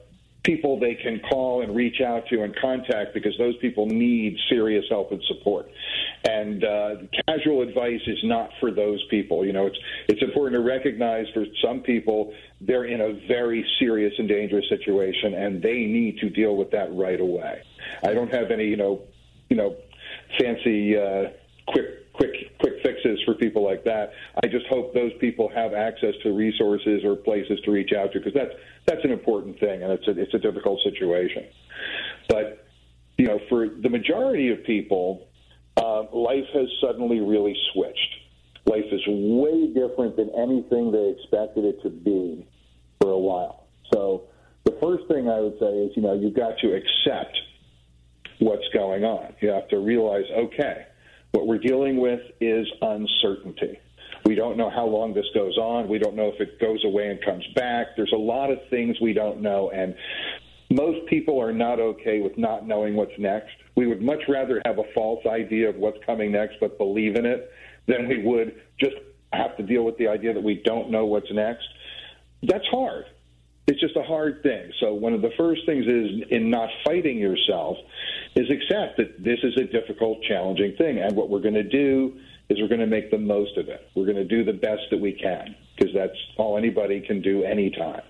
people 0.44 0.78
they 0.80 0.96
can 0.96 1.20
call 1.30 1.62
and 1.62 1.76
reach 1.76 2.02
out 2.02 2.28
to 2.28 2.44
and 2.44 2.56
contact 2.58 3.14
because 3.14 3.34
those 3.38 3.56
people 3.58 3.86
need 3.86 4.38
serious 4.50 4.84
help 4.90 5.12
and 5.12 5.24
support. 5.28 5.70
And 6.26 6.64
uh, 6.64 6.96
casual 7.28 7.62
advice 7.62 8.02
is 8.08 8.20
not 8.24 8.50
for 8.60 8.72
those 8.72 9.04
people. 9.10 9.46
You 9.46 9.54
know, 9.54 9.68
it's 9.68 9.78
it's 10.08 10.22
important 10.22 10.62
to 10.62 10.68
recognize 10.68 11.26
for 11.34 11.46
some 11.64 11.82
people 11.82 12.34
they're 12.62 12.86
in 12.86 13.02
a 13.02 13.14
very 13.28 13.66
serious 13.80 14.14
and 14.18 14.28
dangerous 14.28 14.66
situation, 14.70 15.34
and 15.34 15.62
they 15.62 15.86
need 15.86 16.20
to 16.20 16.30
deal 16.30 16.56
with 16.56 16.72
that 16.72 16.94
right 16.94 17.20
away. 17.20 17.62
I 18.04 18.14
don't 18.14 18.34
have 18.34 18.52
any, 18.52 18.66
you 18.66 18.78
know, 18.78 19.02
you 19.50 19.58
know, 19.58 19.76
fancy 20.40 20.98
uh, 20.98 21.30
quick 21.68 22.03
quick 22.14 22.32
quick 22.60 22.74
fixes 22.84 23.20
for 23.26 23.34
people 23.34 23.64
like 23.64 23.84
that. 23.84 24.12
I 24.44 24.48
just 24.48 24.66
hope 24.68 24.94
those 24.94 25.12
people 25.20 25.52
have 25.54 25.74
access 25.74 26.14
to 26.24 26.32
resources 26.32 27.04
or 27.04 27.16
places 27.16 27.60
to 27.66 27.72
reach 27.72 27.92
out 27.94 28.14
to 28.14 28.20
because 28.20 28.34
that's 28.34 28.54
that's 28.86 29.04
an 29.04 29.12
important 29.12 29.60
thing, 29.60 29.84
and 29.84 29.92
it's 29.92 30.08
a, 30.08 30.12
it's 30.20 30.34
a 30.34 30.40
difficult 30.40 30.80
situation. 30.84 31.46
But 32.30 32.66
you 33.18 33.28
know, 33.28 33.40
for 33.50 33.68
the 33.68 33.90
majority 33.90 34.52
of 34.52 34.64
people, 34.64 35.28
uh, 35.78 36.04
life 36.14 36.46
has 36.54 36.68
suddenly 36.82 37.20
really 37.20 37.56
switched. 37.74 38.16
Life 38.66 38.86
is 38.92 39.02
way 39.08 39.68
different 39.74 40.16
than 40.16 40.30
anything 40.38 40.92
they 40.92 41.16
expected 41.18 41.66
it 41.66 41.82
to 41.84 41.90
be 41.90 42.48
for 43.02 43.12
a 43.12 43.18
while. 43.18 43.68
So 43.94 44.30
the 44.64 44.78
first 44.82 45.08
thing 45.08 45.30
I 45.30 45.40
would 45.40 45.60
say 45.60 45.66
is, 45.66 45.92
you 45.96 46.02
know, 46.02 46.14
you've 46.14 46.36
got 46.36 46.58
to 46.60 46.74
accept 46.74 47.38
what's 48.40 48.68
going 48.74 49.04
on. 49.04 49.34
You 49.42 49.50
have 49.50 49.68
to 49.70 49.80
realize, 49.80 50.24
okay, 50.36 50.86
what 51.34 51.48
we're 51.48 51.58
dealing 51.58 51.98
with 51.98 52.22
is 52.40 52.66
uncertainty. 52.82 53.80
We 54.26 54.36
don't 54.36 54.56
know 54.56 54.70
how 54.70 54.86
long 54.86 55.14
this 55.14 55.26
goes 55.34 55.58
on. 55.58 55.90
We 55.90 56.00
don't 56.00 56.16
know 56.16 56.32
if 56.34 56.40
it 56.40 56.60
goes 56.62 56.80
away 56.86 57.10
and 57.10 57.20
comes 57.26 57.46
back. 57.56 57.88
There's 57.98 58.14
a 58.14 58.18
lot 58.18 58.52
of 58.52 58.60
things 58.70 58.96
we 59.02 59.14
don't 59.14 59.42
know. 59.42 59.70
And 59.72 59.96
most 60.70 61.06
people 61.08 61.42
are 61.42 61.52
not 61.52 61.80
okay 61.80 62.22
with 62.22 62.38
not 62.38 62.68
knowing 62.68 62.96
what's 62.96 63.18
next. 63.18 63.52
We 63.76 63.88
would 63.88 64.02
much 64.02 64.22
rather 64.30 64.62
have 64.66 64.78
a 64.78 64.84
false 64.94 65.26
idea 65.26 65.70
of 65.70 65.76
what's 65.76 65.98
coming 66.06 66.32
next, 66.32 66.58
but 66.62 66.78
believe 66.78 67.16
in 67.16 67.26
it, 67.26 67.52
than 67.88 68.08
we 68.08 68.24
would 68.24 68.62
just 68.80 68.96
have 69.34 69.58
to 69.58 69.64
deal 69.64 69.84
with 69.84 69.98
the 69.98 70.08
idea 70.08 70.34
that 70.34 70.44
we 70.44 70.62
don't 70.64 70.92
know 70.92 71.06
what's 71.06 71.32
next. 71.32 71.66
That's 72.44 72.66
hard. 72.68 73.06
It's 73.68 73.80
just 73.80 73.96
a 73.96 74.04
hard 74.04 74.44
thing. 74.44 74.72
So, 74.80 74.94
one 74.94 75.14
of 75.14 75.22
the 75.22 75.32
first 75.38 75.62
things 75.66 75.86
is 75.86 76.28
in 76.30 76.50
not 76.50 76.70
fighting 76.86 77.18
yourself 77.18 77.78
is 78.36 78.50
accept 78.50 78.98
that 78.98 79.24
this 79.24 79.40
is 79.44 79.56
a 79.58 79.66
difficult, 79.66 80.24
challenging 80.24 80.76
thing. 80.78 81.00
And 81.00 81.16
what 81.16 81.30
we're 81.30 81.42
going 81.42 81.54
to 81.54 81.64
do 81.64 82.18
is 82.50 82.58
we're 82.60 82.68
going 82.68 82.80
to 82.80 82.88
make 82.88 83.12
the 83.12 83.18
most 83.18 83.58
of 83.58 83.70
it. 83.70 83.90
We're 83.96 84.06
going 84.06 84.18
to 84.18 84.26
do 84.26 84.44
the 84.44 84.54
best 84.54 84.82
that 84.92 85.00
we 85.00 85.14
can 85.14 85.56
because 85.76 85.94
that's 85.94 86.18
all 86.38 86.58
anybody 86.58 87.02
can 87.02 87.22
do 87.22 87.44
anytime. 87.44 88.02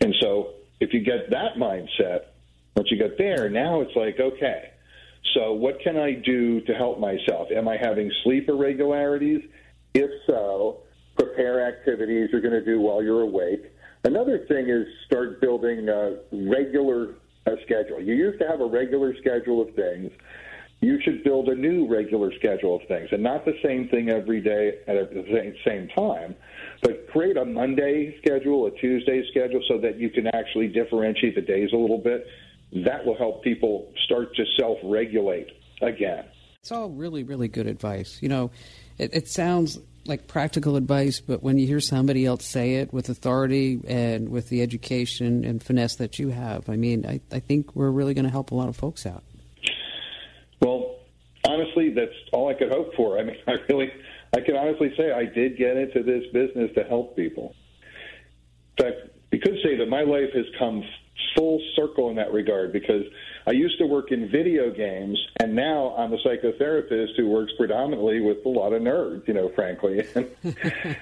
And 0.00 0.14
so, 0.20 0.54
if 0.80 0.92
you 0.92 1.00
get 1.00 1.30
that 1.30 1.56
mindset, 1.56 2.26
once 2.76 2.88
you 2.90 2.96
get 2.96 3.18
there, 3.18 3.50
now 3.50 3.80
it's 3.80 3.96
like, 3.96 4.20
okay, 4.20 4.70
so 5.34 5.52
what 5.52 5.80
can 5.80 5.96
I 5.96 6.12
do 6.12 6.60
to 6.62 6.74
help 6.74 7.00
myself? 7.00 7.48
Am 7.54 7.66
I 7.66 7.76
having 7.76 8.10
sleep 8.22 8.48
irregularities? 8.48 9.42
If 9.94 10.10
so, 10.26 10.82
prepare 11.16 11.66
activities 11.66 12.28
you're 12.30 12.40
going 12.40 12.52
to 12.52 12.64
do 12.64 12.80
while 12.80 13.02
you're 13.02 13.22
awake. 13.22 13.72
Another 14.04 14.46
thing 14.46 14.68
is 14.68 14.86
start 15.06 15.40
building 15.40 15.88
a 15.88 16.18
regular 16.30 17.14
a 17.52 17.62
schedule. 17.64 18.00
You 18.00 18.14
used 18.14 18.40
to 18.40 18.46
have 18.46 18.60
a 18.60 18.66
regular 18.66 19.16
schedule 19.18 19.60
of 19.60 19.74
things. 19.74 20.10
You 20.80 21.00
should 21.02 21.24
build 21.24 21.48
a 21.48 21.56
new 21.56 21.88
regular 21.88 22.32
schedule 22.38 22.76
of 22.76 22.82
things, 22.86 23.08
and 23.10 23.22
not 23.22 23.44
the 23.44 23.54
same 23.64 23.88
thing 23.88 24.10
every 24.10 24.40
day 24.40 24.78
at 24.86 25.12
the 25.12 25.54
same 25.64 25.88
time, 25.88 26.36
but 26.82 27.08
create 27.08 27.36
a 27.36 27.44
Monday 27.44 28.16
schedule, 28.22 28.66
a 28.66 28.70
Tuesday 28.70 29.24
schedule, 29.30 29.60
so 29.66 29.78
that 29.78 29.98
you 29.98 30.08
can 30.08 30.28
actually 30.28 30.68
differentiate 30.68 31.34
the 31.34 31.40
days 31.40 31.70
a 31.72 31.76
little 31.76 31.98
bit 31.98 32.26
that 32.72 33.04
will 33.04 33.16
help 33.16 33.42
people 33.42 33.92
start 34.04 34.34
to 34.36 34.44
self 34.58 34.78
regulate 34.84 35.48
again. 35.82 36.24
It's 36.60 36.72
all 36.72 36.90
really, 36.90 37.22
really 37.22 37.48
good 37.48 37.66
advice. 37.66 38.18
You 38.20 38.28
know, 38.28 38.50
it, 38.98 39.14
it, 39.14 39.28
sounds 39.28 39.78
like 40.08 40.26
practical 40.26 40.76
advice, 40.76 41.20
but 41.20 41.42
when 41.42 41.58
you 41.58 41.66
hear 41.66 41.80
somebody 41.80 42.24
else 42.24 42.44
say 42.44 42.76
it 42.76 42.92
with 42.92 43.08
authority 43.08 43.80
and 43.86 44.28
with 44.28 44.48
the 44.48 44.62
education 44.62 45.44
and 45.44 45.62
finesse 45.62 45.96
that 45.96 46.18
you 46.18 46.28
have, 46.28 46.68
I 46.68 46.76
mean, 46.76 47.06
I, 47.06 47.20
I 47.30 47.40
think 47.40 47.76
we're 47.76 47.90
really 47.90 48.14
going 48.14 48.24
to 48.24 48.30
help 48.30 48.50
a 48.50 48.54
lot 48.54 48.68
of 48.68 48.76
folks 48.76 49.06
out. 49.06 49.22
Well, 50.60 50.96
honestly, 51.46 51.90
that's 51.90 52.12
all 52.32 52.48
I 52.48 52.54
could 52.54 52.70
hope 52.70 52.94
for. 52.94 53.18
I 53.18 53.24
mean, 53.24 53.36
I 53.46 53.56
really, 53.68 53.92
I 54.34 54.40
can 54.40 54.56
honestly 54.56 54.92
say 54.96 55.12
I 55.12 55.24
did 55.26 55.56
get 55.56 55.76
into 55.76 56.02
this 56.02 56.24
business 56.32 56.70
to 56.74 56.84
help 56.84 57.16
people. 57.16 57.54
In 58.78 58.84
fact, 58.84 58.96
you 59.32 59.40
could 59.40 59.58
say 59.62 59.76
that 59.76 59.88
my 59.88 60.02
life 60.02 60.30
has 60.34 60.46
come 60.58 60.82
full 61.36 61.60
circle 61.74 62.10
in 62.10 62.16
that 62.16 62.32
regard 62.32 62.72
because 62.72 63.04
I 63.46 63.52
used 63.52 63.78
to 63.78 63.86
work 63.86 64.12
in 64.12 64.28
video 64.28 64.70
games, 64.70 65.18
and 65.40 65.54
now 65.54 65.94
I'm 65.96 66.12
a 66.12 66.18
psychotherapist 66.18 67.16
who 67.16 67.28
works 67.28 67.52
predominantly 67.56 68.20
with 68.20 68.44
a 68.44 68.48
lot 68.48 68.72
of 68.72 68.82
nerds, 68.82 69.26
you 69.26 69.34
know, 69.34 69.50
frankly. 69.54 70.06
and, 70.14 70.30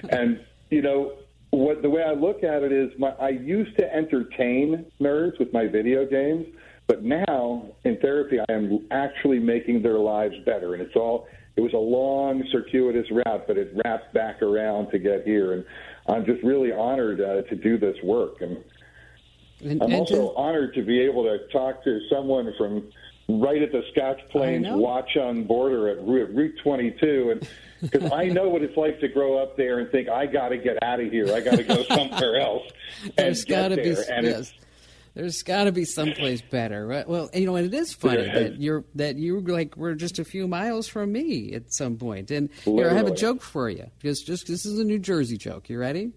and 0.09 0.45
you 0.69 0.81
know, 0.81 1.13
what 1.49 1.81
the 1.81 1.89
way 1.89 2.03
I 2.03 2.13
look 2.13 2.43
at 2.43 2.63
it 2.63 2.71
is 2.71 2.91
my, 2.99 3.09
I 3.09 3.29
used 3.29 3.77
to 3.77 3.93
entertain 3.93 4.85
nerds 4.99 5.39
with 5.39 5.53
my 5.53 5.67
video 5.67 6.05
games, 6.05 6.47
but 6.87 7.03
now 7.03 7.65
in 7.83 7.97
therapy 7.97 8.39
I 8.39 8.51
am 8.51 8.87
actually 8.91 9.39
making 9.39 9.81
their 9.81 9.99
lives 9.99 10.35
better, 10.45 10.73
and 10.73 10.81
it's 10.81 10.95
all 10.95 11.27
it 11.57 11.61
was 11.61 11.73
a 11.73 11.77
long 11.77 12.43
circuitous 12.51 13.07
route, 13.11 13.47
but 13.47 13.57
it 13.57 13.73
wrapped 13.83 14.13
back 14.13 14.43
around 14.43 14.91
to 14.91 14.99
get 14.99 15.25
here, 15.25 15.53
and 15.53 15.65
I'm 16.07 16.23
just 16.23 16.43
really 16.43 16.71
honored 16.71 17.19
uh, 17.19 17.41
to 17.41 17.55
do 17.55 17.79
this 17.79 17.97
work. 18.03 18.41
And 18.41 18.63
and, 19.63 19.81
I'm 19.81 19.91
and 19.91 19.99
also 20.01 20.29
to, 20.29 20.35
honored 20.35 20.73
to 20.75 20.83
be 20.83 20.99
able 21.01 21.23
to 21.23 21.39
talk 21.51 21.83
to 21.83 21.99
someone 22.09 22.53
from 22.57 22.89
right 23.29 23.61
at 23.61 23.71
the 23.71 23.83
Scotch 23.91 24.19
Plains 24.29 24.67
Watchung 24.67 25.47
border 25.47 25.89
at 25.89 26.01
Route 26.05 26.55
22, 26.63 27.31
and 27.31 27.49
because 27.81 28.11
I 28.11 28.25
know 28.25 28.49
what 28.49 28.61
it's 28.61 28.77
like 28.77 28.99
to 29.01 29.07
grow 29.07 29.37
up 29.37 29.57
there 29.57 29.79
and 29.79 29.91
think 29.91 30.09
I 30.09 30.25
got 30.25 30.49
to 30.49 30.57
get 30.57 30.81
out 30.83 30.99
of 30.99 31.11
here, 31.11 31.33
I 31.33 31.41
got 31.41 31.55
to 31.55 31.63
go 31.63 31.83
somewhere 31.89 32.39
else. 32.39 32.63
There's 33.15 33.45
got 33.45 33.69
to 33.69 33.75
be 33.77 33.89
yes. 33.89 34.53
There's 35.13 35.41
got 35.41 35.63
to 35.63 35.71
be 35.71 35.83
someplace 35.83 36.43
better, 36.43 36.85
right? 36.85 37.09
Well, 37.09 37.31
you 37.33 37.47
know, 37.47 37.55
and 37.55 37.65
it 37.65 37.75
is 37.75 37.91
funny 37.91 38.25
that 38.25 38.61
you're 38.61 38.83
that 38.93 39.15
you 39.15 39.39
like 39.39 39.75
we're 39.75 39.95
just 39.95 40.19
a 40.19 40.23
few 40.23 40.47
miles 40.47 40.87
from 40.87 41.11
me 41.11 41.53
at 41.53 41.73
some 41.73 41.97
point. 41.97 42.29
And 42.29 42.51
here, 42.63 42.87
I 42.87 42.93
have 42.93 43.07
a 43.07 43.15
joke 43.15 43.41
for 43.41 43.67
you. 43.67 43.89
Just, 43.99 44.27
just 44.27 44.45
this 44.45 44.63
is 44.63 44.77
a 44.77 44.83
New 44.83 44.99
Jersey 44.99 45.37
joke. 45.37 45.69
You 45.69 45.79
ready? 45.79 46.11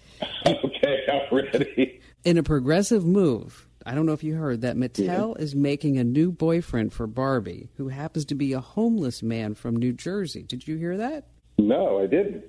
okay, 0.46 1.06
I'm 1.12 1.36
ready 1.36 1.99
in 2.24 2.38
a 2.38 2.42
progressive 2.42 3.04
move, 3.04 3.68
I 3.86 3.94
don't 3.94 4.06
know 4.06 4.12
if 4.12 4.22
you 4.22 4.34
heard 4.34 4.60
that 4.60 4.76
Mattel 4.76 5.34
yeah. 5.36 5.42
is 5.42 5.54
making 5.54 5.98
a 5.98 6.04
new 6.04 6.30
boyfriend 6.30 6.92
for 6.92 7.06
Barbie, 7.06 7.70
who 7.76 7.88
happens 7.88 8.24
to 8.26 8.34
be 8.34 8.52
a 8.52 8.60
homeless 8.60 9.22
man 9.22 9.54
from 9.54 9.76
New 9.76 9.92
Jersey. 9.92 10.42
Did 10.42 10.68
you 10.68 10.76
hear 10.76 10.96
that? 10.98 11.26
No, 11.58 11.98
I 11.98 12.06
didn't. 12.06 12.44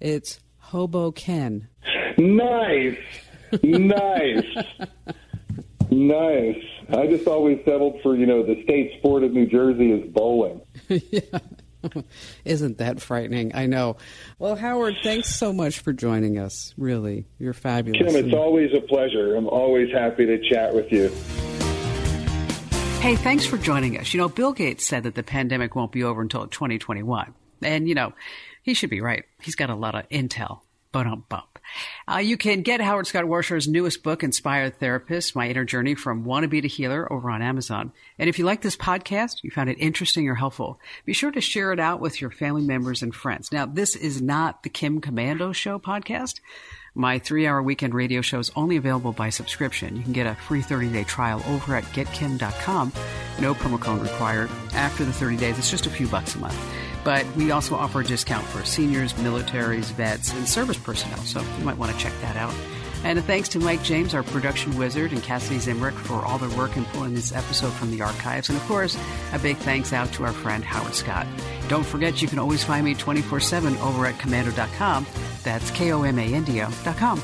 It's 0.00 0.40
Hobo 0.58 1.12
Ken. 1.12 1.68
Nice. 2.18 2.98
nice. 3.62 4.44
nice. 5.90 6.64
I 6.90 7.06
just 7.06 7.26
always 7.26 7.58
settled 7.64 8.00
for, 8.02 8.16
you 8.16 8.26
know, 8.26 8.42
the 8.42 8.62
state 8.64 8.92
sport 8.98 9.24
of 9.24 9.32
New 9.32 9.46
Jersey 9.46 9.90
is 9.90 10.10
bowling. 10.12 10.60
yeah. 10.88 11.38
Isn't 12.44 12.78
that 12.78 13.00
frightening? 13.00 13.54
I 13.54 13.66
know. 13.66 13.96
Well, 14.38 14.56
Howard, 14.56 14.94
thanks 15.02 15.34
so 15.34 15.52
much 15.52 15.80
for 15.80 15.92
joining 15.92 16.38
us. 16.38 16.74
Really, 16.76 17.26
you're 17.38 17.52
fabulous. 17.52 18.12
Kim, 18.12 18.24
it's 18.24 18.34
always 18.34 18.72
a 18.74 18.80
pleasure. 18.80 19.36
I'm 19.36 19.48
always 19.48 19.92
happy 19.92 20.26
to 20.26 20.38
chat 20.48 20.74
with 20.74 20.90
you. 20.92 21.08
Hey, 23.00 23.16
thanks 23.16 23.44
for 23.44 23.58
joining 23.58 23.98
us. 23.98 24.14
You 24.14 24.20
know, 24.20 24.28
Bill 24.28 24.52
Gates 24.52 24.86
said 24.86 25.02
that 25.02 25.14
the 25.14 25.22
pandemic 25.22 25.74
won't 25.74 25.92
be 25.92 26.02
over 26.02 26.22
until 26.22 26.46
2021. 26.46 27.34
And, 27.62 27.88
you 27.88 27.94
know, 27.94 28.14
he 28.62 28.72
should 28.72 28.90
be 28.90 29.02
right. 29.02 29.24
He's 29.42 29.56
got 29.56 29.68
a 29.68 29.74
lot 29.74 29.94
of 29.94 30.08
intel. 30.08 30.60
Bump 30.90 31.28
bump. 31.28 31.53
Uh, 32.10 32.18
you 32.18 32.36
can 32.36 32.62
get 32.62 32.80
Howard 32.80 33.06
Scott 33.06 33.26
Warshaw's 33.26 33.68
newest 33.68 34.02
book, 34.02 34.22
Inspired 34.22 34.78
Therapist 34.78 35.34
My 35.34 35.48
Inner 35.48 35.64
Journey 35.64 35.94
from 35.94 36.24
Wannabe 36.24 36.62
to 36.62 36.68
Healer, 36.68 37.10
over 37.12 37.30
on 37.30 37.42
Amazon. 37.42 37.92
And 38.18 38.28
if 38.28 38.38
you 38.38 38.44
like 38.44 38.62
this 38.62 38.76
podcast, 38.76 39.42
you 39.42 39.50
found 39.50 39.70
it 39.70 39.78
interesting 39.78 40.28
or 40.28 40.34
helpful, 40.34 40.78
be 41.04 41.12
sure 41.12 41.30
to 41.30 41.40
share 41.40 41.72
it 41.72 41.80
out 41.80 42.00
with 42.00 42.20
your 42.20 42.30
family 42.30 42.62
members 42.62 43.02
and 43.02 43.14
friends. 43.14 43.52
Now, 43.52 43.66
this 43.66 43.96
is 43.96 44.20
not 44.20 44.62
the 44.62 44.68
Kim 44.68 45.00
Komando 45.00 45.54
Show 45.54 45.78
podcast. 45.78 46.40
My 46.96 47.18
three 47.18 47.46
hour 47.46 47.60
weekend 47.60 47.92
radio 47.92 48.20
show 48.20 48.38
is 48.38 48.52
only 48.54 48.76
available 48.76 49.12
by 49.12 49.30
subscription. 49.30 49.96
You 49.96 50.02
can 50.04 50.12
get 50.12 50.28
a 50.28 50.36
free 50.36 50.62
30 50.62 50.90
day 50.92 51.02
trial 51.02 51.42
over 51.48 51.74
at 51.74 51.82
getkim.com. 51.84 52.92
No 53.40 53.54
promo 53.54 53.80
code 53.80 54.00
required. 54.00 54.48
After 54.74 55.04
the 55.04 55.12
30 55.12 55.36
days, 55.36 55.58
it's 55.58 55.70
just 55.70 55.86
a 55.86 55.90
few 55.90 56.06
bucks 56.06 56.36
a 56.36 56.38
month. 56.38 56.93
But 57.04 57.26
we 57.36 57.50
also 57.50 57.74
offer 57.74 58.00
a 58.00 58.04
discount 58.04 58.46
for 58.46 58.64
seniors, 58.64 59.12
militaries, 59.14 59.92
vets, 59.92 60.32
and 60.32 60.48
service 60.48 60.78
personnel, 60.78 61.18
so 61.18 61.40
you 61.58 61.64
might 61.64 61.76
want 61.76 61.92
to 61.92 61.98
check 61.98 62.12
that 62.22 62.36
out. 62.36 62.54
And 63.04 63.18
a 63.18 63.22
thanks 63.22 63.50
to 63.50 63.58
Mike 63.58 63.82
James, 63.82 64.14
our 64.14 64.22
production 64.22 64.78
wizard, 64.78 65.12
and 65.12 65.22
Cassidy 65.22 65.56
Zimrick 65.56 65.92
for 65.92 66.24
all 66.24 66.38
their 66.38 66.48
work 66.56 66.74
in 66.78 66.86
pulling 66.86 67.12
this 67.12 67.32
episode 67.32 67.72
from 67.74 67.90
the 67.90 68.00
archives. 68.00 68.48
And 68.48 68.56
of 68.56 68.64
course, 68.64 68.96
a 69.34 69.38
big 69.38 69.58
thanks 69.58 69.92
out 69.92 70.10
to 70.14 70.24
our 70.24 70.32
friend 70.32 70.64
Howard 70.64 70.94
Scott. 70.94 71.26
Don't 71.68 71.84
forget, 71.84 72.22
you 72.22 72.28
can 72.28 72.38
always 72.38 72.64
find 72.64 72.82
me 72.82 72.94
24 72.94 73.40
7 73.40 73.76
over 73.76 74.06
at 74.06 74.14
komando.com. 74.14 75.06
That's 75.42 75.70
K 75.72 75.92
O 75.92 76.02
M 76.02 76.18
A 76.18 76.22
N 76.22 76.44
D 76.44 76.62
O.com. 76.62 77.20